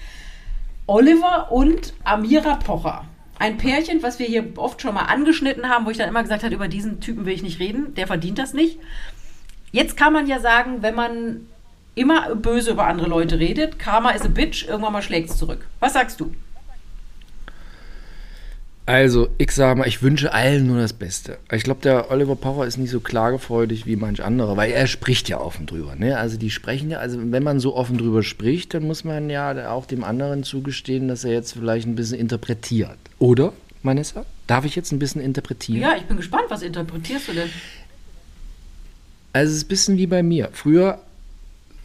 Oliver 0.86 1.52
und 1.52 1.94
Amira 2.04 2.56
Pocher 2.56 3.06
ein 3.40 3.58
Pärchen, 3.58 4.02
was 4.04 4.20
wir 4.20 4.26
hier 4.26 4.46
oft 4.56 4.82
schon 4.82 4.94
mal 4.94 5.04
angeschnitten 5.04 5.68
haben, 5.68 5.86
wo 5.86 5.90
ich 5.90 5.98
dann 5.98 6.08
immer 6.08 6.22
gesagt 6.22 6.44
habe, 6.44 6.56
über 6.56 6.70
diesen 6.70 7.02
Typen 7.02 7.26
will 7.26 7.34
ich 7.34 7.44
nicht 7.44 7.60
reden, 7.60 7.94
der 7.96 8.08
verdient 8.08 8.40
das 8.40 8.54
nicht. 8.54 8.80
Jetzt 9.72 9.98
kann 9.98 10.14
man 10.14 10.28
ja 10.28 10.40
sagen, 10.40 10.82
wenn 10.82 10.96
man 10.96 11.48
immer 11.96 12.36
böse 12.36 12.72
über 12.72 12.88
andere 12.88 13.10
Leute 13.10 13.40
redet, 13.40 13.80
Karma 13.80 14.12
is 14.12 14.22
a 14.22 14.28
bitch, 14.28 14.68
irgendwann 14.68 14.94
mal 14.94 15.02
schlägt 15.02 15.30
es 15.30 15.38
zurück. 15.38 15.68
Was 15.80 15.94
sagst 15.94 16.20
du? 16.20 16.34
Also, 18.86 19.30
ich 19.38 19.52
sage 19.52 19.80
mal, 19.80 19.88
ich 19.88 20.02
wünsche 20.02 20.34
allen 20.34 20.68
nur 20.68 20.78
das 20.78 20.92
Beste. 20.92 21.38
Ich 21.54 21.64
glaube, 21.64 21.80
der 21.82 22.12
Oliver 22.12 22.36
Pocher 22.36 22.68
ist 22.68 22.78
nicht 22.78 22.90
so 22.90 23.00
klagefreudig 23.00 23.86
wie 23.86 23.96
manch 23.96 24.22
andere, 24.22 24.58
weil 24.58 24.72
er 24.72 24.88
spricht 24.88 25.30
ja 25.30 25.40
offen 25.40 25.66
drüber. 25.66 25.96
Ne? 25.96 26.18
Also, 26.18 26.38
die 26.38 26.50
sprechen 26.50 26.92
ja, 26.92 27.00
also, 27.00 27.18
wenn 27.24 27.44
man 27.44 27.62
so 27.62 27.76
offen 27.78 27.98
drüber 27.98 28.24
spricht, 28.24 28.74
dann 28.74 28.84
muss 28.84 29.06
man 29.06 29.30
ja 29.30 29.72
auch 29.72 29.86
dem 29.86 30.04
anderen 30.04 30.44
zugestehen, 30.44 31.08
dass 31.08 31.24
er 31.24 31.32
jetzt 31.32 31.54
vielleicht 31.54 31.88
ein 31.88 31.96
bisschen 31.96 32.20
interpretiert. 32.20 32.98
Oder, 33.20 33.54
Vanessa? 33.84 34.26
Darf 34.48 34.66
ich 34.66 34.76
jetzt 34.76 34.92
ein 34.92 35.00
bisschen 35.00 35.22
interpretieren? 35.22 35.82
Ja, 35.82 35.96
ich 35.96 36.04
bin 36.04 36.18
gespannt. 36.18 36.46
Was 36.50 36.62
interpretierst 36.62 37.30
du 37.30 37.34
denn? 37.34 37.50
Also, 39.32 39.52
es 39.52 39.60
ist 39.60 39.66
ein 39.66 39.70
bisschen 39.70 39.98
wie 39.98 40.08
bei 40.08 40.24
mir. 40.24 40.50
Früher 40.52 41.00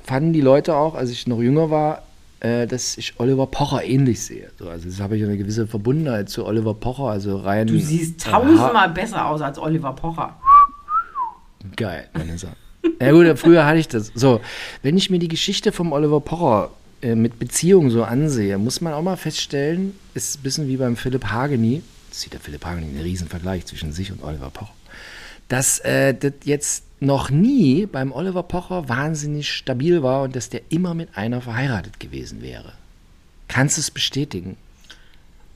fanden 0.02 0.32
die 0.32 0.40
Leute 0.40 0.74
auch, 0.74 0.96
als 0.96 1.10
ich 1.10 1.28
noch 1.28 1.40
jünger 1.40 1.70
war, 1.70 2.02
dass 2.40 2.96
ich 2.96 3.18
Oliver 3.18 3.46
Pocher 3.46 3.84
ähnlich 3.84 4.20
sehe. 4.20 4.50
So, 4.58 4.68
also 4.68 4.88
das 4.88 5.00
habe 5.00 5.16
ich 5.16 5.24
eine 5.24 5.36
gewisse 5.36 5.66
Verbundenheit 5.66 6.28
zu 6.28 6.46
Oliver 6.46 6.74
Pocher, 6.74 7.04
also 7.04 7.36
rein. 7.38 7.66
Du 7.66 7.78
siehst 7.78 8.22
tausendmal 8.22 8.90
besser 8.90 9.26
aus 9.26 9.40
als 9.40 9.58
Oliver 9.58 9.92
Pocher. 9.92 10.36
Geil, 11.76 12.08
Vanessa. 12.12 12.48
ja 13.00 13.12
gut, 13.12 13.38
früher 13.38 13.66
hatte 13.66 13.78
ich 13.78 13.88
das. 13.88 14.12
So, 14.14 14.40
wenn 14.82 14.96
ich 14.96 15.10
mir 15.10 15.18
die 15.18 15.28
Geschichte 15.28 15.72
vom 15.72 15.92
Oliver 15.92 16.20
Pocher 16.20 16.70
äh, 17.02 17.14
mit 17.14 17.38
Beziehungen 17.38 17.90
so 17.90 18.04
ansehe, 18.04 18.58
muss 18.58 18.80
man 18.80 18.92
auch 18.92 19.02
mal 19.02 19.16
feststellen, 19.16 19.94
ist 20.14 20.38
ein 20.38 20.42
bisschen 20.42 20.68
wie 20.68 20.76
beim 20.76 20.96
Philipp 20.96 21.26
Hageni, 21.26 21.82
das 22.08 22.20
sieht 22.20 22.32
der 22.32 22.40
Philipp 22.40 22.64
Hageni 22.64 22.88
einen 22.88 23.00
riesen 23.00 23.28
Vergleich 23.28 23.66
zwischen 23.66 23.92
sich 23.92 24.12
und 24.12 24.22
Oliver 24.22 24.50
Pocher, 24.50 24.74
dass 25.48 25.80
äh, 25.80 26.14
das 26.14 26.32
jetzt 26.44 26.84
noch 27.00 27.30
nie 27.30 27.86
beim 27.86 28.12
Oliver 28.12 28.42
Pocher 28.42 28.88
wahnsinnig 28.88 29.52
stabil 29.52 30.02
war 30.02 30.22
und 30.22 30.36
dass 30.36 30.48
der 30.48 30.62
immer 30.70 30.94
mit 30.94 31.16
einer 31.16 31.40
verheiratet 31.40 32.00
gewesen 32.00 32.42
wäre. 32.42 32.72
Kannst 33.46 33.76
du 33.76 33.80
es 33.80 33.90
bestätigen? 33.90 34.56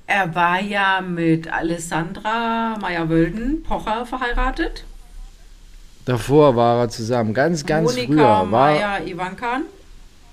Er 0.07 0.35
war 0.35 0.61
ja 0.61 1.01
mit 1.01 1.53
Alessandra 1.53 2.77
Meyer-Wölden 2.81 3.63
Pocher 3.63 4.05
verheiratet. 4.07 4.85
Davor 6.05 6.57
war 6.57 6.81
er 6.81 6.89
zusammen, 6.89 7.33
ganz, 7.33 7.65
ganz 7.65 7.95
Monika 7.95 8.41
früher. 8.41 8.45
Meyer-Ivankan. 8.45 9.63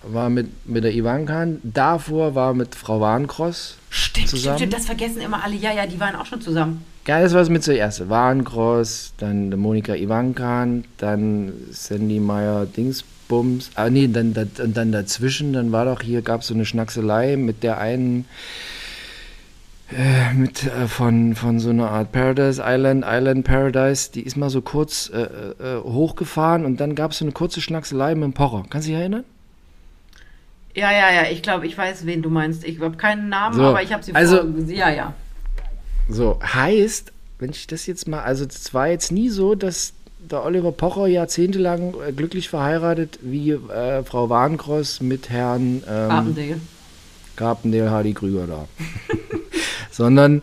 War 0.04 0.30
mit, 0.30 0.68
mit 0.68 0.84
der 0.84 0.94
Ivankan. 0.94 1.60
Davor 1.64 2.34
war 2.34 2.54
mit 2.54 2.74
Frau 2.74 3.02
Warnkross 3.02 3.78
stimmt, 3.90 4.30
zusammen. 4.30 4.58
Stimmt, 4.58 4.72
stimmt, 4.72 4.74
das 4.74 4.86
vergessen 4.86 5.22
immer 5.22 5.44
alle. 5.44 5.56
Ja, 5.56 5.74
ja, 5.74 5.86
die 5.86 6.00
waren 6.00 6.16
auch 6.16 6.26
schon 6.26 6.42
zusammen. 6.42 6.84
Geil, 7.06 7.24
das 7.24 7.34
war 7.34 7.42
es 7.42 7.50
mit 7.50 7.64
zuerst. 7.64 8.10
Warncross, 8.10 9.14
dann 9.18 9.50
Monika 9.58 9.96
Ivankan, 9.96 10.86
dann 10.98 11.54
Sandy 11.72 12.20
Meyer 12.20 12.66
Dingsbums. 12.66 13.72
Ah, 13.76 13.90
nee, 13.90 14.08
dann, 14.08 14.34
dann, 14.34 14.50
dann 14.74 14.92
dazwischen, 14.92 15.54
dann 15.54 15.72
war 15.72 15.86
doch 15.86 16.02
hier, 16.02 16.22
gab 16.22 16.42
es 16.42 16.48
so 16.48 16.54
eine 16.54 16.66
Schnackselei 16.66 17.36
mit 17.36 17.64
der 17.64 17.80
einen. 17.80 18.26
Äh, 19.92 20.36
mit 20.36 20.68
äh, 20.68 20.88
von, 20.88 21.34
von 21.34 21.60
so 21.60 21.72
einer 21.72 21.90
Art 21.90 22.12
Paradise 22.12 22.62
Island, 22.64 23.04
Island 23.08 23.44
Paradise, 23.44 24.12
die 24.12 24.22
ist 24.22 24.38
mal 24.38 24.52
so 24.52 24.62
kurz 24.62 25.10
äh, 25.12 25.24
äh 25.24 25.82
hochgefahren 25.82 26.64
und 26.64 26.80
dann 26.80 26.94
gab 26.94 27.10
es 27.10 27.18
so 27.18 27.26
eine 27.26 27.32
kurze 27.32 27.60
Schnackselei 27.60 28.14
mit 28.14 28.24
dem 28.26 28.34
Pocher. 28.34 28.66
Kannst 28.70 28.88
du 28.88 28.92
dich 28.92 29.00
erinnern? 29.00 29.24
Ja, 30.76 30.92
ja, 30.92 31.12
ja, 31.12 31.24
ich 31.32 31.42
glaube, 31.42 31.66
ich 31.66 31.76
weiß, 31.76 32.06
wen 32.06 32.22
du 32.22 32.30
meinst. 32.30 32.64
Ich 32.64 32.80
habe 32.80 32.98
keinen 32.98 33.30
Namen, 33.30 33.56
so, 33.56 33.64
aber 33.64 33.82
ich 33.82 33.92
habe 33.92 34.04
sie 34.04 34.14
also, 34.14 34.38
vor. 34.38 34.60
Ja, 34.68 34.92
ja. 34.92 35.14
So, 36.10 36.40
heißt, 36.42 37.14
wenn 37.38 37.52
ich 37.52 37.68
das 37.68 37.86
jetzt 37.86 38.08
mal, 38.08 38.22
also 38.22 38.46
es 38.46 38.74
war 38.74 38.88
jetzt 38.88 39.12
nie 39.12 39.30
so, 39.30 39.54
dass 39.54 39.94
der 40.20 40.44
Oliver 40.44 40.72
Pocher 40.72 41.08
jahrzehntelang 41.08 41.94
äh, 42.06 42.12
glücklich 42.12 42.50
verheiratet 42.50 43.20
wie 43.22 43.52
äh, 43.52 44.04
Frau 44.04 44.30
Warnkross 44.30 45.02
mit 45.02 45.30
Herrn 45.30 45.84
ähm, 45.88 46.10
Carpendale. 46.10 46.62
Carpendale 47.36 47.92
Hardy 47.92 48.14
Krüger 48.14 48.48
da. 48.48 48.68
Sondern 49.92 50.42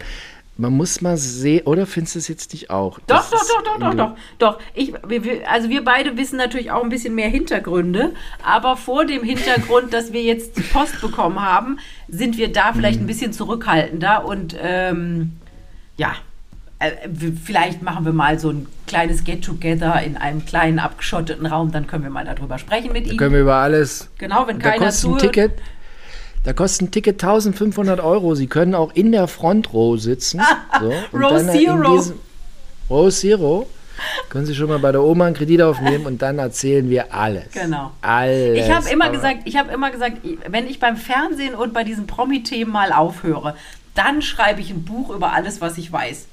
man 0.57 0.73
muss 0.73 1.03
mal 1.03 1.19
sehen, 1.19 1.67
oder 1.67 1.85
findest 1.85 2.15
du 2.15 2.19
es 2.21 2.29
jetzt 2.29 2.53
nicht 2.55 2.71
auch? 2.71 2.99
Doch, 3.07 3.29
doch, 3.31 3.43
doch, 3.47 3.63
doch, 3.63 3.79
doch, 3.79 3.95
doch, 3.95 4.17
doch. 4.39 4.59
Ich, 4.73 4.95
wir, 5.07 5.51
also 5.51 5.69
wir 5.69 5.85
beide 5.85 6.17
wissen 6.17 6.39
natürlich 6.39 6.71
auch 6.71 6.83
ein 6.83 6.89
bisschen 6.89 7.15
mehr 7.15 7.29
Hintergründe, 7.29 8.15
aber 8.43 8.77
vor 8.77 9.05
dem 9.05 9.23
Hintergrund, 9.23 9.93
dass 9.93 10.15
wir 10.15 10.23
jetzt 10.23 10.57
die 10.57 10.63
Post 10.63 11.01
bekommen 11.03 11.43
haben, 11.43 11.79
sind 12.09 12.39
wir 12.39 12.51
da 12.53 12.73
vielleicht 12.73 13.01
ein 13.01 13.03
mhm. 13.03 13.09
bisschen 13.09 13.33
zurückhaltender 13.35 14.25
und 14.25 14.57
ähm, 14.59 15.33
ja, 15.97 16.15
äh, 16.79 16.91
vielleicht 17.43 17.83
machen 17.83 18.05
wir 18.05 18.13
mal 18.13 18.39
so 18.39 18.51
ein 18.51 18.67
kleines 18.87 19.25
Get-Together 19.25 20.03
in 20.03 20.17
einem 20.17 20.45
kleinen 20.45 20.79
abgeschotteten 20.79 21.47
Raum, 21.47 21.73
dann 21.73 21.87
können 21.87 22.05
wir 22.05 22.11
mal 22.11 22.25
darüber 22.25 22.59
sprechen 22.59 22.93
mit 22.93 23.07
da 23.07 23.11
Ihnen. 23.11 23.19
Können 23.19 23.35
wir 23.35 23.41
über 23.41 23.57
alles. 23.57 24.11
Genau, 24.19 24.47
wenn 24.47 24.59
da 24.59 24.71
keiner 24.71 24.87
kostet 24.87 25.11
ein 25.11 25.19
Ticket. 25.19 25.53
Da 26.45 26.53
kostet 26.53 26.89
ein 26.89 26.91
Ticket 26.93 27.23
1500 27.23 27.99
Euro. 28.01 28.35
Sie 28.35 28.47
können 28.47 28.75
auch 28.75 28.95
in 28.95 29.11
der 29.11 29.27
Front 29.27 29.73
Row 29.73 30.01
sitzen. 30.01 30.41
So, 30.81 30.93
Row 31.19 31.43
Zero. 31.51 32.03
Row 32.89 33.11
Zero. 33.11 33.67
Können 34.29 34.47
Sie 34.47 34.55
schon 34.55 34.69
mal 34.69 34.79
bei 34.79 34.93
der 34.93 35.03
Oma 35.03 35.27
einen 35.27 35.35
Kredit 35.35 35.63
aufnehmen 35.63 36.07
und 36.07 36.21
dann 36.21 36.39
erzählen 36.39 36.89
wir 36.91 37.15
alles. 37.15 37.51
Genau. 37.53 37.93
Alles. 38.03 38.59
Ich 38.59 38.71
habe 38.71 38.89
immer 38.91 39.11
gesagt, 39.11 39.39
ich 39.45 39.57
habe 39.57 39.73
immer 39.73 39.91
gesagt, 39.91 40.19
wenn 40.49 40.67
ich 40.67 40.79
beim 40.79 40.97
Fernsehen 40.97 41.55
und 41.55 41.73
bei 41.73 41.83
diesen 41.83 42.07
Promi-Themen 42.07 42.71
mal 42.71 42.93
aufhöre, 42.93 43.55
dann 43.97 44.23
schreibe 44.23 44.61
ich 44.61 44.71
ein 44.71 44.85
Buch 44.85 45.11
über 45.11 45.33
alles, 45.33 45.61
was 45.61 45.79
ich 45.79 45.91
weiß. 45.91 46.27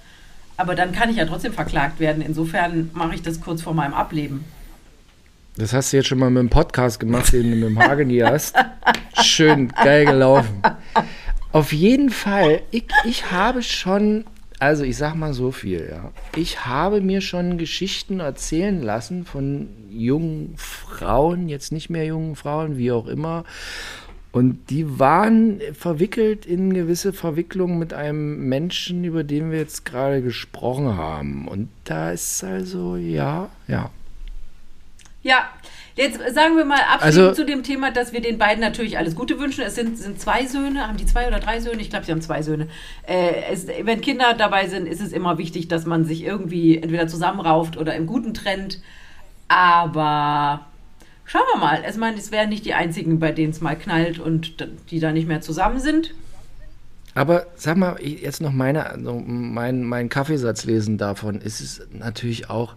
Aber 0.58 0.76
dann 0.76 0.91
kann 0.91 1.10
ich 1.10 1.17
ja 1.17 1.26
trotzdem 1.26 1.54
verklagt 1.54 1.99
werden. 1.99 2.21
Insofern 2.21 2.91
mache 2.93 3.15
ich 3.15 3.21
das 3.23 3.41
kurz 3.41 3.62
vor 3.62 3.73
meinem 3.73 3.93
Ableben. 3.93 4.45
Das 5.56 5.73
hast 5.73 5.93
du 5.93 5.97
jetzt 5.97 6.08
schon 6.08 6.19
mal 6.19 6.30
mit 6.30 6.41
dem 6.41 6.49
Podcast 6.49 6.99
gemacht, 6.99 7.32
den 7.32 7.52
du 7.52 7.56
mit 7.56 7.69
dem 7.69 7.80
Hageni 7.80 8.19
hast. 8.19 8.56
Schön 9.21 9.67
geil 9.69 10.06
gelaufen. 10.06 10.62
Auf 11.52 11.71
jeden 11.71 12.10
Fall, 12.10 12.63
ich, 12.71 12.86
ich 13.06 13.32
habe 13.32 13.62
schon, 13.62 14.26
also 14.58 14.84
ich 14.84 14.97
sag 14.97 15.13
mal 15.13 15.34
so 15.34 15.52
viel, 15.52 15.88
ja. 15.91 16.12
Ich 16.36 16.65
habe 16.65 17.02
mir 17.02 17.21
schon 17.21 17.60
Geschichten 17.60 18.19
erzählen 18.19 18.82
lassen 18.82 19.26
von 19.26 19.69
jungen 19.91 20.56
Frauen, 20.58 21.49
jetzt 21.49 21.71
nicht 21.71 21.91
mehr 21.91 22.06
jungen 22.06 22.36
Frauen, 22.36 22.78
wie 22.78 22.91
auch 22.91 23.06
immer, 23.06 23.43
und 24.34 24.72
die 24.72 25.00
waren 25.00 25.62
verwickelt 25.74 26.48
in 26.48 26.74
gewisse 26.74 27.13
Verwicklungen 27.13 27.78
mit 27.78 27.93
einem 27.93 28.50
Menschen, 28.50 29.04
über 29.04 29.24
den 29.24 29.52
wir 29.52 29.60
jetzt 29.60 29.86
gerade 29.86 30.24
gesprochen 30.24 30.97
haben. 30.97 31.47
Und 31.47 31.70
da 31.84 32.10
ist 32.10 32.43
also, 32.43 32.95
ja, 32.95 33.51
ja. 33.68 33.91
Ja, 35.22 35.49
jetzt 35.95 36.18
sagen 36.34 36.57
wir 36.57 36.66
mal 36.66 36.80
abschließend 36.82 37.28
also, 37.28 37.43
zu 37.43 37.45
dem 37.45 37.62
Thema, 37.62 37.91
dass 37.91 38.12
wir 38.12 38.22
den 38.22 38.39
beiden 38.39 38.60
natürlich 38.60 38.97
alles 38.97 39.16
Gute 39.16 39.39
wünschen. 39.39 39.64
Es 39.64 39.76
sind, 39.76 39.99
sind 39.99 40.20
zwei 40.20 40.47
Söhne, 40.47 40.88
haben 40.88 40.97
die 40.97 41.05
zwei 41.05 41.28
oder 41.28 41.39
drei 41.39 41.60
Söhne? 41.60 41.84
Ich 41.84 41.91
glaube, 41.91 42.05
sie 42.05 42.12
haben 42.12 42.22
zwei 42.22 42.41
Söhne. 42.41 42.68
Äh, 43.07 43.51
es, 43.51 43.68
wenn 43.84 44.01
Kinder 44.01 44.34
dabei 44.34 44.68
sind, 44.68 44.88
ist 44.88 44.99
es 44.99 45.14
immer 45.14 45.38
wichtig, 45.38 45.68
dass 45.68 45.86
man 45.86 46.05
sich 46.05 46.24
irgendwie 46.24 46.80
entweder 46.80 47.07
zusammenrauft 47.07 47.78
oder 47.78 47.93
im 47.93 48.07
Guten 48.07 48.34
trennt. 48.34 48.82
Aber 49.47 50.66
Schauen 51.26 51.43
wir 51.53 51.59
mal. 51.59 51.84
Ich 51.89 51.97
meine, 51.97 52.17
es 52.17 52.32
wären 52.32 52.49
nicht 52.49 52.65
die 52.65 52.74
einzigen, 52.74 53.19
bei 53.19 53.32
denen 53.32 53.51
es 53.51 53.61
mal 53.61 53.76
knallt 53.76 54.19
und 54.19 54.67
die 54.91 54.99
da 54.99 55.11
nicht 55.11 55.28
mehr 55.28 55.41
zusammen 55.41 55.80
sind. 55.80 56.13
Aber 57.15 57.45
sag 57.55 57.78
mal, 57.78 57.97
jetzt 58.01 58.41
noch 58.41 58.51
meine, 58.51 58.88
also 58.88 59.24
mein, 59.26 59.84
mein 59.84 60.09
Kaffeesatz 60.09 60.65
davon. 60.97 61.41
ist 61.41 61.61
Es 61.61 61.82
natürlich 61.91 62.49
auch, 62.49 62.76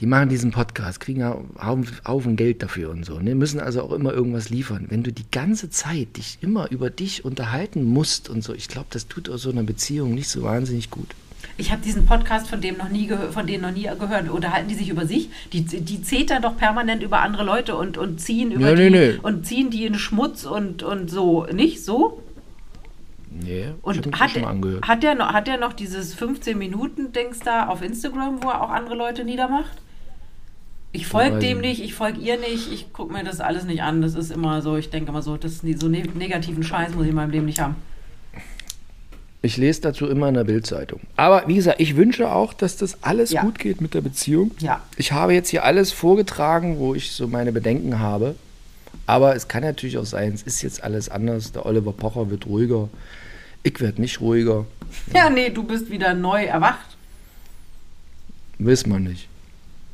die 0.00 0.06
machen 0.06 0.30
diesen 0.30 0.50
Podcast, 0.50 1.00
kriegen 1.00 1.20
ja 1.20 1.38
Haufen 1.62 2.36
Geld 2.36 2.62
dafür 2.62 2.90
und 2.90 3.04
so, 3.04 3.20
ne? 3.20 3.34
müssen 3.34 3.60
also 3.60 3.82
auch 3.82 3.92
immer 3.92 4.12
irgendwas 4.12 4.48
liefern. 4.48 4.86
Wenn 4.88 5.02
du 5.02 5.12
die 5.12 5.30
ganze 5.30 5.70
Zeit 5.70 6.16
dich 6.16 6.38
immer 6.40 6.70
über 6.70 6.90
dich 6.90 7.24
unterhalten 7.24 7.84
musst 7.84 8.30
und 8.30 8.42
so, 8.42 8.54
ich 8.54 8.68
glaube, 8.68 8.88
das 8.90 9.06
tut 9.06 9.28
aus 9.28 9.42
so 9.42 9.50
einer 9.50 9.62
Beziehung 9.62 10.14
nicht 10.14 10.28
so 10.28 10.42
wahnsinnig 10.42 10.90
gut. 10.90 11.14
Ich 11.58 11.70
habe 11.70 11.82
diesen 11.82 12.06
Podcast 12.06 12.48
von 12.48 12.60
dem 12.60 12.78
noch 12.78 12.88
nie 12.88 13.10
von 13.30 13.46
denen 13.46 13.62
noch 13.62 13.70
nie 13.72 13.82
gehört. 13.98 14.28
Unterhalten 14.30 14.68
die 14.68 14.74
sich 14.74 14.88
über 14.88 15.06
sich? 15.06 15.28
Die, 15.52 15.62
die 15.64 16.02
zetern 16.02 16.42
doch 16.42 16.56
permanent 16.56 17.02
über 17.02 17.20
andere 17.20 17.44
Leute 17.44 17.76
und, 17.76 17.98
und 17.98 18.20
ziehen 18.20 18.52
über 18.52 18.70
Ja, 18.70 18.74
die 18.74 18.90
nee, 18.90 19.12
nee. 19.12 19.18
und 19.22 19.46
ziehen 19.46 19.70
die 19.70 19.84
in 19.84 19.96
Schmutz 19.96 20.44
und, 20.44 20.82
und 20.82 21.10
so. 21.10 21.46
Nicht 21.52 21.84
so? 21.84 22.22
Nee, 23.30 23.68
Und 23.82 24.18
hat, 24.20 24.30
schon 24.32 24.42
mal 24.42 24.50
angehört. 24.50 24.86
hat, 24.86 25.02
der 25.02 25.14
noch, 25.14 25.32
hat 25.32 25.46
der 25.46 25.56
noch 25.58 25.72
dieses 25.72 26.16
15-Minuten-Dings 26.18 27.38
da 27.40 27.66
auf 27.66 27.80
Instagram, 27.82 28.42
wo 28.42 28.48
er 28.50 28.60
auch 28.62 28.68
andere 28.70 28.94
Leute 28.94 29.24
niedermacht? 29.24 29.72
Ich 30.94 31.06
folge 31.06 31.38
dem 31.38 31.60
nicht. 31.62 31.82
ich 31.82 31.94
folge 31.94 32.20
ihr 32.20 32.38
nicht, 32.38 32.70
ich 32.70 32.92
gucke 32.92 33.10
mir 33.14 33.24
das 33.24 33.40
alles 33.40 33.64
nicht 33.64 33.82
an. 33.82 34.02
Das 34.02 34.14
ist 34.14 34.30
immer 34.30 34.60
so, 34.60 34.76
ich 34.76 34.90
denke 34.90 35.10
immer 35.10 35.22
so, 35.22 35.38
das 35.38 35.52
ist 35.52 35.64
nie- 35.64 35.72
so 35.72 35.88
ne 35.88 36.02
negativen 36.14 36.62
Scheiß 36.62 36.92
muss 36.94 37.04
ich 37.04 37.08
in 37.10 37.14
meinem 37.16 37.30
Leben 37.30 37.46
nicht 37.46 37.60
haben. 37.60 37.76
Ich 39.44 39.56
lese 39.56 39.80
dazu 39.80 40.06
immer 40.06 40.28
in 40.28 40.34
der 40.34 40.44
Bildzeitung. 40.44 41.00
Aber 41.16 41.42
wie 41.48 41.56
gesagt, 41.56 41.80
ich 41.80 41.96
wünsche 41.96 42.30
auch, 42.32 42.52
dass 42.52 42.76
das 42.76 43.02
alles 43.02 43.32
Ja. 43.32 43.42
gut 43.42 43.58
geht 43.58 43.80
mit 43.80 43.92
der 43.92 44.00
Beziehung. 44.00 44.52
Ja. 44.60 44.80
Ich 44.96 45.10
habe 45.10 45.34
jetzt 45.34 45.48
hier 45.48 45.64
alles 45.64 45.90
vorgetragen, 45.90 46.78
wo 46.78 46.94
ich 46.94 47.10
so 47.10 47.26
meine 47.26 47.50
Bedenken 47.52 47.98
habe. 47.98 48.36
Aber 49.06 49.34
es 49.34 49.48
kann 49.48 49.62
natürlich 49.64 49.98
auch 49.98 50.04
sein, 50.06 50.32
es 50.32 50.42
ist 50.44 50.62
jetzt 50.62 50.84
alles 50.84 51.08
anders. 51.08 51.50
Der 51.50 51.66
Oliver 51.66 51.92
Pocher 51.92 52.30
wird 52.30 52.46
ruhiger. 52.46 52.88
Ich 53.64 53.80
werde 53.80 54.00
nicht 54.00 54.20
ruhiger. 54.20 54.64
Ja, 55.14 55.30
nee, 55.30 55.48
du 55.48 55.62
bist 55.64 55.90
wieder 55.90 56.12
neu 56.12 56.44
erwacht. 56.44 56.96
Wiss 58.58 58.86
man 58.86 59.04
nicht. 59.04 59.26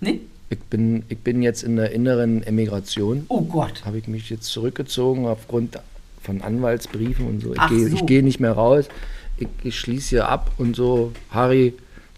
Nee? 0.00 0.20
Ich 0.50 0.58
bin, 0.58 1.04
ich 1.08 1.18
bin 1.18 1.40
jetzt 1.42 1.62
in 1.62 1.76
der 1.76 1.92
inneren 1.92 2.42
Emigration. 2.42 3.24
Oh 3.28 3.42
Gott. 3.42 3.84
Habe 3.84 3.98
ich 3.98 4.08
mich 4.08 4.28
jetzt 4.28 4.46
zurückgezogen 4.46 5.26
aufgrund 5.26 5.78
von 6.22 6.42
Anwaltsbriefen 6.42 7.26
und 7.26 7.40
so. 7.42 7.54
Ich 7.54 7.66
gehe 7.68 7.88
so. 7.88 7.94
ich 7.96 8.06
gehe 8.06 8.22
nicht 8.22 8.40
mehr 8.40 8.52
raus. 8.52 8.86
Ich, 9.38 9.48
ich 9.62 9.78
schließe 9.78 10.08
hier 10.10 10.28
ab 10.28 10.50
und 10.58 10.74
so. 10.76 11.12
Harry 11.30 11.74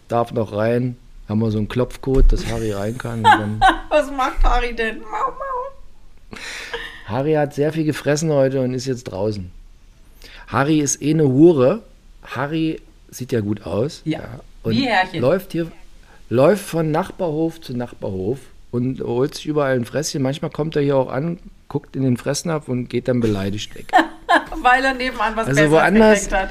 darf 0.09 0.33
noch 0.33 0.53
rein. 0.55 0.97
Haben 1.29 1.41
wir 1.41 1.51
so 1.51 1.59
einen 1.59 1.69
Klopfcode, 1.69 2.33
dass 2.33 2.47
Harry 2.47 2.73
rein 2.73 2.99
kann. 2.99 3.23
Was 3.89 4.11
macht 4.11 4.43
Harry 4.43 4.75
denn? 4.75 4.99
Mau, 5.01 5.07
mau. 5.09 6.39
Harry 7.07 7.35
hat 7.35 7.55
sehr 7.55 7.73
viel 7.73 7.85
gefressen 7.85 8.31
heute 8.33 8.61
und 8.61 8.75
ist 8.75 8.87
jetzt 8.87 9.05
draußen. 9.05 9.51
Harry 10.49 10.81
ist 10.81 11.01
eh 11.03 11.11
eine 11.11 11.25
Hure. 11.29 11.83
Harry 12.25 12.81
sieht 13.11 13.33
ja 13.33 13.41
gut 13.41 13.65
aus. 13.65 14.03
Ja, 14.05 14.41
und 14.63 14.73
wie 14.73 14.87
Herrchen. 14.87 15.21
läuft 15.21 15.53
hier, 15.53 15.71
läuft 16.29 16.65
von 16.65 16.91
Nachbarhof 16.91 17.61
zu 17.61 17.77
Nachbarhof 17.77 18.39
und 18.71 19.01
holt 19.01 19.35
sich 19.37 19.47
überall 19.47 19.75
ein 19.77 19.85
Fresschen. 19.85 20.23
Manchmal 20.23 20.51
kommt 20.51 20.77
er 20.77 20.83
hier 20.83 20.97
auch 20.97 21.11
an, 21.11 21.39
guckt 21.69 21.95
in 21.97 22.03
den 22.03 22.17
Fressnapf 22.17 22.69
und 22.69 22.89
geht 22.89 23.07
dann 23.09 23.21
beleidigt 23.21 23.75
weg. 23.77 23.87
Weil 24.63 24.85
er 24.85 24.95
nebenan 24.95 25.35
was 25.37 25.47
Also 25.49 25.61
Besseres 25.63 25.71
woanders- 25.73 26.31
hat. 26.33 26.51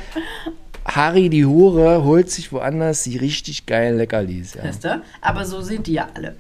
Harry, 0.86 1.30
die 1.30 1.46
Hure, 1.46 2.04
holt 2.04 2.30
sich 2.32 2.52
woanders 2.52 3.04
die 3.04 3.18
richtig 3.18 3.66
geilen 3.66 3.98
Leckerlis. 3.98 4.56
Ja. 4.56 4.64
Weißt 4.64 4.84
du? 4.86 5.02
Aber 5.22 5.46
so 5.46 5.62
sind 5.62 5.88
die 5.88 5.94
ja 5.94 6.08
alle. 6.14 6.36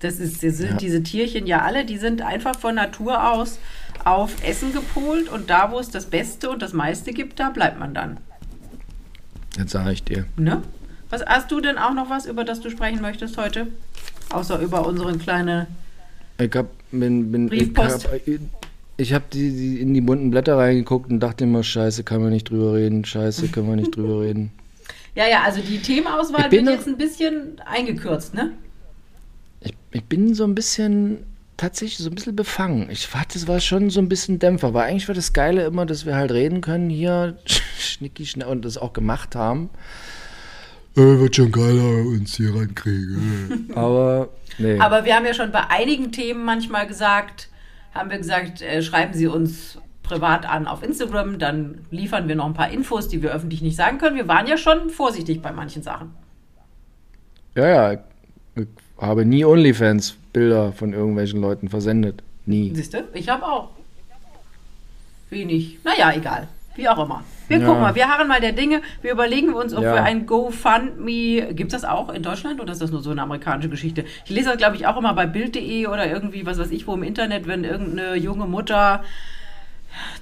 Das 0.00 0.18
ist, 0.18 0.42
das 0.42 0.56
sind 0.56 0.70
Ja. 0.72 0.76
diese 0.76 1.02
Tierchen 1.02 1.46
ja 1.46 1.60
alle, 1.62 1.84
die 1.84 1.98
sind 1.98 2.22
einfach 2.22 2.56
von 2.58 2.74
Natur 2.74 3.32
aus 3.32 3.58
auf 4.04 4.42
Essen 4.42 4.72
gepolt 4.72 5.28
und 5.28 5.50
da, 5.50 5.72
wo 5.72 5.78
es 5.78 5.90
das 5.90 6.06
Beste 6.06 6.48
und 6.48 6.62
das 6.62 6.72
meiste 6.72 7.12
gibt, 7.12 7.38
da 7.38 7.50
bleibt 7.50 7.78
man 7.78 7.92
dann. 7.92 8.16
Jetzt 9.58 9.72
sage 9.72 9.92
ich 9.92 10.02
dir. 10.04 10.24
Ne? 10.36 10.62
Was, 11.10 11.22
hast 11.26 11.50
du 11.50 11.60
denn 11.60 11.76
auch 11.76 11.92
noch 11.92 12.08
was, 12.08 12.24
über 12.24 12.44
das 12.44 12.60
du 12.60 12.70
sprechen 12.70 13.02
möchtest 13.02 13.36
heute? 13.36 13.66
Außer 14.30 14.58
über 14.60 14.86
unseren 14.86 15.18
kleinen. 15.18 15.66
Ich 16.38 16.54
hab, 16.54 16.68
bin, 16.92 17.30
bin, 17.30 17.48
Briefpost. 17.48 18.08
Ich 18.24 18.38
hab, 18.38 18.59
ich 19.00 19.14
hab 19.14 19.30
die, 19.30 19.50
die 19.50 19.80
in 19.80 19.94
die 19.94 20.00
bunten 20.00 20.30
Blätter 20.30 20.56
reingeguckt 20.56 21.10
und 21.10 21.20
dachte 21.20 21.44
immer, 21.44 21.62
scheiße, 21.62 22.04
kann 22.04 22.22
man 22.22 22.30
nicht 22.30 22.50
drüber 22.50 22.74
reden, 22.74 23.04
scheiße, 23.04 23.48
können 23.48 23.68
wir 23.68 23.76
nicht 23.76 23.96
drüber 23.96 24.22
reden. 24.22 24.52
Ja, 25.16 25.26
ja, 25.26 25.42
also 25.42 25.60
die 25.60 25.78
Themenauswahl 25.78 26.52
wird 26.52 26.68
jetzt 26.68 26.86
ein 26.86 26.96
bisschen 26.96 27.60
eingekürzt, 27.66 28.32
ne? 28.32 28.52
Ich, 29.60 29.74
ich 29.90 30.04
bin 30.04 30.34
so 30.34 30.44
ein 30.44 30.54
bisschen, 30.54 31.24
tatsächlich 31.56 31.98
so 31.98 32.08
ein 32.08 32.14
bisschen 32.14 32.36
befangen. 32.36 32.88
Ich 32.90 33.08
fand, 33.08 33.34
das 33.34 33.48
war 33.48 33.58
schon 33.58 33.90
so 33.90 34.00
ein 34.00 34.08
bisschen 34.08 34.38
Dämpfer. 34.38 34.72
Weil 34.72 34.88
eigentlich 34.88 35.08
war 35.08 35.14
das 35.14 35.32
Geile 35.32 35.64
immer, 35.64 35.84
dass 35.84 36.06
wir 36.06 36.14
halt 36.14 36.30
reden 36.30 36.60
können 36.60 36.90
hier, 36.90 37.38
schnicki 37.78 38.24
schnell 38.24 38.46
und 38.46 38.64
das 38.64 38.78
auch 38.78 38.92
gemacht 38.92 39.34
haben. 39.34 39.68
Äh, 40.96 41.00
wird 41.00 41.36
schon 41.36 41.52
geiler 41.52 42.06
uns 42.06 42.36
hier 42.36 42.54
rankriegen. 42.54 43.70
Aber, 43.74 44.30
nee. 44.58 44.78
Aber 44.78 45.04
wir 45.04 45.16
haben 45.16 45.26
ja 45.26 45.34
schon 45.34 45.52
bei 45.52 45.68
einigen 45.68 46.12
Themen 46.12 46.44
manchmal 46.44 46.86
gesagt, 46.86 47.49
haben 47.94 48.10
wir 48.10 48.18
gesagt, 48.18 48.62
äh, 48.62 48.82
schreiben 48.82 49.14
Sie 49.14 49.26
uns 49.26 49.78
privat 50.02 50.44
an 50.44 50.66
auf 50.66 50.82
Instagram, 50.82 51.38
dann 51.38 51.86
liefern 51.90 52.26
wir 52.26 52.34
noch 52.34 52.46
ein 52.46 52.54
paar 52.54 52.70
Infos, 52.70 53.08
die 53.08 53.22
wir 53.22 53.32
öffentlich 53.32 53.62
nicht 53.62 53.76
sagen 53.76 53.98
können. 53.98 54.16
Wir 54.16 54.26
waren 54.28 54.46
ja 54.46 54.56
schon 54.56 54.90
vorsichtig 54.90 55.40
bei 55.40 55.52
manchen 55.52 55.82
Sachen. 55.82 56.12
ja, 57.54 57.68
ja, 57.68 57.92
ich 58.56 58.66
habe 58.98 59.24
nie 59.24 59.44
OnlyFans-Bilder 59.44 60.72
von 60.72 60.92
irgendwelchen 60.92 61.40
Leuten 61.40 61.68
versendet. 61.68 62.22
Nie. 62.44 62.72
Siehst 62.74 62.94
du? 62.94 63.04
Ich 63.14 63.28
habe 63.28 63.44
auch. 63.44 63.70
Wenig. 65.30 65.78
Naja, 65.84 66.12
egal. 66.12 66.48
Wie 66.74 66.88
auch 66.88 67.04
immer. 67.04 67.24
Wir 67.50 67.58
Ja. 67.58 67.66
gucken 67.66 67.82
mal, 67.82 67.94
wir 67.96 68.08
harren 68.08 68.28
mal 68.28 68.40
der 68.40 68.52
Dinge. 68.52 68.80
Wir 69.02 69.10
überlegen 69.10 69.52
uns, 69.54 69.74
ob 69.74 69.82
Ja. 69.82 69.92
wir 69.94 70.02
ein 70.04 70.24
GoFundMe. 70.24 71.52
Gibt 71.52 71.72
es 71.72 71.82
das 71.82 71.84
auch 71.90 72.08
in 72.08 72.22
Deutschland 72.22 72.60
oder 72.60 72.70
ist 72.72 72.80
das 72.80 72.92
nur 72.92 73.02
so 73.02 73.10
eine 73.10 73.22
amerikanische 73.22 73.68
Geschichte? 73.68 74.04
Ich 74.24 74.30
lese 74.30 74.50
das, 74.50 74.58
glaube 74.58 74.76
ich, 74.76 74.86
auch 74.86 74.96
immer 74.96 75.12
bei 75.14 75.26
Bild.de 75.26 75.88
oder 75.88 76.08
irgendwie, 76.08 76.46
was 76.46 76.58
weiß 76.60 76.70
ich, 76.70 76.86
wo 76.86 76.94
im 76.94 77.02
Internet, 77.02 77.48
wenn 77.48 77.64
irgendeine 77.64 78.14
junge 78.14 78.46
Mutter 78.46 79.02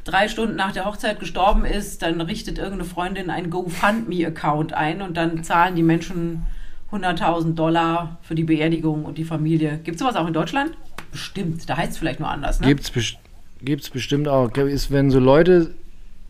drei 0.05 0.29
Stunden 0.29 0.57
nach 0.57 0.73
der 0.73 0.87
Hochzeit 0.87 1.21
gestorben 1.21 1.67
ist, 1.67 2.01
dann 2.01 2.19
richtet 2.23 2.57
irgendeine 2.57 2.85
Freundin 2.89 3.29
einen 3.29 3.51
GoFundMe-Account 3.51 4.73
ein 4.73 5.03
und 5.03 5.15
dann 5.19 5.45
zahlen 5.45 5.77
die 5.77 5.83
Menschen 5.83 6.47
100.000 6.91 7.55
Dollar 7.57 8.17
für 8.23 8.35
die 8.35 8.45
Beerdigung 8.45 9.05
und 9.05 9.19
die 9.19 9.25
Familie. 9.25 9.81
Gibt 9.85 9.97
es 9.97 10.01
sowas 10.01 10.17
auch 10.17 10.27
in 10.27 10.33
Deutschland? 10.33 10.71
Bestimmt. 11.13 11.69
Da 11.69 11.77
heißt 11.77 11.93
es 11.93 11.99
vielleicht 11.99 12.21
nur 12.21 12.31
anders, 12.31 12.61
ne? 12.61 12.69
Gibt's, 12.69 12.91
best 12.91 13.19
gibt's 13.63 13.91
bestimmt 13.91 14.29
auch. 14.29 14.51
Ist, 14.57 14.91
wenn 14.91 15.11
so 15.11 15.19
Leute 15.19 15.75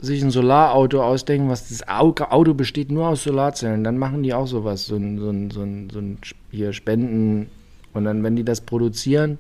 sich 0.01 0.23
ein 0.23 0.31
Solarauto 0.31 1.03
ausdenken, 1.03 1.49
was 1.49 1.69
das 1.69 1.87
Au- 1.89 2.15
Auto 2.31 2.55
besteht 2.55 2.91
nur 2.93 3.09
aus 3.09 3.25
Solarzellen, 3.25 3.83
dann 3.85 3.99
machen 3.99 4.23
die 4.23 4.33
auch 4.35 4.47
sowas, 4.47 4.87
so 4.87 4.97
ein, 4.97 5.19
so 5.19 5.31
ein, 5.31 5.51
so 5.51 5.63
ein, 5.63 5.91
so 5.91 5.99
ein 5.99 6.19
hier 6.51 6.73
Spenden. 6.73 7.49
Und 7.95 8.05
dann, 8.05 8.23
wenn 8.23 8.37
die 8.37 8.45
das 8.45 8.61
produzieren, 8.61 9.39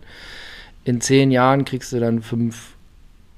in 0.84 1.00
zehn 1.00 1.30
Jahren 1.30 1.64
kriegst 1.64 1.92
du 1.92 2.00
dann 2.00 2.22
fünf 2.22 2.74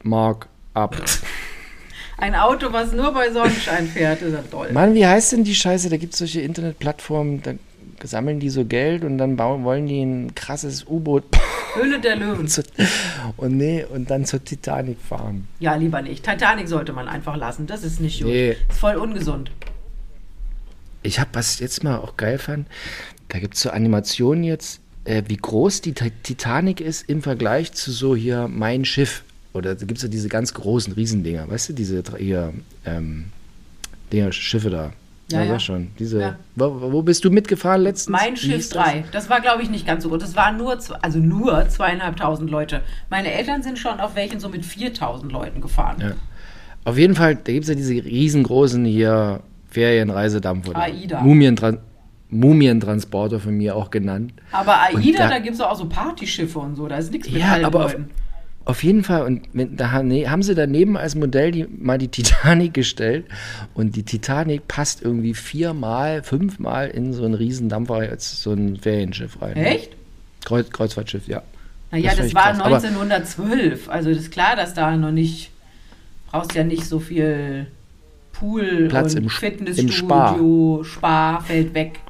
Mark 0.03 0.47
ab. 0.73 0.97
Ein 2.17 2.35
Auto, 2.35 2.71
was 2.71 2.93
nur 2.93 3.13
bei 3.13 3.31
Sonnenschein 3.33 3.87
fährt, 3.87 4.21
ist 4.21 4.35
ja 4.35 4.43
toll. 4.51 4.71
Mann, 4.73 4.93
wie 4.95 5.07
heißt 5.07 5.33
denn 5.33 5.43
die 5.43 5.55
Scheiße? 5.55 5.89
Da 5.89 5.97
gibt 5.97 6.13
es 6.13 6.19
solche 6.19 6.43
Internetplattformen, 6.43 7.43
da 7.43 7.53
sammeln 8.07 8.41
die 8.41 8.51
so 8.51 8.67
Geld 8.67 9.05
und 9.05 9.17
dann 9.17 9.37
bauen, 9.37 9.65
wollen 9.65 9.87
die 9.87 10.03
ein 10.03 10.35
krasses 10.35 10.87
U-Boot 10.87 11.25
Höhle 11.75 12.01
der 12.01 12.17
Löwen. 12.17 12.49
zu- 12.49 12.63
und 13.37 13.57
nee, 13.57 13.85
und 13.85 14.11
dann 14.11 14.25
zur 14.25 14.43
Titanic 14.45 14.99
fahren. 15.01 15.47
Ja, 15.61 15.75
lieber 15.75 16.03
nicht. 16.03 16.25
Titanic 16.25 16.69
sollte 16.69 16.93
man 16.93 17.09
einfach 17.09 17.37
lassen. 17.37 17.67
Das 17.67 17.83
ist 17.85 18.01
nicht 18.01 18.21
gut. 18.21 18.31
Nee. 18.31 18.57
Ist 18.69 18.79
voll 18.79 18.97
ungesund. 18.97 19.51
Ich 21.03 21.19
habe 21.19 21.31
was 21.33 21.59
jetzt 21.61 21.83
mal 21.85 21.97
auch 21.99 22.17
geil 22.17 22.39
fand. 22.39 22.67
Da 23.29 23.39
gibt 23.39 23.55
es 23.55 23.63
so 23.63 23.71
Animationen 23.71 24.45
jetzt, 24.45 24.81
äh, 25.05 25.23
wie 25.29 25.37
groß 25.37 25.81
die 25.81 25.93
Ti- 25.93 26.13
Titanic 26.23 26.81
ist 26.81 27.09
im 27.09 27.23
Vergleich 27.23 27.73
zu 27.73 27.91
so 27.93 28.15
hier 28.17 28.49
mein 28.49 28.85
Schiff. 28.85 29.25
Oder 29.53 29.75
da 29.75 29.85
gibt 29.87 29.99
es 29.99 30.03
ja 30.03 30.09
diese 30.09 30.29
ganz 30.29 30.53
großen 30.55 30.93
Riesendinger, 30.93 31.49
weißt 31.49 31.71
du, 31.71 31.73
diese 31.73 32.03
hier, 32.19 32.53
ähm, 32.85 33.27
Dinger, 34.13 34.31
Schiffe 34.33 34.71
da. 34.71 34.93
Ja, 35.33 35.43
ja. 35.43 35.53
sag 35.53 35.61
schon. 35.61 35.89
Diese, 35.99 36.21
Ja. 36.21 36.37
wo, 36.57 36.93
wo 36.93 37.03
bist 37.03 37.25
du 37.25 37.31
mitgefahren 37.31 37.83
letztens? 37.83 38.09
Mein 38.21 38.37
Schiff 38.37 38.55
hieß 38.55 38.69
das? 38.71 38.85
3. 38.85 39.05
Das 39.13 39.31
war, 39.31 39.41
glaube 39.41 39.63
ich, 39.63 39.71
nicht 39.71 39.87
ganz 39.87 40.03
so 40.03 40.09
gut. 40.11 40.23
Das 40.23 40.35
waren 40.37 40.57
nur, 40.57 40.79
also 41.03 41.19
nur 41.19 41.69
zweieinhalbtausend 41.69 42.51
Leute. 42.51 42.83
Meine 43.11 43.33
Eltern 43.33 43.63
sind 43.63 43.79
schon 43.79 44.01
auf 44.01 44.15
welchen 44.17 44.41
so 44.41 44.49
mit 44.49 44.65
4000 44.65 45.31
Leuten 45.33 45.61
gefahren. 45.61 45.97
Ja. 46.01 46.13
Auf 46.85 46.97
jeden 46.99 47.15
Fall, 47.15 47.37
da 47.37 47.53
gibt 47.53 47.65
es 47.65 47.69
ja 47.69 47.75
diese 47.75 47.93
riesengroßen 47.95 48.85
hier 48.85 49.41
Ferienreisedampfer. 49.71 50.73
da. 50.73 50.81
AIDA. 50.81 51.21
Mumientran 51.21 51.79
Mumientransporter 52.33 53.41
von 53.41 53.57
mir 53.57 53.75
auch 53.77 53.91
genannt. 53.91 54.33
Aber 54.53 54.81
AIDA, 54.83 55.19
da- 55.19 55.29
da, 55.31 55.39
gibt 55.41 55.55
es 55.57 55.61
auch 55.61 55.75
so 55.77 55.89
Partyschiffe 55.89 56.59
und 56.61 56.77
so. 56.77 56.87
Da 56.87 56.97
ist 56.97 57.11
nichts 57.13 57.29
mit 57.31 57.41
Ja, 57.41 57.59
aber 57.65 57.87
auf. 57.87 57.97
Auf 58.71 58.83
jeden 58.83 59.05
Fall. 59.05 59.23
Und 59.27 59.43
da 59.55 59.91
haben, 59.93 60.43
sie 60.43 60.55
daneben 60.55 60.97
als 60.97 61.15
Modell 61.15 61.51
die, 61.51 61.67
mal 61.67 61.99
die 61.99 62.09
Titanic 62.09 62.73
gestellt. 62.75 63.27
Und 63.75 63.97
die 63.97 64.03
Titanic 64.05 64.67
passt 64.69 65.03
irgendwie 65.03 65.35
viermal, 65.35 66.23
fünfmal 66.23 66.89
in 66.89 67.13
so 67.13 67.25
einen 67.25 67.35
Riesendampfer 67.35 67.95
als 67.97 68.43
so 68.43 68.53
ein 68.53 68.77
Ferienschiff 68.77 69.41
rein. 69.43 69.57
Echt? 69.57 69.91
Kreuz, 70.45 70.71
Kreuzfahrtschiff, 70.71 71.29
ja. 71.29 71.43
Naja, 71.91 72.11
Das 72.11 72.19
das, 72.27 72.35
war 72.35 72.53
krass. 72.53 72.61
Aber- 72.61 72.77
1912. 72.77 73.89
Also 73.89 74.11
das 74.11 74.19
ist 74.19 74.31
klar, 74.31 74.57
dass 74.57 74.75
da 74.75 74.97
noch 74.97 75.11
nicht, 75.11 75.51
brauchst 76.31 76.55
ja 76.55 76.65
nicht 76.65 76.85
so 76.85 77.01
viel 77.01 77.67
Pool 78.33 78.87
Platz 78.89 79.15
und 79.15 79.25
im 79.25 79.29
Fitnessstudio, 79.29 80.83
Spa. 80.85 81.41
fällt 81.41 81.75
weg. 81.75 82.01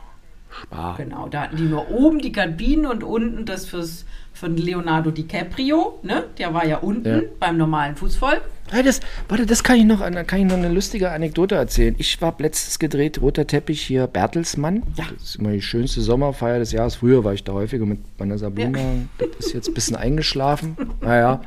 Spar. 0.51 0.97
Genau, 0.97 1.29
da 1.29 1.43
hatten 1.43 1.57
die 1.57 1.63
nur 1.63 1.91
oben 1.91 2.19
die 2.19 2.33
Kabinen 2.33 2.85
und 2.87 3.03
unten 3.05 3.47
das 3.47 3.67
fürs 3.67 4.05
von 4.41 4.57
Leonardo 4.57 5.11
DiCaprio, 5.11 5.99
ne? 6.03 6.25
Der 6.39 6.55
war 6.55 6.67
ja 6.67 6.79
unten 6.79 7.07
ja. 7.09 7.21
beim 7.39 7.59
normalen 7.59 7.95
Fußvolk. 7.95 8.41
Hey, 8.71 8.83
das, 8.83 9.01
warte, 9.29 9.45
das 9.45 9.63
kann 9.63 9.77
ich 9.77 9.85
noch, 9.85 10.01
kann 10.27 10.41
ich 10.41 10.47
noch 10.47 10.57
eine 10.57 10.71
lustige 10.71 11.11
Anekdote 11.11 11.57
erzählen. 11.57 11.95
Ich 11.99 12.23
war 12.23 12.35
letztes 12.39 12.79
gedreht, 12.79 13.21
roter 13.21 13.47
Teppich 13.47 13.83
hier, 13.83 14.07
Bertelsmann. 14.07 14.83
Ja. 14.97 15.05
Das 15.13 15.23
ist 15.25 15.37
immer 15.37 15.51
die 15.53 15.61
schönste 15.61 16.01
Sommerfeier 16.01 16.59
des 16.59 16.73
Jahres. 16.73 16.95
Früher 16.95 17.23
war 17.23 17.35
ich 17.35 17.45
da 17.45 17.53
häufiger 17.53 17.85
mit 17.85 17.99
meiner 18.19 18.39
Sabrina. 18.39 18.79
Ja. 18.79 19.27
Das 19.37 19.47
ist 19.47 19.53
jetzt 19.53 19.69
ein 19.69 19.75
bisschen 19.75 19.97
eingeschlafen. 19.97 20.77
Naja. 21.03 21.43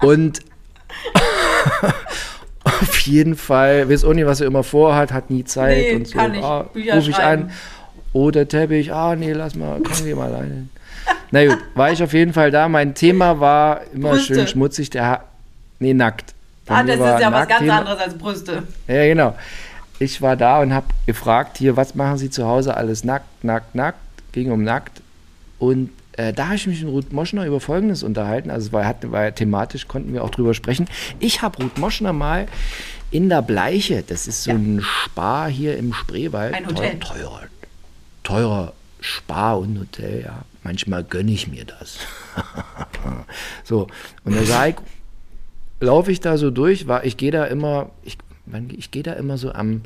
Und 0.00 0.42
auf 2.62 2.98
jeden 3.00 3.34
Fall, 3.34 3.90
weiß 3.90 4.04
auch 4.04 4.14
nicht, 4.14 4.26
was 4.26 4.40
er 4.40 4.46
immer 4.46 4.62
vorhat, 4.62 5.12
hat 5.12 5.30
nie 5.30 5.42
Zeit 5.42 5.76
nee, 5.76 5.94
und 5.96 6.06
so. 6.06 6.18
Kann 6.18 6.34
ich. 6.34 6.44
Ah, 6.44 6.70
ruf 6.94 7.08
ich 7.08 7.16
an. 7.16 7.50
Roter 8.14 8.46
Teppich, 8.46 8.92
ah 8.92 9.16
nee, 9.16 9.32
lass 9.32 9.56
mal, 9.56 9.80
komm, 9.82 10.04
geh 10.04 10.14
mal 10.14 10.32
alleine. 10.32 10.68
Na 11.30 11.46
gut, 11.46 11.58
war 11.74 11.92
ich 11.92 12.02
auf 12.02 12.12
jeden 12.12 12.32
Fall 12.32 12.50
da. 12.50 12.68
Mein 12.68 12.94
Thema 12.94 13.40
war 13.40 13.82
immer 13.92 14.10
Brüste. 14.10 14.34
schön 14.34 14.46
schmutzig. 14.46 14.90
Der 14.90 15.06
ha 15.06 15.24
nee, 15.78 15.94
nackt. 15.94 16.34
ah, 16.68 16.82
das 16.82 16.96
ist 16.96 17.20
ja 17.20 17.32
was 17.32 17.48
ganz 17.48 17.70
anderes 17.70 18.00
als 18.00 18.14
Brüste. 18.16 18.62
Ja, 18.86 19.06
genau. 19.06 19.36
Ich 19.98 20.20
war 20.20 20.36
da 20.36 20.60
und 20.60 20.74
habe 20.74 20.86
gefragt, 21.06 21.58
hier, 21.58 21.76
was 21.76 21.94
machen 21.94 22.18
Sie 22.18 22.30
zu 22.30 22.46
Hause 22.46 22.76
alles 22.76 23.02
nackt, 23.04 23.44
nackt, 23.44 23.74
nackt? 23.74 23.98
Ging 24.32 24.50
um 24.50 24.62
nackt. 24.62 25.00
Und 25.58 25.90
äh, 26.12 26.32
da 26.32 26.46
habe 26.46 26.56
ich 26.56 26.66
mich 26.66 26.82
mit 26.82 26.92
Ruth 26.92 27.12
Moschner 27.12 27.46
über 27.46 27.60
Folgendes 27.60 28.02
unterhalten. 28.02 28.50
Also, 28.50 28.72
war, 28.72 28.84
hat, 28.84 29.10
war 29.10 29.34
thematisch, 29.34 29.88
konnten 29.88 30.12
wir 30.12 30.22
auch 30.22 30.30
drüber 30.30 30.54
sprechen. 30.54 30.86
Ich 31.18 31.40
habe 31.40 31.62
Ruth 31.62 31.78
Moschner 31.78 32.12
mal 32.12 32.46
in 33.10 33.28
der 33.28 33.40
Bleiche, 33.40 34.02
das 34.06 34.26
ist 34.26 34.44
so 34.44 34.50
ja. 34.50 34.56
ein 34.56 34.82
Spar 34.82 35.48
hier 35.48 35.78
im 35.78 35.94
Spreewald. 35.94 36.54
Ein 36.54 36.66
Hotel. 36.66 36.98
Teurer, 36.98 37.20
teurer, 37.20 37.42
teurer 38.22 38.72
Spar 39.00 39.58
und 39.58 39.78
Hotel, 39.78 40.22
ja 40.24 40.44
manchmal 40.66 41.04
gönne 41.04 41.30
ich 41.30 41.46
mir 41.46 41.64
das. 41.64 41.98
so, 43.64 43.86
und 44.24 44.34
da 44.34 44.42
sage 44.42 44.70
ich, 44.70 44.76
laufe 45.86 46.10
ich 46.10 46.20
da 46.20 46.36
so 46.38 46.50
durch, 46.50 46.88
war, 46.88 47.04
ich 47.04 47.16
gehe 47.16 47.30
da 47.30 47.44
immer, 47.44 47.90
ich, 48.02 48.18
ich 48.76 48.90
gehe 48.90 49.04
da 49.04 49.12
immer 49.12 49.38
so 49.38 49.52
am 49.52 49.82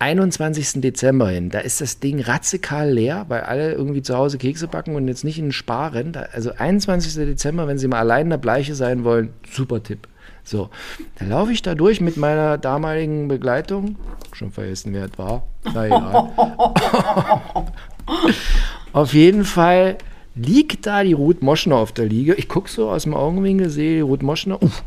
21. 0.00 0.80
Dezember 0.80 1.28
hin. 1.28 1.50
Da 1.50 1.60
ist 1.60 1.80
das 1.80 2.00
Ding 2.00 2.20
radikal 2.20 2.90
leer, 2.90 3.26
weil 3.28 3.42
alle 3.42 3.72
irgendwie 3.72 4.02
zu 4.02 4.16
Hause 4.16 4.38
Kekse 4.38 4.66
backen 4.66 4.96
und 4.96 5.06
jetzt 5.06 5.22
nicht 5.22 5.38
in 5.38 5.46
den 5.46 5.52
Spar 5.52 5.92
rennen. 5.92 6.16
Also 6.32 6.52
21. 6.56 7.14
Dezember, 7.14 7.68
wenn 7.68 7.78
Sie 7.78 7.86
mal 7.86 8.00
allein 8.00 8.26
in 8.26 8.30
der 8.30 8.38
Bleiche 8.38 8.74
sein 8.74 9.04
wollen, 9.04 9.30
super 9.48 9.80
Tipp. 9.80 10.08
So, 10.42 10.70
da 11.18 11.26
laufe 11.26 11.52
ich 11.52 11.62
da 11.62 11.76
durch 11.76 12.00
mit 12.00 12.16
meiner 12.16 12.58
damaligen 12.58 13.28
Begleitung. 13.28 13.96
Schon 14.32 14.50
vergessen, 14.50 14.92
wer 14.92 15.04
es 15.04 15.18
war. 15.18 15.46
Na 15.72 15.86
egal. 15.86 16.32
Auf 18.92 19.14
jeden 19.14 19.44
Fall 19.44 19.98
liegt 20.34 20.86
da 20.86 21.04
die 21.04 21.12
Ruth 21.12 21.42
Moschner 21.42 21.76
auf 21.76 21.92
der 21.92 22.06
Liege. 22.06 22.34
Ich 22.34 22.48
gucke 22.48 22.70
so 22.70 22.90
aus 22.90 23.04
dem 23.04 23.14
Augenwinkel, 23.14 23.70
sehe 23.70 23.96
die 23.96 24.00
Ruth 24.00 24.22
Moschner. 24.22 24.62
Uff. 24.62 24.82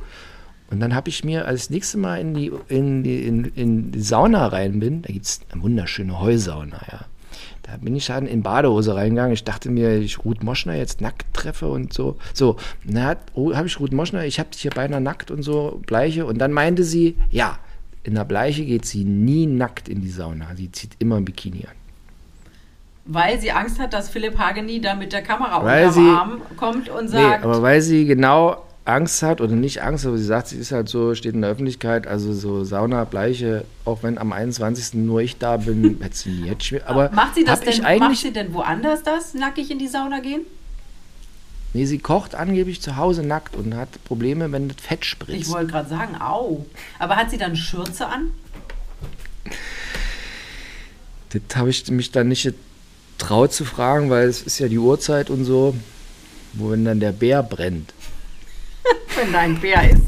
Und 0.69 0.79
dann 0.79 0.95
habe 0.95 1.09
ich 1.09 1.23
mir 1.23 1.45
als 1.45 1.69
nächstes 1.69 1.99
Mal 1.99 2.19
in 2.19 2.33
die, 2.33 2.51
in 2.67 3.03
die, 3.03 3.23
in, 3.23 3.45
in 3.55 3.91
die 3.91 4.01
Sauna 4.01 4.47
rein 4.47 4.79
bin, 4.79 5.03
da 5.03 5.13
gibt 5.13 5.25
es 5.25 5.41
eine 5.51 5.61
wunderschöne 5.61 6.19
Heusauna, 6.19 6.81
ja. 6.91 7.05
Da 7.61 7.77
bin 7.77 7.95
ich 7.95 8.07
dann 8.07 8.27
in 8.27 8.43
Badehose 8.43 8.93
reingegangen. 8.93 9.33
Ich 9.33 9.45
dachte 9.45 9.71
mir, 9.71 9.97
ich 9.97 10.25
Ruth 10.25 10.43
Moschner 10.43 10.75
jetzt 10.75 10.99
nackt 10.99 11.33
treffe 11.33 11.67
und 11.67 11.93
so. 11.93 12.17
So, 12.33 12.57
dann 12.85 13.05
habe 13.05 13.67
ich 13.67 13.79
Ruth 13.79 13.93
Moschner, 13.93 14.25
ich 14.25 14.39
habe 14.39 14.49
dich 14.49 14.61
hier 14.61 14.71
beinahe 14.71 14.99
nackt 14.99 15.31
und 15.31 15.43
so, 15.43 15.79
Bleiche. 15.85 16.25
Und 16.25 16.39
dann 16.39 16.51
meinte 16.51 16.83
sie, 16.83 17.17
ja, 17.31 17.59
in 18.03 18.15
der 18.15 18.25
Bleiche 18.25 18.65
geht 18.65 18.85
sie 18.85 19.05
nie 19.05 19.45
nackt 19.45 19.87
in 19.87 20.01
die 20.01 20.09
Sauna. 20.09 20.47
Sie 20.55 20.71
zieht 20.71 20.95
immer 20.99 21.15
ein 21.15 21.25
Bikini 21.25 21.65
an. 21.65 21.82
Weil 23.05 23.39
sie 23.39 23.51
Angst 23.51 23.79
hat, 23.79 23.93
dass 23.93 24.09
Philipp 24.09 24.37
Hageni 24.37 24.79
da 24.79 24.95
mit 24.95 25.11
der 25.11 25.21
Kamera 25.21 25.63
weil 25.63 25.87
unterm 25.87 26.03
sie, 26.03 26.09
Arm 26.09 26.41
kommt 26.55 26.89
und 26.89 27.09
sagt. 27.09 27.41
Nee, 27.41 27.45
aber 27.45 27.61
weil 27.61 27.81
sie 27.81 28.05
genau 28.05 28.63
Angst 28.85 29.23
hat 29.23 29.41
oder 29.41 29.55
nicht 29.55 29.81
Angst, 29.81 30.05
aber 30.05 30.17
sie 30.17 30.23
sagt, 30.23 30.47
sie 30.47 30.57
ist 30.57 30.71
halt 30.71 30.89
so, 30.89 31.13
steht 31.15 31.33
in 31.33 31.41
der 31.41 31.51
Öffentlichkeit, 31.51 32.07
also 32.07 32.33
so 32.33 32.63
Sauna, 32.63 33.03
Bleiche, 33.05 33.65
auch 33.85 34.03
wenn 34.03 34.17
am 34.17 34.33
21. 34.33 34.93
nur 34.93 35.21
ich 35.21 35.37
da 35.37 35.57
bin, 35.57 35.99
hätte 36.01 36.15
sie 36.15 36.29
nie. 36.29 36.49
Hätte 36.49 36.87
aber 36.87 37.09
macht 37.11 37.35
sie 37.35 37.43
das 37.43 37.61
denn, 37.61 37.81
macht 37.99 38.17
sie 38.17 38.31
denn 38.31 38.53
woanders 38.53 39.03
das, 39.03 39.33
nackig 39.33 39.69
in 39.71 39.79
die 39.79 39.87
Sauna 39.87 40.19
gehen? 40.19 40.41
Nee, 41.73 41.85
sie 41.85 41.97
kocht 41.97 42.35
angeblich 42.35 42.81
zu 42.81 42.97
Hause 42.97 43.23
nackt 43.23 43.55
und 43.55 43.75
hat 43.75 43.89
Probleme, 44.05 44.51
wenn 44.51 44.67
das 44.67 44.77
Fett 44.79 45.05
spritzt. 45.05 45.41
Ich 45.41 45.49
wollte 45.49 45.71
gerade 45.71 45.89
sagen, 45.89 46.21
au. 46.21 46.65
Aber 46.99 47.15
hat 47.15 47.31
sie 47.31 47.37
dann 47.37 47.55
Schürze 47.55 48.07
an? 48.07 48.29
Das 51.29 51.57
habe 51.57 51.71
ich 51.71 51.89
mich 51.89 52.11
dann 52.11 52.27
nicht 52.27 52.53
traut 53.23 53.53
zu 53.53 53.65
fragen, 53.65 54.09
weil 54.09 54.27
es 54.27 54.41
ist 54.41 54.59
ja 54.59 54.67
die 54.67 54.77
Uhrzeit 54.77 55.29
und 55.29 55.45
so, 55.45 55.75
wo 56.53 56.71
wenn 56.71 56.85
dann 56.85 56.99
der 56.99 57.13
Bär 57.13 57.41
brennt. 57.41 57.93
wenn 59.15 59.31
da 59.31 59.39
ein 59.39 59.59
Bär 59.59 59.89
ist. 59.89 60.01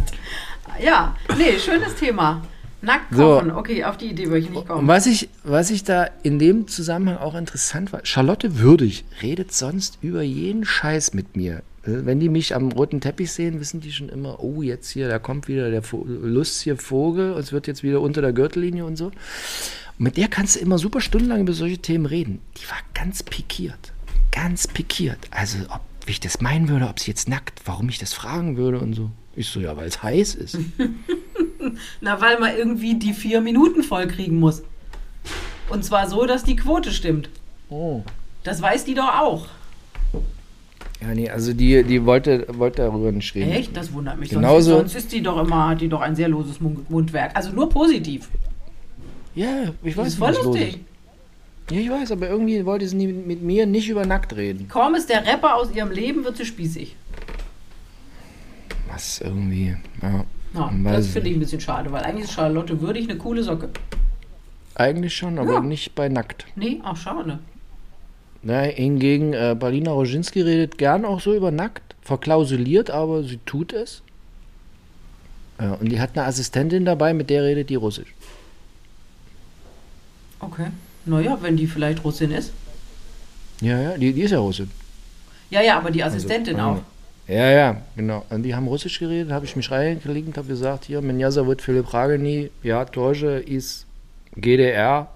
Ja, 0.83 1.15
nee, 1.37 1.57
schönes 1.57 1.95
Thema. 1.95 2.41
Nackt 2.81 3.15
kochen, 3.15 3.49
so. 3.49 3.55
okay, 3.55 3.83
auf 3.83 3.97
die 3.97 4.07
Idee 4.07 4.27
würde 4.27 4.39
ich 4.39 4.49
nicht 4.49 4.67
kommen. 4.67 4.87
Was 4.87 5.07
ich, 5.07 5.29
was 5.43 5.71
ich 5.71 5.83
da 5.83 6.07
in 6.23 6.37
dem 6.37 6.67
Zusammenhang 6.67 7.17
auch 7.17 7.33
interessant 7.33 7.93
war, 7.93 8.01
Charlotte 8.03 8.59
Würdig 8.59 9.05
redet 9.23 9.53
sonst 9.53 9.97
über 10.01 10.21
jeden 10.21 10.65
Scheiß 10.65 11.13
mit 11.13 11.35
mir. 11.35 11.63
Wenn 11.83 12.19
die 12.19 12.29
mich 12.29 12.53
am 12.53 12.71
roten 12.71 12.99
Teppich 12.99 13.31
sehen, 13.31 13.59
wissen 13.59 13.79
die 13.79 13.91
schon 13.91 14.09
immer, 14.09 14.43
oh, 14.43 14.61
jetzt 14.61 14.89
hier, 14.89 15.07
da 15.07 15.19
kommt 15.19 15.47
wieder 15.47 15.69
der 15.69 15.83
lustige 16.03 16.77
Vogel, 16.77 17.37
es 17.37 17.51
wird 17.53 17.67
jetzt 17.67 17.83
wieder 17.83 18.01
unter 18.01 18.21
der 18.21 18.33
Gürtellinie 18.33 18.85
und 18.85 18.97
so. 18.97 19.11
Mit 19.97 20.17
der 20.17 20.27
kannst 20.27 20.55
du 20.55 20.59
immer 20.59 20.77
super 20.77 20.99
stundenlang 20.99 21.41
über 21.41 21.53
solche 21.53 21.77
Themen 21.77 22.05
reden. 22.05 22.41
Die 22.57 22.69
war 22.69 22.77
ganz 22.93 23.23
pikiert. 23.23 23.93
Ganz 24.31 24.67
pikiert. 24.67 25.19
Also, 25.31 25.57
ob 25.69 25.81
ich 26.07 26.19
das 26.19 26.41
meinen 26.41 26.67
würde, 26.67 26.87
ob 26.89 26.99
sie 26.99 27.11
jetzt 27.11 27.29
nackt, 27.29 27.61
warum 27.65 27.87
ich 27.87 27.97
das 27.97 28.13
fragen 28.13 28.57
würde 28.57 28.79
und 28.79 28.93
so. 28.93 29.09
Ich 29.37 29.47
so, 29.47 29.59
ja, 29.59 29.75
weil 29.77 29.87
es 29.87 30.03
heiß 30.03 30.35
ist. 30.35 30.57
Na, 32.01 32.19
weil 32.19 32.39
man 32.39 32.55
irgendwie 32.57 32.95
die 32.95 33.13
vier 33.13 33.41
Minuten 33.41 33.83
voll 33.83 34.07
kriegen 34.07 34.39
muss. 34.39 34.63
Und 35.69 35.83
zwar 35.83 36.09
so, 36.09 36.25
dass 36.25 36.43
die 36.43 36.55
Quote 36.55 36.91
stimmt. 36.91 37.29
Oh. 37.69 38.03
Das 38.43 38.61
weiß 38.61 38.85
die 38.85 38.93
doch 38.93 39.19
auch. 39.19 39.47
Ja, 41.01 41.13
nee, 41.13 41.29
also 41.29 41.53
die, 41.53 41.83
die 41.83 42.05
wollte, 42.05 42.45
wollte 42.57 42.83
darüber 42.83 43.11
nicht 43.11 43.33
reden. 43.35 43.51
Echt? 43.51 43.75
Das 43.75 43.91
wundert 43.93 44.19
mich. 44.19 44.29
Genauso, 44.29 44.71
sonst, 44.71 44.91
sonst 44.91 44.95
ist 45.05 45.11
die 45.11 45.21
doch 45.21 45.41
immer, 45.41 45.69
hat 45.69 45.81
die 45.81 45.89
doch 45.89 46.01
ein 46.01 46.15
sehr 46.15 46.29
loses 46.29 46.59
Mundwerk. 46.59 47.35
Also 47.35 47.51
nur 47.51 47.69
positiv. 47.69 48.29
Ja, 49.35 49.73
ich 49.83 49.95
weiß. 49.95 50.05
Das 50.05 50.13
ist 50.13 50.19
voll 50.19 50.33
lustig. 50.33 50.79
Ja, 51.69 51.79
ich 51.79 51.89
weiß, 51.89 52.11
aber 52.11 52.29
irgendwie 52.29 52.65
wollte 52.65 52.87
sie 52.87 53.07
mit 53.07 53.41
mir 53.41 53.65
nicht 53.65 53.89
über 53.89 54.05
nackt 54.05 54.35
reden. 54.35 54.67
Kaum 54.67 54.95
ist 54.95 55.09
der 55.09 55.25
Rapper 55.25 55.55
aus 55.55 55.73
ihrem 55.73 55.91
Leben, 55.91 56.23
wird 56.23 56.37
sie 56.37 56.45
spießig. 56.45 56.95
Was 58.87 59.19
irgendwie, 59.19 59.75
ja. 60.01 60.25
ja 60.53 60.71
das 60.83 61.07
finde 61.07 61.29
ich 61.29 61.37
ein 61.37 61.39
bisschen 61.39 61.59
schade, 61.59 61.91
weil 61.91 62.03
eigentlich 62.03 62.25
ist 62.25 62.33
Charlotte 62.33 62.79
würdig 62.81 63.09
eine 63.09 63.17
coole 63.17 63.43
Socke. 63.43 63.69
Eigentlich 64.75 65.15
schon, 65.15 65.39
aber 65.39 65.53
ja. 65.53 65.59
nicht 65.61 65.95
bei 65.95 66.07
nackt. 66.07 66.45
Nee, 66.55 66.81
auch 66.83 66.95
schade. 66.95 67.39
Ja, 68.43 68.61
hingegen, 68.61 69.33
äh, 69.33 69.55
Balina 69.57 69.91
Roginski 69.91 70.41
redet 70.41 70.77
gern 70.77 71.03
auch 71.03 71.19
so 71.19 71.33
über 71.33 71.49
nackt, 71.49 71.95
verklausuliert, 72.01 72.91
aber 72.91 73.23
sie 73.23 73.39
tut 73.45 73.73
es. 73.73 74.03
Ja, 75.59 75.73
und 75.73 75.91
die 75.91 75.99
hat 75.99 76.11
eine 76.15 76.27
Assistentin 76.27 76.85
dabei, 76.85 77.13
mit 77.13 77.31
der 77.31 77.43
redet 77.43 77.71
die 77.71 77.75
Russisch. 77.75 78.13
Okay. 80.39 80.67
Naja, 81.05 81.37
wenn 81.41 81.57
die 81.57 81.67
vielleicht 81.67 82.03
Russin 82.03 82.31
ist. 82.31 82.51
Ja, 83.61 83.79
ja, 83.79 83.97
die, 83.97 84.13
die 84.13 84.21
ist 84.21 84.31
ja 84.31 84.39
Russin. 84.39 84.69
Ja, 85.49 85.61
ja, 85.61 85.77
aber 85.77 85.91
die 85.91 86.03
also, 86.03 86.17
Assistentin 86.17 86.59
also, 86.59 86.81
auch. 86.81 86.81
Ja, 87.27 87.49
ja, 87.49 87.81
genau. 87.95 88.25
Und 88.29 88.43
die 88.43 88.53
haben 88.53 88.67
Russisch 88.67 88.99
geredet, 88.99 89.31
habe 89.31 89.45
ich 89.45 89.55
mich 89.55 89.71
reingelegt 89.71 90.27
und 90.27 90.37
habe 90.37 90.47
gesagt, 90.47 90.85
hier, 90.85 91.01
Menjaza 91.01 91.45
wird 91.47 91.61
Philipp 91.61 91.93
Rageni, 91.93 92.51
ja, 92.61 92.85
Torge 92.85 93.39
ist 93.39 93.85
GDR. 94.35 95.07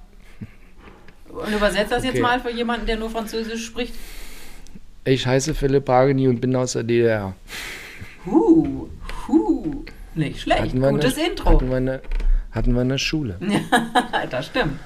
Und 1.29 1.53
übersetzt 1.53 1.91
das 1.91 1.99
okay. 1.99 2.13
jetzt 2.13 2.21
mal 2.21 2.39
für 2.39 2.51
jemanden, 2.51 2.87
der 2.87 2.97
nur 2.97 3.09
Französisch 3.09 3.65
spricht? 3.65 3.93
Ich 5.05 5.25
heiße 5.25 5.53
Philipp 5.53 5.87
Rageni 5.87 6.27
und 6.27 6.41
bin 6.41 6.55
aus 6.55 6.73
der 6.73 6.83
DDR. 6.83 7.33
Huh, 8.25 8.87
huh. 9.27 9.83
Nicht 10.15 10.41
schlecht. 10.41 10.73
Gutes 10.73 11.17
eine, 11.17 11.27
Intro. 11.27 11.49
Hatten 11.51 11.69
wir, 11.69 11.77
eine, 11.77 12.01
hatten 12.51 12.73
wir 12.73 12.81
eine 12.81 12.97
Schule. 12.97 13.37
das 14.29 14.47
stimmt. 14.47 14.79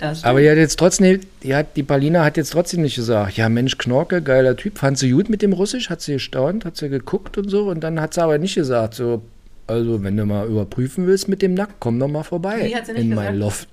Aber 0.00 0.40
die 0.40 0.48
hat 0.48 0.56
jetzt 0.56 0.78
trotzdem, 0.78 1.20
die, 1.42 1.54
hat, 1.54 1.76
die 1.76 1.82
Palina 1.82 2.24
hat 2.24 2.36
jetzt 2.36 2.50
trotzdem 2.50 2.82
nicht 2.82 2.96
gesagt, 2.96 3.36
ja 3.36 3.48
Mensch, 3.48 3.78
Knorke, 3.78 4.22
geiler 4.22 4.56
Typ, 4.56 4.78
fand 4.78 4.98
sie 4.98 5.10
gut 5.10 5.28
mit 5.28 5.42
dem 5.42 5.52
Russisch, 5.52 5.90
hat 5.90 6.00
sie 6.00 6.14
gestaunt, 6.14 6.64
hat 6.64 6.76
sie 6.76 6.88
geguckt 6.88 7.36
und 7.36 7.48
so 7.48 7.68
und 7.68 7.80
dann 7.80 8.00
hat 8.00 8.14
sie 8.14 8.22
aber 8.22 8.38
nicht 8.38 8.54
gesagt, 8.54 8.94
so, 8.94 9.22
also 9.66 10.02
wenn 10.02 10.16
du 10.16 10.24
mal 10.24 10.46
überprüfen 10.46 11.06
willst 11.06 11.28
mit 11.28 11.42
dem 11.42 11.54
Nack, 11.54 11.70
komm 11.80 11.98
doch 11.98 12.08
mal 12.08 12.22
vorbei 12.22 12.60
in 12.60 12.70
gesagt? 12.70 13.14
mein 13.14 13.38
Loft. 13.38 13.68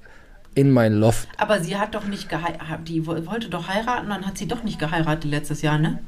In 0.55 0.71
mein 0.71 0.93
Loft. 0.93 1.28
Aber 1.38 1.61
sie 1.61 1.76
hat 1.76 1.93
doch 1.93 2.05
nicht 2.05 2.30
geheiratet, 2.30 2.88
die 2.88 3.05
wollte 3.05 3.49
doch 3.49 3.67
heiraten, 3.67 4.09
dann 4.09 4.26
hat 4.26 4.38
sie 4.38 4.47
doch 4.47 4.63
nicht 4.63 4.80
geheiratet 4.80 5.30
letztes 5.30 5.61
Jahr, 5.61 5.78
ne? 5.78 5.99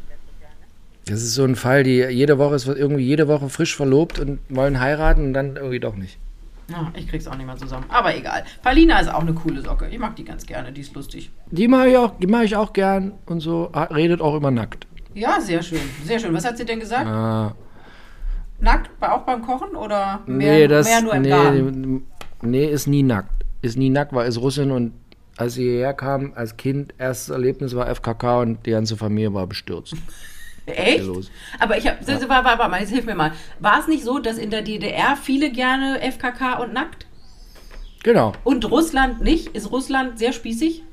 Das 1.05 1.21
ist 1.21 1.35
so 1.35 1.45
ein 1.45 1.55
Fall, 1.55 1.83
die 1.83 2.03
jede 2.09 2.37
Woche 2.37 2.55
ist 2.55 2.67
irgendwie 2.67 3.03
jede 3.03 3.27
Woche 3.29 3.49
frisch 3.49 3.75
verlobt 3.75 4.19
und 4.19 4.39
wollen 4.49 4.79
heiraten 4.79 5.27
und 5.27 5.33
dann 5.33 5.55
irgendwie 5.55 5.79
doch 5.79 5.95
nicht. 5.95 6.17
Ja, 6.69 6.91
ich 6.95 7.07
krieg's 7.07 7.27
auch 7.27 7.35
nicht 7.35 7.45
mehr 7.45 7.55
zusammen. 7.55 7.85
Aber 7.89 8.15
egal. 8.15 8.43
Palina 8.61 8.99
ist 8.99 9.07
auch 9.07 9.21
eine 9.21 9.33
coole 9.33 9.61
Socke. 9.61 9.87
Ich 9.87 9.99
mag 9.99 10.15
die 10.15 10.25
ganz 10.25 10.45
gerne, 10.45 10.71
die 10.71 10.81
ist 10.81 10.93
lustig. 10.95 11.31
Die 11.49 11.67
mache 11.67 11.89
ich 11.89 11.97
auch, 11.97 12.13
die 12.19 12.27
ich 12.43 12.55
auch 12.55 12.73
gern 12.73 13.13
und 13.25 13.39
so. 13.39 13.71
Redet 13.73 14.21
auch 14.21 14.35
immer 14.35 14.51
nackt. 14.51 14.85
Ja, 15.13 15.39
sehr 15.39 15.63
schön. 15.63 15.79
Sehr 16.03 16.19
schön. 16.19 16.33
Was 16.33 16.45
hat 16.45 16.57
sie 16.57 16.65
denn 16.65 16.79
gesagt? 16.79 17.07
Ah, 17.07 17.55
Nackt, 18.59 18.89
auch 19.01 19.21
beim 19.21 19.43
Kochen 19.43 19.75
oder 19.75 20.21
mehr, 20.25 20.53
nee, 20.53 20.67
das, 20.67 20.87
mehr 20.87 21.01
nur 21.01 21.13
im 21.13 21.21
nee, 21.21 21.29
Garten? 21.29 22.07
nee, 22.41 22.65
ist 22.65 22.87
nie 22.87 23.03
nackt. 23.03 23.45
Ist 23.61 23.77
nie 23.77 23.89
nackt, 23.89 24.13
weil 24.13 24.27
ist 24.27 24.39
Russin 24.41 24.71
und 24.71 24.93
als 25.37 25.53
sie 25.53 25.63
hierher 25.63 25.93
kam, 25.93 26.33
als 26.35 26.57
Kind, 26.57 26.95
erstes 26.97 27.29
Erlebnis 27.29 27.75
war 27.75 27.87
FKK 27.93 28.41
und 28.41 28.65
die 28.65 28.71
ganze 28.71 28.97
Familie 28.97 29.33
war 29.33 29.45
bestürzt. 29.45 29.95
Echt? 30.67 31.03
Aber 31.59 31.77
ich 31.77 31.87
habe, 31.87 31.97
warte, 32.05 32.29
warte, 32.29 32.59
warte 32.59 32.69
mal, 32.69 32.81
jetzt 32.81 32.91
hilf 32.91 33.05
mir 33.05 33.15
mal. 33.15 33.31
War 33.59 33.79
es 33.79 33.87
nicht 33.87 34.03
so, 34.03 34.19
dass 34.19 34.37
in 34.37 34.51
der 34.51 34.61
DDR 34.61 35.15
viele 35.15 35.49
gerne 35.51 35.99
FKK 36.01 36.59
und 36.59 36.73
nackt? 36.73 37.05
Genau. 38.03 38.33
Und 38.43 38.69
Russland 38.69 39.21
nicht? 39.21 39.47
Ist 39.49 39.71
Russland 39.71 40.19
sehr 40.19 40.33
spießig? 40.33 40.83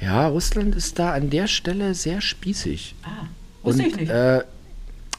Ja, 0.00 0.26
Russland 0.26 0.74
ist 0.74 0.98
da 0.98 1.12
an 1.12 1.30
der 1.30 1.46
Stelle 1.46 1.94
sehr 1.94 2.20
spießig. 2.20 2.96
Ah, 3.02 3.26
wusste 3.62 3.82
und, 3.82 3.88
ich 3.88 3.96
nicht. 3.96 4.10
Äh, 4.10 4.42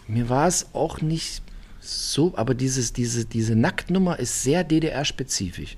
mir 0.07 0.27
war 0.29 0.47
es 0.47 0.67
auch 0.73 0.99
nicht 0.99 1.41
so, 1.79 2.33
aber 2.35 2.53
dieses, 2.53 2.91
diese, 2.91 3.25
diese 3.25 3.55
Nacktnummer 3.55 4.19
ist 4.19 4.43
sehr 4.43 4.63
DDR-spezifisch. 4.63 5.77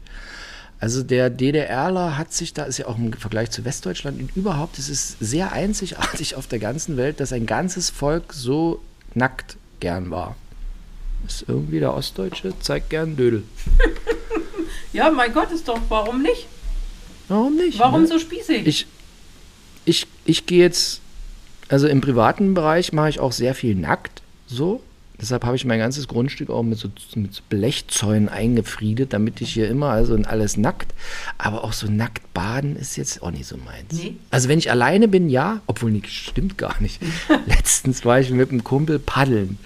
Also 0.85 1.01
der 1.01 1.31
DDRler 1.31 2.15
hat 2.15 2.31
sich 2.31 2.53
da, 2.53 2.65
ist 2.65 2.77
ja 2.77 2.85
auch 2.85 2.99
im 2.99 3.11
Vergleich 3.11 3.49
zu 3.49 3.65
Westdeutschland 3.65 4.21
und 4.21 4.37
überhaupt, 4.37 4.77
es 4.77 4.87
ist 4.87 5.17
sehr 5.19 5.51
einzigartig 5.51 6.35
auf 6.35 6.45
der 6.45 6.59
ganzen 6.59 6.95
Welt, 6.95 7.19
dass 7.19 7.33
ein 7.33 7.47
ganzes 7.47 7.89
Volk 7.89 8.33
so 8.33 8.79
nackt 9.15 9.57
gern 9.79 10.11
war. 10.11 10.35
Ist 11.25 11.45
irgendwie 11.47 11.79
der 11.79 11.91
Ostdeutsche, 11.91 12.53
zeigt 12.59 12.91
gern 12.91 13.15
Dödel. 13.17 13.45
ja, 14.93 15.09
mein 15.09 15.33
Gott, 15.33 15.51
ist 15.51 15.67
doch, 15.67 15.81
warum 15.89 16.21
nicht? 16.21 16.45
Warum 17.29 17.55
nicht? 17.55 17.79
Warum 17.79 18.01
ne? 18.01 18.07
so 18.07 18.19
spießig? 18.19 18.67
Ich, 18.67 18.85
ich, 19.85 20.05
ich 20.25 20.45
gehe 20.45 20.59
jetzt, 20.59 21.01
also 21.67 21.87
im 21.87 21.99
privaten 21.99 22.53
Bereich 22.53 22.93
mache 22.93 23.09
ich 23.09 23.19
auch 23.19 23.31
sehr 23.31 23.55
viel 23.55 23.73
nackt, 23.73 24.21
so. 24.45 24.83
Deshalb 25.21 25.45
habe 25.45 25.55
ich 25.55 25.65
mein 25.65 25.79
ganzes 25.79 26.07
Grundstück 26.07 26.49
auch 26.49 26.63
mit 26.63 26.77
so, 26.77 26.89
mit 27.15 27.47
Blechzäunen 27.49 28.29
eingefriedet, 28.29 29.13
damit 29.13 29.41
ich 29.41 29.53
hier 29.53 29.69
immer, 29.69 29.89
also 29.89 30.15
alles 30.15 30.57
nackt. 30.57 30.93
Aber 31.37 31.63
auch 31.63 31.73
so 31.73 31.89
nackt 31.89 32.33
baden 32.33 32.75
ist 32.75 32.97
jetzt 32.97 33.23
auch 33.23 33.31
nicht 33.31 33.45
so 33.45 33.57
meins. 33.57 33.91
Nee. 33.91 34.15
Also 34.31 34.49
wenn 34.49 34.59
ich 34.59 34.71
alleine 34.71 35.07
bin, 35.07 35.29
ja, 35.29 35.61
obwohl 35.67 35.91
nicht, 35.91 36.09
stimmt 36.09 36.57
gar 36.57 36.81
nicht. 36.81 37.01
Letztens 37.45 38.03
war 38.05 38.19
ich 38.19 38.29
mit 38.31 38.51
einem 38.51 38.63
Kumpel 38.63 38.99
paddeln. 38.99 39.57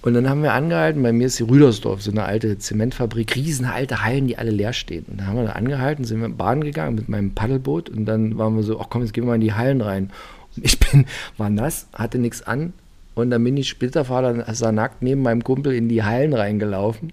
Und 0.00 0.14
dann 0.14 0.28
haben 0.28 0.42
wir 0.42 0.52
angehalten, 0.52 1.00
bei 1.00 1.12
mir 1.12 1.28
ist 1.28 1.38
die 1.38 1.44
Rüdersdorf, 1.44 2.02
so 2.02 2.10
eine 2.10 2.24
alte 2.24 2.58
Zementfabrik, 2.58 3.36
riesenalte 3.36 4.02
Hallen, 4.02 4.26
die 4.26 4.36
alle 4.36 4.50
leer 4.50 4.72
stehen. 4.72 5.04
Und 5.08 5.20
dann 5.20 5.28
haben 5.28 5.36
wir 5.36 5.44
da 5.44 5.52
angehalten, 5.52 6.04
sind 6.04 6.20
wir 6.20 6.28
baden 6.28 6.64
gegangen 6.64 6.96
mit 6.96 7.08
meinem 7.08 7.34
Paddelboot 7.34 7.88
und 7.88 8.04
dann 8.06 8.36
waren 8.36 8.56
wir 8.56 8.64
so, 8.64 8.80
ach 8.80 8.86
komm, 8.90 9.02
jetzt 9.02 9.14
gehen 9.14 9.24
wir 9.24 9.28
mal 9.28 9.36
in 9.36 9.42
die 9.42 9.54
Hallen 9.54 9.80
rein. 9.80 10.10
Und 10.56 10.64
ich 10.64 10.80
bin, 10.80 11.06
war 11.36 11.50
nass, 11.50 11.86
hatte 11.92 12.18
nichts 12.18 12.42
an 12.42 12.72
und 13.14 13.30
dann 13.30 13.42
bin 13.44 13.56
ich 13.56 13.68
Splitterfahrer, 13.68 14.52
sah 14.54 14.72
nackt 14.72 15.02
neben 15.02 15.22
meinem 15.22 15.42
Kumpel 15.44 15.74
in 15.74 15.88
die 15.88 16.02
Hallen 16.02 16.32
reingelaufen 16.34 17.12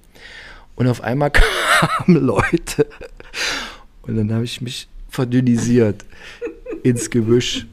und 0.75 0.87
auf 0.87 1.01
einmal 1.01 1.31
kamen 1.79 2.15
Leute 2.25 2.87
und 4.03 4.15
dann 4.15 4.33
habe 4.33 4.43
ich 4.45 4.61
mich 4.61 4.87
verdünnisiert 5.09 6.05
ins 6.83 7.09
Gebüsch. 7.09 7.67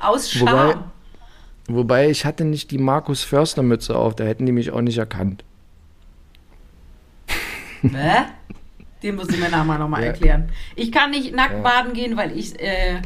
Aus 0.00 0.30
Scham. 0.30 0.48
Wobei- 0.48 0.76
Wobei 1.72 2.10
ich 2.10 2.24
hatte 2.24 2.44
nicht 2.44 2.72
die 2.72 2.78
Markus 2.78 3.22
Förster 3.22 3.62
Mütze 3.62 3.94
auf, 3.94 4.16
da 4.16 4.24
hätten 4.24 4.44
die 4.44 4.50
mich 4.50 4.72
auch 4.72 4.80
nicht 4.80 4.98
erkannt. 4.98 5.44
Hä? 7.82 8.24
Den 9.02 9.14
musst 9.16 9.32
du 9.32 9.36
mir 9.38 9.48
nachher 9.48 9.78
nochmal 9.78 10.02
Ja. 10.02 10.08
erklären. 10.08 10.50
Ich 10.76 10.92
kann 10.92 11.10
nicht 11.12 11.34
nackt 11.34 11.54
Ja. 11.54 11.60
baden 11.62 11.92
gehen, 11.94 12.16
weil 12.16 12.36
ich, 12.36 12.58
äh, 12.60 13.00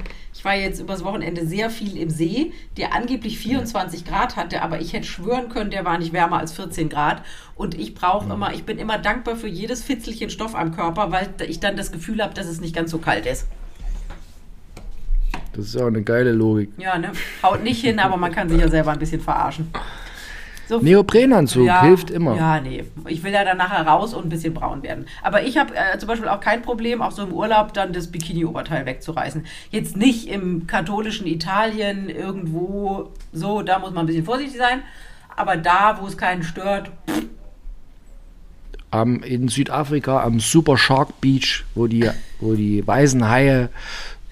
ich 0.45 0.47
war 0.47 0.57
jetzt 0.57 0.79
übers 0.79 1.03
Wochenende 1.03 1.47
sehr 1.47 1.71
viel 1.71 1.97
im 1.97 2.11
See, 2.11 2.53
der 2.77 2.93
angeblich 2.93 3.39
24 3.39 4.05
Grad 4.05 4.37
hatte, 4.37 4.61
aber 4.61 4.79
ich 4.79 4.93
hätte 4.93 5.07
schwören 5.07 5.49
können, 5.49 5.71
der 5.71 5.87
war 5.87 5.97
nicht 5.97 6.13
wärmer 6.13 6.39
als 6.39 6.53
14 6.53 6.91
Grad. 6.91 7.23
Und 7.55 7.75
ich 7.81 7.95
brauche 7.95 8.31
immer, 8.31 8.53
ich 8.53 8.65
bin 8.65 8.77
immer 8.77 8.99
dankbar 8.99 9.37
für 9.37 9.49
jedes 9.49 9.83
Fitzelchen 9.83 10.29
Stoff 10.29 10.55
am 10.55 10.77
Körper, 10.77 11.11
weil 11.11 11.31
ich 11.49 11.61
dann 11.61 11.79
das 11.79 11.93
Gefühl 11.93 12.23
habe, 12.23 12.35
dass 12.35 12.47
es 12.47 12.61
nicht 12.61 12.77
ganz 12.77 12.91
so 12.91 12.99
kalt 12.99 13.25
ist. 13.25 13.47
Das 15.55 15.65
ist 15.65 15.77
auch 15.79 15.87
eine 15.87 16.03
geile 16.03 16.33
Logik. 16.33 16.73
Ja, 16.77 16.99
ne? 16.99 17.13
Haut 17.43 17.63
nicht 17.63 17.81
hin, 17.81 17.99
aber 17.99 18.19
man 18.19 18.31
kann 18.31 18.51
sich 18.51 18.61
ja 18.61 18.69
selber 18.77 18.93
ein 18.93 18.99
bisschen 18.99 19.23
verarschen. 19.23 19.71
So, 20.69 20.79
Neoprenanzug 20.79 21.69
hilft 21.81 22.11
immer. 22.11 22.37
Ja, 22.37 22.61
nee. 22.61 22.85
Ich 23.09 23.23
will 23.23 23.33
ja 23.33 23.45
dann 23.45 23.59
nachher 23.59 23.87
raus 23.87 24.15
und 24.15 24.27
ein 24.27 24.29
bisschen 24.29 24.55
braun 24.55 24.83
werden. 24.83 25.07
Aber 25.23 25.43
ich 25.43 25.59
habe 25.59 25.75
äh, 25.75 25.99
zum 25.99 26.09
Beispiel 26.09 26.29
auch 26.29 26.41
kein 26.41 26.63
Problem, 26.63 27.03
auch 27.03 27.13
so 27.13 27.23
im 27.25 27.33
Urlaub 27.33 27.75
dann 27.75 27.93
das 27.93 28.11
Bikini-Oberteil 28.11 28.87
wegzureißen. 28.87 29.47
Jetzt 29.71 29.97
nicht 29.97 30.29
im 30.29 30.67
katholischen 30.67 31.27
Italien 31.27 32.09
irgendwo 32.09 33.11
so, 33.33 33.63
da 33.63 33.79
muss 33.79 33.91
man 33.93 34.05
ein 34.05 34.07
bisschen 34.07 34.25
vorsichtig 34.25 34.57
sein. 34.59 34.83
Aber 35.37 35.57
da, 35.57 35.99
wo 36.01 36.07
es 36.07 36.17
keinen 36.17 36.43
stört, 36.43 36.91
Am, 38.91 39.23
in 39.25 39.49
Südafrika 39.49 40.23
am 40.23 40.39
Super 40.39 40.79
Shark 40.79 41.21
Beach, 41.21 41.65
wo 41.75 41.89
die, 41.89 42.09
wo 42.41 42.55
die 42.55 42.87
weißen 42.87 43.29
Haie 43.29 43.69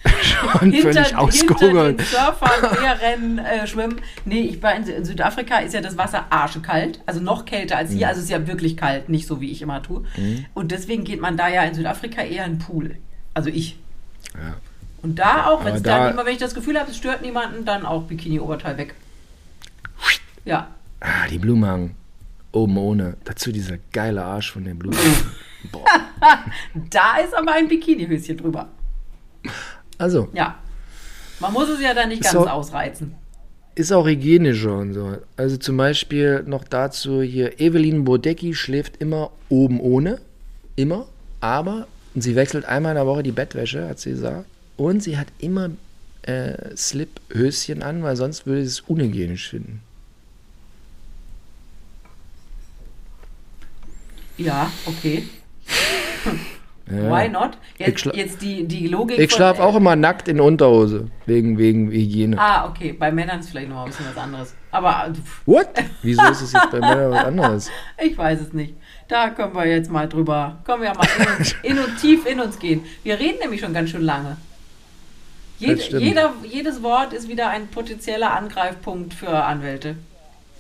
schon 0.23 0.71
hinter, 0.73 0.83
völlig 0.93 1.07
hinter 1.07 1.19
ausgehungert. 1.21 2.01
den 2.01 2.07
Surfern, 2.07 2.81
Meerrennen, 2.81 3.39
äh, 3.39 3.67
schwimmen. 3.67 4.01
Nee, 4.25 4.41
ich 4.41 4.63
war 4.63 4.75
in, 4.75 4.85
in 4.87 5.05
Südafrika 5.05 5.59
ist 5.59 5.75
ja 5.75 5.81
das 5.81 5.97
Wasser 5.97 6.27
arschekalt, 6.31 7.01
also 7.07 7.21
noch 7.21 7.45
kälter 7.45 7.77
als 7.77 7.91
Mhm. 7.91 7.97
hier, 7.99 8.09
also 8.09 8.19
es 8.19 8.25
ist 8.25 8.31
ja 8.31 8.47
wirklich 8.47 8.77
kalt, 8.77 9.09
nicht 9.09 9.27
so 9.27 9.41
wie 9.41 9.51
ich 9.51 9.63
immer 9.63 9.83
tue. 9.83 10.05
Und 10.55 10.73
deswegen 10.73 11.05
geht 11.05 11.21
man 11.21 11.37
da 11.37 11.49
ja 11.49 11.63
in 11.63 11.75
Südafrika 11.75 12.23
eher 12.23 12.45
in 12.47 12.55
den 12.55 12.59
Pool. 12.59 12.97
Also 13.35 13.49
ich. 13.51 13.79
Ja. 14.35 14.55
Und 15.03 15.19
da 15.19 15.47
auch, 15.47 15.65
wenn 15.65 15.75
es 15.77 15.83
da- 15.83 15.99
dann 15.99 16.13
immer, 16.13 16.25
wenn 16.27 16.33
ich 16.33 16.39
das 16.39 16.55
Gefühl 16.55 16.79
habe, 16.79 16.91
es 16.91 16.97
stört 16.97 17.23
niemanden, 17.23 17.65
dann 17.65 17.85
auch 17.87 18.03
Bikini-Oberteil 18.05 18.77
weg. 18.79 18.95
Ja. 20.45 20.69
Ah, 21.01 21.27
die 21.31 21.39
Blumhagen. 21.39 21.95
Oben 22.53 22.77
ohne. 22.77 23.17
Dazu 23.25 23.51
dieser 23.53 23.79
geile 23.93 24.23
Arsch 24.25 24.53
von 24.53 24.65
den 24.65 24.79
Blumen. 24.79 24.99
Boah. 25.73 25.85
Da 26.91 27.17
ist 27.19 27.35
aber 27.35 27.53
ein 27.53 27.69
Bikini-Höschen 27.69 28.37
drüber. 28.37 28.69
Also, 29.99 30.29
Ja. 30.33 30.59
Man 31.41 31.53
muss 31.53 31.69
es 31.69 31.81
ja 31.81 31.93
dann 31.93 32.09
nicht 32.11 32.23
ganz 32.23 32.37
auch- 32.37 32.47
ausreizen. 32.49 33.15
ist 33.75 33.91
auch 33.93 34.07
hygienischer 34.07 34.77
und 34.77 34.93
so. 34.95 35.17
Also 35.37 35.57
zum 35.57 35.77
Beispiel 35.77 36.45
noch 36.47 36.63
dazu 36.65 37.21
hier, 37.23 37.59
Evelyn 37.61 38.05
Bodecki 38.05 38.55
schläft 38.55 38.99
immer 38.99 39.31
oben 39.49 39.81
ohne. 39.81 40.21
Immer. 40.77 41.07
Aber 41.41 41.87
sie 42.15 42.37
wechselt 42.37 42.65
einmal 42.67 42.93
in 42.93 42.97
der 42.97 43.07
Woche 43.07 43.23
die 43.25 43.33
Bettwäsche, 43.33 43.89
hat 43.89 43.99
sie 43.99 44.11
gesagt. 44.11 44.45
Und 44.77 45.03
sie 45.03 45.17
hat 45.19 45.27
immer 45.39 45.71
äh, 46.23 46.77
Slip-Höschen 46.77 47.83
an, 47.83 48.03
weil 48.05 48.15
sonst 48.15 48.47
würde 48.47 48.61
sie 48.63 48.69
es 48.69 48.81
unhygienisch 48.81 49.49
finden. 49.49 49.81
Ja, 54.39 54.71
okay. 54.87 55.25
Ja. 56.93 57.11
Why 57.11 57.29
not? 57.29 57.53
Ich 57.79 57.87
Jetzt, 57.87 58.05
jetzt 58.15 58.43
die, 58.43 58.67
die 58.67 58.87
Logik 58.87 59.19
Ich 59.19 59.33
schlafe 59.33 59.63
auch 59.63 59.75
immer 59.75 59.97
nackt 59.97 60.29
in 60.29 60.41
Unterhose, 60.41 61.09
wegen, 61.27 61.57
wegen 61.57 61.91
Hygiene. 61.91 62.39
Ah, 62.39 62.69
okay. 62.69 62.93
Bei 62.93 63.11
Männern 63.11 63.41
ist 63.41 63.51
vielleicht 63.51 63.69
noch 63.69 63.77
mal 63.77 63.85
ein 63.85 63.89
bisschen 63.89 64.07
was 64.07 64.23
anderes. 64.23 64.55
Aber 64.71 65.07
äh, 65.09 65.13
What? 65.47 65.69
Wieso 66.03 66.23
ist 66.31 66.43
es 66.43 66.53
jetzt 66.53 66.71
bei 66.71 66.81
Männern 66.81 67.11
was 67.11 67.25
anderes? 67.25 67.71
ich 68.03 68.17
weiß 68.17 68.41
es 68.41 68.53
nicht. 68.53 68.75
Da 69.09 69.31
können 69.31 69.55
wir 69.55 69.67
jetzt 69.67 69.91
mal 69.91 70.09
drüber, 70.09 70.59
können 70.65 70.83
wir 70.83 70.89
ja 70.89 70.95
mal 70.95 71.07
in 71.19 71.39
uns, 71.39 71.55
in 71.63 71.79
und 71.79 71.99
tief 71.99 72.27
in 72.27 72.41
uns 72.41 72.59
gehen. 72.59 72.85
Wir 73.03 73.19
reden 73.19 73.39
nämlich 73.41 73.61
schon 73.61 73.73
ganz 73.73 73.91
schön 73.91 74.03
lange. 74.03 74.37
Jed, 75.59 75.93
jeder, 75.93 76.33
jedes 76.43 76.83
Wort 76.83 77.13
ist 77.13 77.29
wieder 77.29 77.49
ein 77.49 77.69
potenzieller 77.69 78.33
Angreifpunkt 78.33 79.15
für 79.15 79.31
Anwälte. 79.31 79.97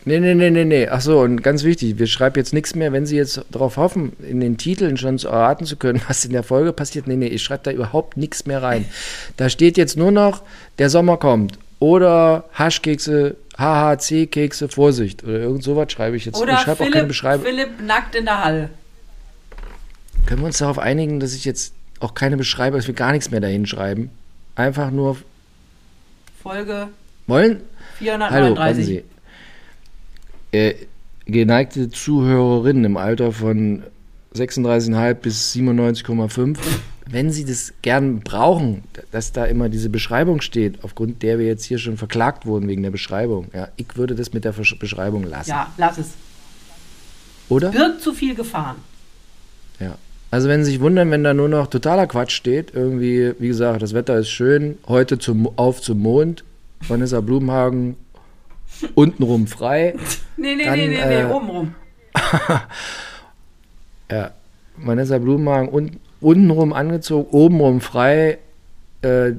Nee, 0.04 0.18
nee, 0.18 0.34
nee, 0.34 0.50
nee, 0.50 0.64
nee. 0.64 0.88
Ach 0.88 1.00
so, 1.00 1.20
und 1.20 1.42
ganz 1.42 1.62
wichtig, 1.62 1.98
wir 1.98 2.08
schreiben 2.08 2.34
jetzt 2.36 2.52
nichts 2.52 2.74
mehr, 2.74 2.92
wenn 2.92 3.06
Sie 3.06 3.16
jetzt 3.16 3.44
darauf 3.50 3.76
hoffen, 3.76 4.12
in 4.28 4.40
den 4.40 4.58
Titeln 4.58 4.96
schon 4.96 5.18
zu 5.18 5.28
erraten 5.28 5.64
zu 5.64 5.76
können, 5.76 6.00
was 6.08 6.24
in 6.24 6.32
der 6.32 6.42
Folge 6.42 6.72
passiert. 6.72 7.06
Nee, 7.06 7.16
nee, 7.16 7.28
ich 7.28 7.42
schreibe 7.42 7.62
da 7.64 7.70
überhaupt 7.70 8.16
nichts 8.16 8.46
mehr 8.46 8.62
rein. 8.62 8.84
Da 9.36 9.48
steht 9.48 9.76
jetzt 9.76 9.96
nur 9.96 10.10
noch, 10.10 10.42
der 10.78 10.90
Sommer 10.90 11.18
kommt. 11.18 11.58
Oder 11.78 12.44
Haschkekse, 12.52 13.36
HHC-Kekse, 13.56 14.68
Vorsicht. 14.68 15.24
Oder 15.24 15.40
irgend 15.40 15.62
sowas 15.62 15.90
schreibe 15.92 16.16
ich 16.16 16.24
jetzt. 16.24 16.40
Oder 16.40 16.54
ich 16.54 16.60
schreibe 16.60 16.84
auch 16.84 16.90
keine 16.90 17.06
Beschreibung. 17.06 17.46
Philipp 17.46 17.80
nackt 17.84 18.14
in 18.14 18.24
der 18.24 18.44
Halle. 18.44 18.70
Können 20.26 20.42
wir 20.42 20.46
uns 20.46 20.58
darauf 20.58 20.78
einigen, 20.78 21.20
dass 21.20 21.34
ich 21.34 21.44
jetzt 21.44 21.74
auch 22.00 22.14
keine 22.14 22.36
Beschreibung, 22.36 22.78
dass 22.78 22.86
wir 22.86 22.94
gar 22.94 23.12
nichts 23.12 23.30
mehr 23.30 23.40
dahin 23.40 23.66
schreiben? 23.66 24.10
Einfach 24.54 24.90
nur 24.90 25.16
Folge 26.42 26.88
wollen? 27.26 27.60
Hallo, 28.00 28.56
warten 28.56 28.82
439. 28.82 28.86
Sie. 28.86 29.04
Äh, 30.52 30.74
geneigte 31.26 31.90
Zuhörerinnen 31.90 32.84
im 32.84 32.96
Alter 32.96 33.32
von 33.32 33.82
36,5 34.34 35.14
bis 35.14 35.52
97,5, 35.54 36.56
wenn 37.10 37.30
Sie 37.30 37.44
das 37.44 37.72
gern 37.82 38.20
brauchen, 38.20 38.82
dass 39.10 39.32
da 39.32 39.44
immer 39.44 39.68
diese 39.68 39.88
Beschreibung 39.88 40.40
steht, 40.40 40.82
aufgrund 40.82 41.22
der 41.22 41.38
wir 41.38 41.46
jetzt 41.46 41.64
hier 41.64 41.78
schon 41.78 41.96
verklagt 41.96 42.46
wurden 42.46 42.68
wegen 42.68 42.82
der 42.82 42.90
Beschreibung, 42.90 43.48
ja, 43.54 43.68
ich 43.76 43.96
würde 43.96 44.14
das 44.14 44.32
mit 44.32 44.44
der 44.44 44.54
Versch- 44.54 44.78
Beschreibung 44.78 45.24
lassen. 45.24 45.50
Ja, 45.50 45.72
lass 45.78 45.98
es. 45.98 46.10
Oder? 47.48 47.70
Birgt 47.70 48.00
zu 48.00 48.12
viel 48.14 48.34
Gefahren. 48.34 48.76
Ja. 49.80 49.96
Also 50.30 50.48
wenn 50.48 50.64
Sie 50.64 50.70
sich 50.72 50.80
wundern, 50.80 51.10
wenn 51.10 51.24
da 51.24 51.34
nur 51.34 51.48
noch 51.48 51.66
totaler 51.66 52.06
Quatsch 52.06 52.32
steht, 52.32 52.72
irgendwie, 52.74 53.34
wie 53.38 53.48
gesagt, 53.48 53.82
das 53.82 53.92
Wetter 53.92 54.18
ist 54.18 54.30
schön, 54.30 54.78
heute 54.88 55.18
zum, 55.18 55.46
auf 55.58 55.82
zum 55.82 55.98
Mond, 56.00 56.42
Vanessa 56.88 57.20
Blumhagen 57.20 57.96
untenrum 58.94 59.46
frei. 59.46 59.94
Nee, 60.36 60.56
nee, 60.56 60.64
Dann, 60.64 60.78
nee, 60.78 60.88
nee, 60.88 60.94
äh, 60.96 61.24
nee, 61.24 61.32
obenrum. 61.32 61.74
Ja, 64.10 64.32
Vanessa 64.76 65.18
Blumhagen 65.18 65.68
un, 65.72 66.00
untenrum 66.20 66.72
angezogen, 66.72 67.28
obenrum 67.30 67.80
frei 67.80 68.38
äh, 69.02 69.32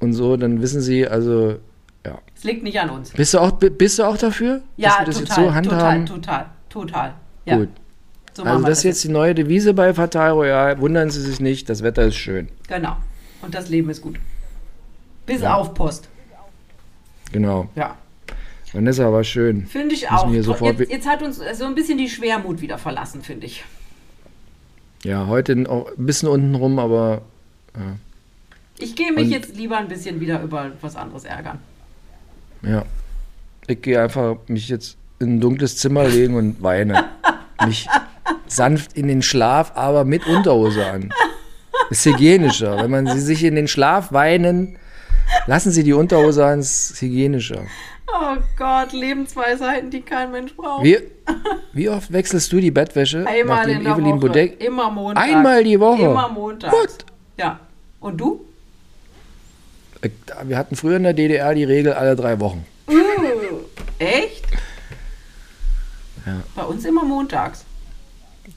und 0.00 0.12
so, 0.12 0.36
dann 0.36 0.62
wissen 0.62 0.80
Sie, 0.80 1.06
also, 1.06 1.58
ja. 2.06 2.18
Es 2.36 2.44
liegt 2.44 2.62
nicht 2.62 2.78
an 2.78 2.90
uns. 2.90 3.10
Bist 3.10 3.34
du 3.34 3.38
auch, 3.38 3.52
bist 3.52 3.98
du 3.98 4.04
auch 4.04 4.16
dafür? 4.16 4.62
Ja, 4.76 4.90
dass 4.90 4.98
wir 4.98 5.04
das 5.06 5.16
total, 5.16 5.44
jetzt 5.44 5.46
so 5.48 5.54
handhaben? 5.54 6.06
total, 6.06 6.46
total, 6.68 6.86
total. 6.86 7.14
Ja, 7.46 7.56
Gut. 7.56 7.68
so 8.32 8.44
Also 8.44 8.62
wir 8.62 8.68
das 8.68 8.78
ist 8.78 8.84
jetzt 8.84 9.04
die 9.04 9.08
neue 9.10 9.34
Devise 9.34 9.74
bei 9.74 9.92
Fatal 9.92 10.30
Royal. 10.30 10.80
Wundern 10.80 11.10
Sie 11.10 11.20
sich 11.20 11.40
nicht, 11.40 11.68
das 11.68 11.82
Wetter 11.82 12.04
ist 12.04 12.16
schön. 12.16 12.48
Genau. 12.68 12.96
Und 13.42 13.54
das 13.54 13.68
Leben 13.68 13.90
ist 13.90 14.00
gut. 14.02 14.16
Bis 15.26 15.42
Ja. 15.42 15.54
auf 15.56 15.74
Post. 15.74 16.08
Genau. 17.32 17.68
Ja. 17.74 17.96
Vanessa 18.74 19.10
war 19.12 19.24
schön. 19.24 19.66
Finde 19.66 19.94
ich 19.94 20.10
auch. 20.10 20.30
Jetzt, 20.32 20.48
jetzt 20.90 21.06
hat 21.08 21.22
uns 21.22 21.40
so 21.54 21.64
ein 21.64 21.74
bisschen 21.74 21.96
die 21.96 22.08
Schwermut 22.08 22.60
wieder 22.60 22.76
verlassen, 22.76 23.22
finde 23.22 23.46
ich. 23.46 23.64
Ja, 25.04 25.26
heute 25.26 25.64
auch 25.68 25.86
ein 25.96 26.06
bisschen 26.06 26.28
unten 26.28 26.54
rum, 26.54 26.78
aber 26.78 27.22
Ich 28.78 28.96
gehe 28.96 29.12
mich 29.12 29.26
Und- 29.26 29.30
jetzt 29.30 29.56
lieber 29.56 29.76
ein 29.78 29.88
bisschen 29.88 30.20
wieder 30.20 30.42
über 30.42 30.72
was 30.80 30.96
anderes 30.96 31.24
ärgern. 31.24 31.58
ja. 32.62 32.84
Ich 33.66 33.80
gehe 33.80 34.02
einfach 34.02 34.36
mich 34.46 34.68
jetzt 34.68 34.98
in 35.20 35.36
ein 35.36 35.40
dunkles 35.40 35.78
Zimmer 35.78 36.06
legen 36.06 36.34
und 36.34 36.62
weine. 36.62 37.04
mich 37.64 37.88
sanft 38.46 38.92
in 38.92 39.08
den 39.08 39.22
Schlaf, 39.22 39.72
aber 39.74 40.04
mit 40.04 40.26
Unterhose 40.26 40.84
an. 40.84 41.10
Ist 41.88 42.04
hygienischer. 42.04 42.76
Wenn 42.82 42.90
man 42.90 43.06
sie 43.06 43.20
sich 43.20 43.42
in 43.42 43.54
den 43.54 43.66
Schlaf 43.66 44.12
weinen, 44.12 44.76
lassen 45.46 45.70
Sie 45.72 45.82
die 45.84 45.92
Unterhose 45.92 46.44
an, 46.44 46.60
ist 46.60 47.00
hygienischer. 47.00 47.62
Oh 48.06 48.36
Gott, 48.56 48.92
Lebensweisheiten, 48.92 49.90
die 49.90 50.02
kein 50.02 50.30
Mensch 50.30 50.54
braucht. 50.54 50.84
Wie, 50.84 50.98
wie 51.72 51.88
oft 51.88 52.12
wechselst 52.12 52.52
du 52.52 52.60
die 52.60 52.70
Bettwäsche? 52.70 53.26
Einmal 53.26 53.68
in 53.68 53.82
der 53.82 53.92
Evelyn 53.92 54.12
Woche. 54.16 54.20
Bodek 54.28 54.62
Immer 54.64 54.90
montags. 54.90 55.26
Einmal 55.28 55.64
die 55.64 55.80
Woche? 55.80 56.02
Immer 56.02 56.28
montags. 56.28 56.72
What? 56.72 57.04
Ja. 57.38 57.58
Und 58.00 58.18
du? 58.20 58.44
Äh, 60.02 60.10
Wir 60.44 60.58
hatten 60.58 60.76
früher 60.76 60.96
in 60.96 61.02
der 61.02 61.14
DDR 61.14 61.54
die 61.54 61.64
Regel 61.64 61.92
alle 61.94 62.14
drei 62.14 62.38
Wochen. 62.40 62.64
Uh, 62.88 62.94
echt? 63.98 64.44
Ja. 66.26 66.42
Bei 66.54 66.62
uns 66.62 66.84
immer 66.84 67.04
montags. 67.04 67.64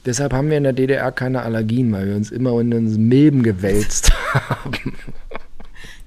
Deshalb 0.04 0.32
haben 0.34 0.50
wir 0.50 0.58
in 0.58 0.64
der 0.64 0.74
DDR 0.74 1.10
keine 1.12 1.42
Allergien, 1.42 1.90
weil 1.92 2.06
wir 2.06 2.14
uns 2.16 2.30
immer 2.30 2.58
in 2.60 2.72
uns 2.74 2.98
Milben 2.98 3.42
gewälzt 3.42 4.12
haben. 4.34 4.94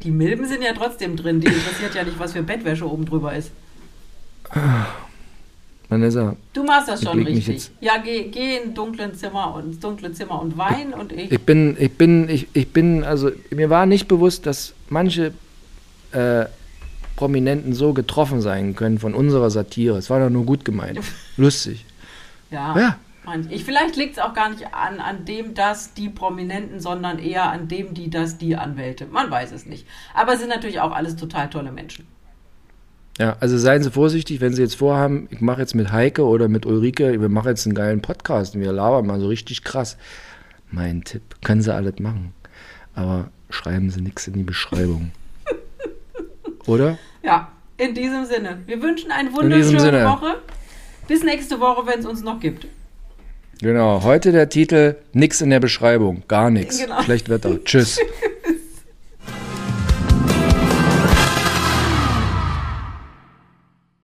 Die 0.04 0.12
Milben 0.12 0.45
sind 0.47 0.64
ja 0.64 0.74
trotzdem 0.74 1.16
drin. 1.16 1.39
Die 1.41 1.47
interessiert 1.47 1.95
ja 1.95 2.04
nicht, 2.04 2.20
was 2.20 2.34
für 2.34 2.43
Bettwäsche 2.43 2.89
oben 2.89 3.06
drüber 3.06 3.36
ist. 3.36 3.52
Vanessa, 5.89 6.36
Du 6.54 6.64
machst 6.64 6.88
das 6.88 7.04
schon 7.04 7.22
richtig. 7.24 7.70
Ja, 7.82 7.97
geh, 7.97 8.30
geh 8.30 8.58
in 8.58 8.74
dunklen 8.74 9.14
Zimmer 9.14 9.56
und 9.56 9.66
ins 9.66 9.80
dunkle 9.80 10.14
Zimmer 10.14 10.41
und 10.41 10.58
wein 10.58 10.93
und 10.93 11.12
ich. 11.12 11.32
ich 11.32 11.41
bin, 11.41 11.76
ich 11.78 11.91
bin, 11.91 12.30
ich, 12.30 12.47
ich 12.54 12.70
bin, 12.72 13.04
also 13.04 13.32
mir 13.49 13.70
war 13.70 13.86
nicht 13.86 14.08
bewusst, 14.08 14.45
dass 14.45 14.74
manche 14.89 15.34
äh, 16.14 16.45
Prominenten 17.18 17.74
so 17.74 17.93
getroffen 17.93 18.41
sein 18.41 18.76
können 18.76 18.99
von 18.99 19.14
unserer 19.14 19.49
Satire. 19.49 19.97
Es 19.97 20.10
war 20.10 20.20
doch 20.22 20.30
nur 20.30 20.45
gut 20.45 20.64
gemeint. 20.66 20.99
Lustig. 21.38 21.86
ja. 22.49 22.78
Ja. 22.78 22.97
Ich, 23.50 23.64
vielleicht 23.64 23.96
liegt 23.98 24.14
es 24.14 24.20
auch 24.20 24.34
gar 24.34 24.50
nicht 24.50 24.74
an, 24.74 25.00
an 25.00 25.26
dem, 25.26 25.54
das, 25.54 25.94
die 25.94 26.10
Prominenten, 26.10 26.80
sondern 26.80 27.20
eher 27.20 27.52
an 27.52 27.68
dem, 27.68 27.94
die, 27.94 28.10
das, 28.10 28.40
die 28.40 28.56
Anwälte. 28.56 29.06
Man 29.06 29.30
weiß 29.30 29.52
es 29.52 29.66
nicht. 29.66 29.88
Aber 30.16 30.34
es 30.34 30.40
sind 30.40 30.50
natürlich 30.50 30.80
auch 30.80 30.92
alles 30.92 31.16
total 31.16 31.50
tolle 31.50 31.72
Menschen. 31.72 32.08
Ja, 33.20 33.38
also 33.40 33.58
seien 33.58 33.84
Sie 33.84 33.92
vorsichtig, 33.92 34.42
wenn 34.42 34.54
Sie 34.54 34.64
jetzt 34.64 34.76
vorhaben, 34.76 35.28
ich 35.30 35.42
mache 35.42 35.62
jetzt 35.62 35.76
mit 35.76 35.92
Heike 35.92 36.26
oder 36.26 36.48
mit 36.48 36.66
Ulrike, 36.66 37.22
wir 37.22 37.30
machen 37.30 37.50
jetzt 37.50 37.68
einen 37.68 37.76
geilen 37.76 38.02
Podcast 38.02 38.56
und 38.56 38.62
wir 38.62 38.72
labern 38.72 39.06
mal 39.06 39.20
so 39.20 39.28
richtig 39.28 39.64
krass. 39.64 39.98
Mein 40.72 41.04
Tipp, 41.04 41.22
können 41.44 41.62
Sie 41.62 41.74
alles 41.74 42.00
machen. 42.00 42.34
Aber 42.96 43.30
schreiben 43.52 43.92
Sie 43.92 44.02
nichts 44.02 44.28
in 44.28 44.34
die 44.34 44.44
Beschreibung. 44.44 45.12
Oder? 46.66 46.98
Ja, 47.22 47.52
in 47.78 47.94
diesem 47.94 48.26
Sinne. 48.26 48.62
Wir 48.66 48.82
wünschen 48.82 49.12
eine 49.12 49.32
wunderschöne. 49.32 50.06
Woche. 50.06 50.42
Bis 51.08 51.24
nächste 51.24 51.60
Woche, 51.60 51.86
wenn 51.86 52.00
es 52.00 52.06
uns 52.06 52.24
noch 52.24 52.40
gibt. 52.40 52.66
Genau, 53.62 54.01
heute 54.03 54.32
der 54.32 54.49
Titel 54.49 54.95
Nix 55.14 55.39
in 55.39 55.51
der 55.51 55.59
Beschreibung, 55.59 56.24
gar 56.28 56.49
nichts. 56.49 56.80
Genau. 56.80 57.03
Schlecht 57.03 57.30
Wetter. 57.30 57.64
Tschüss. 57.64 57.99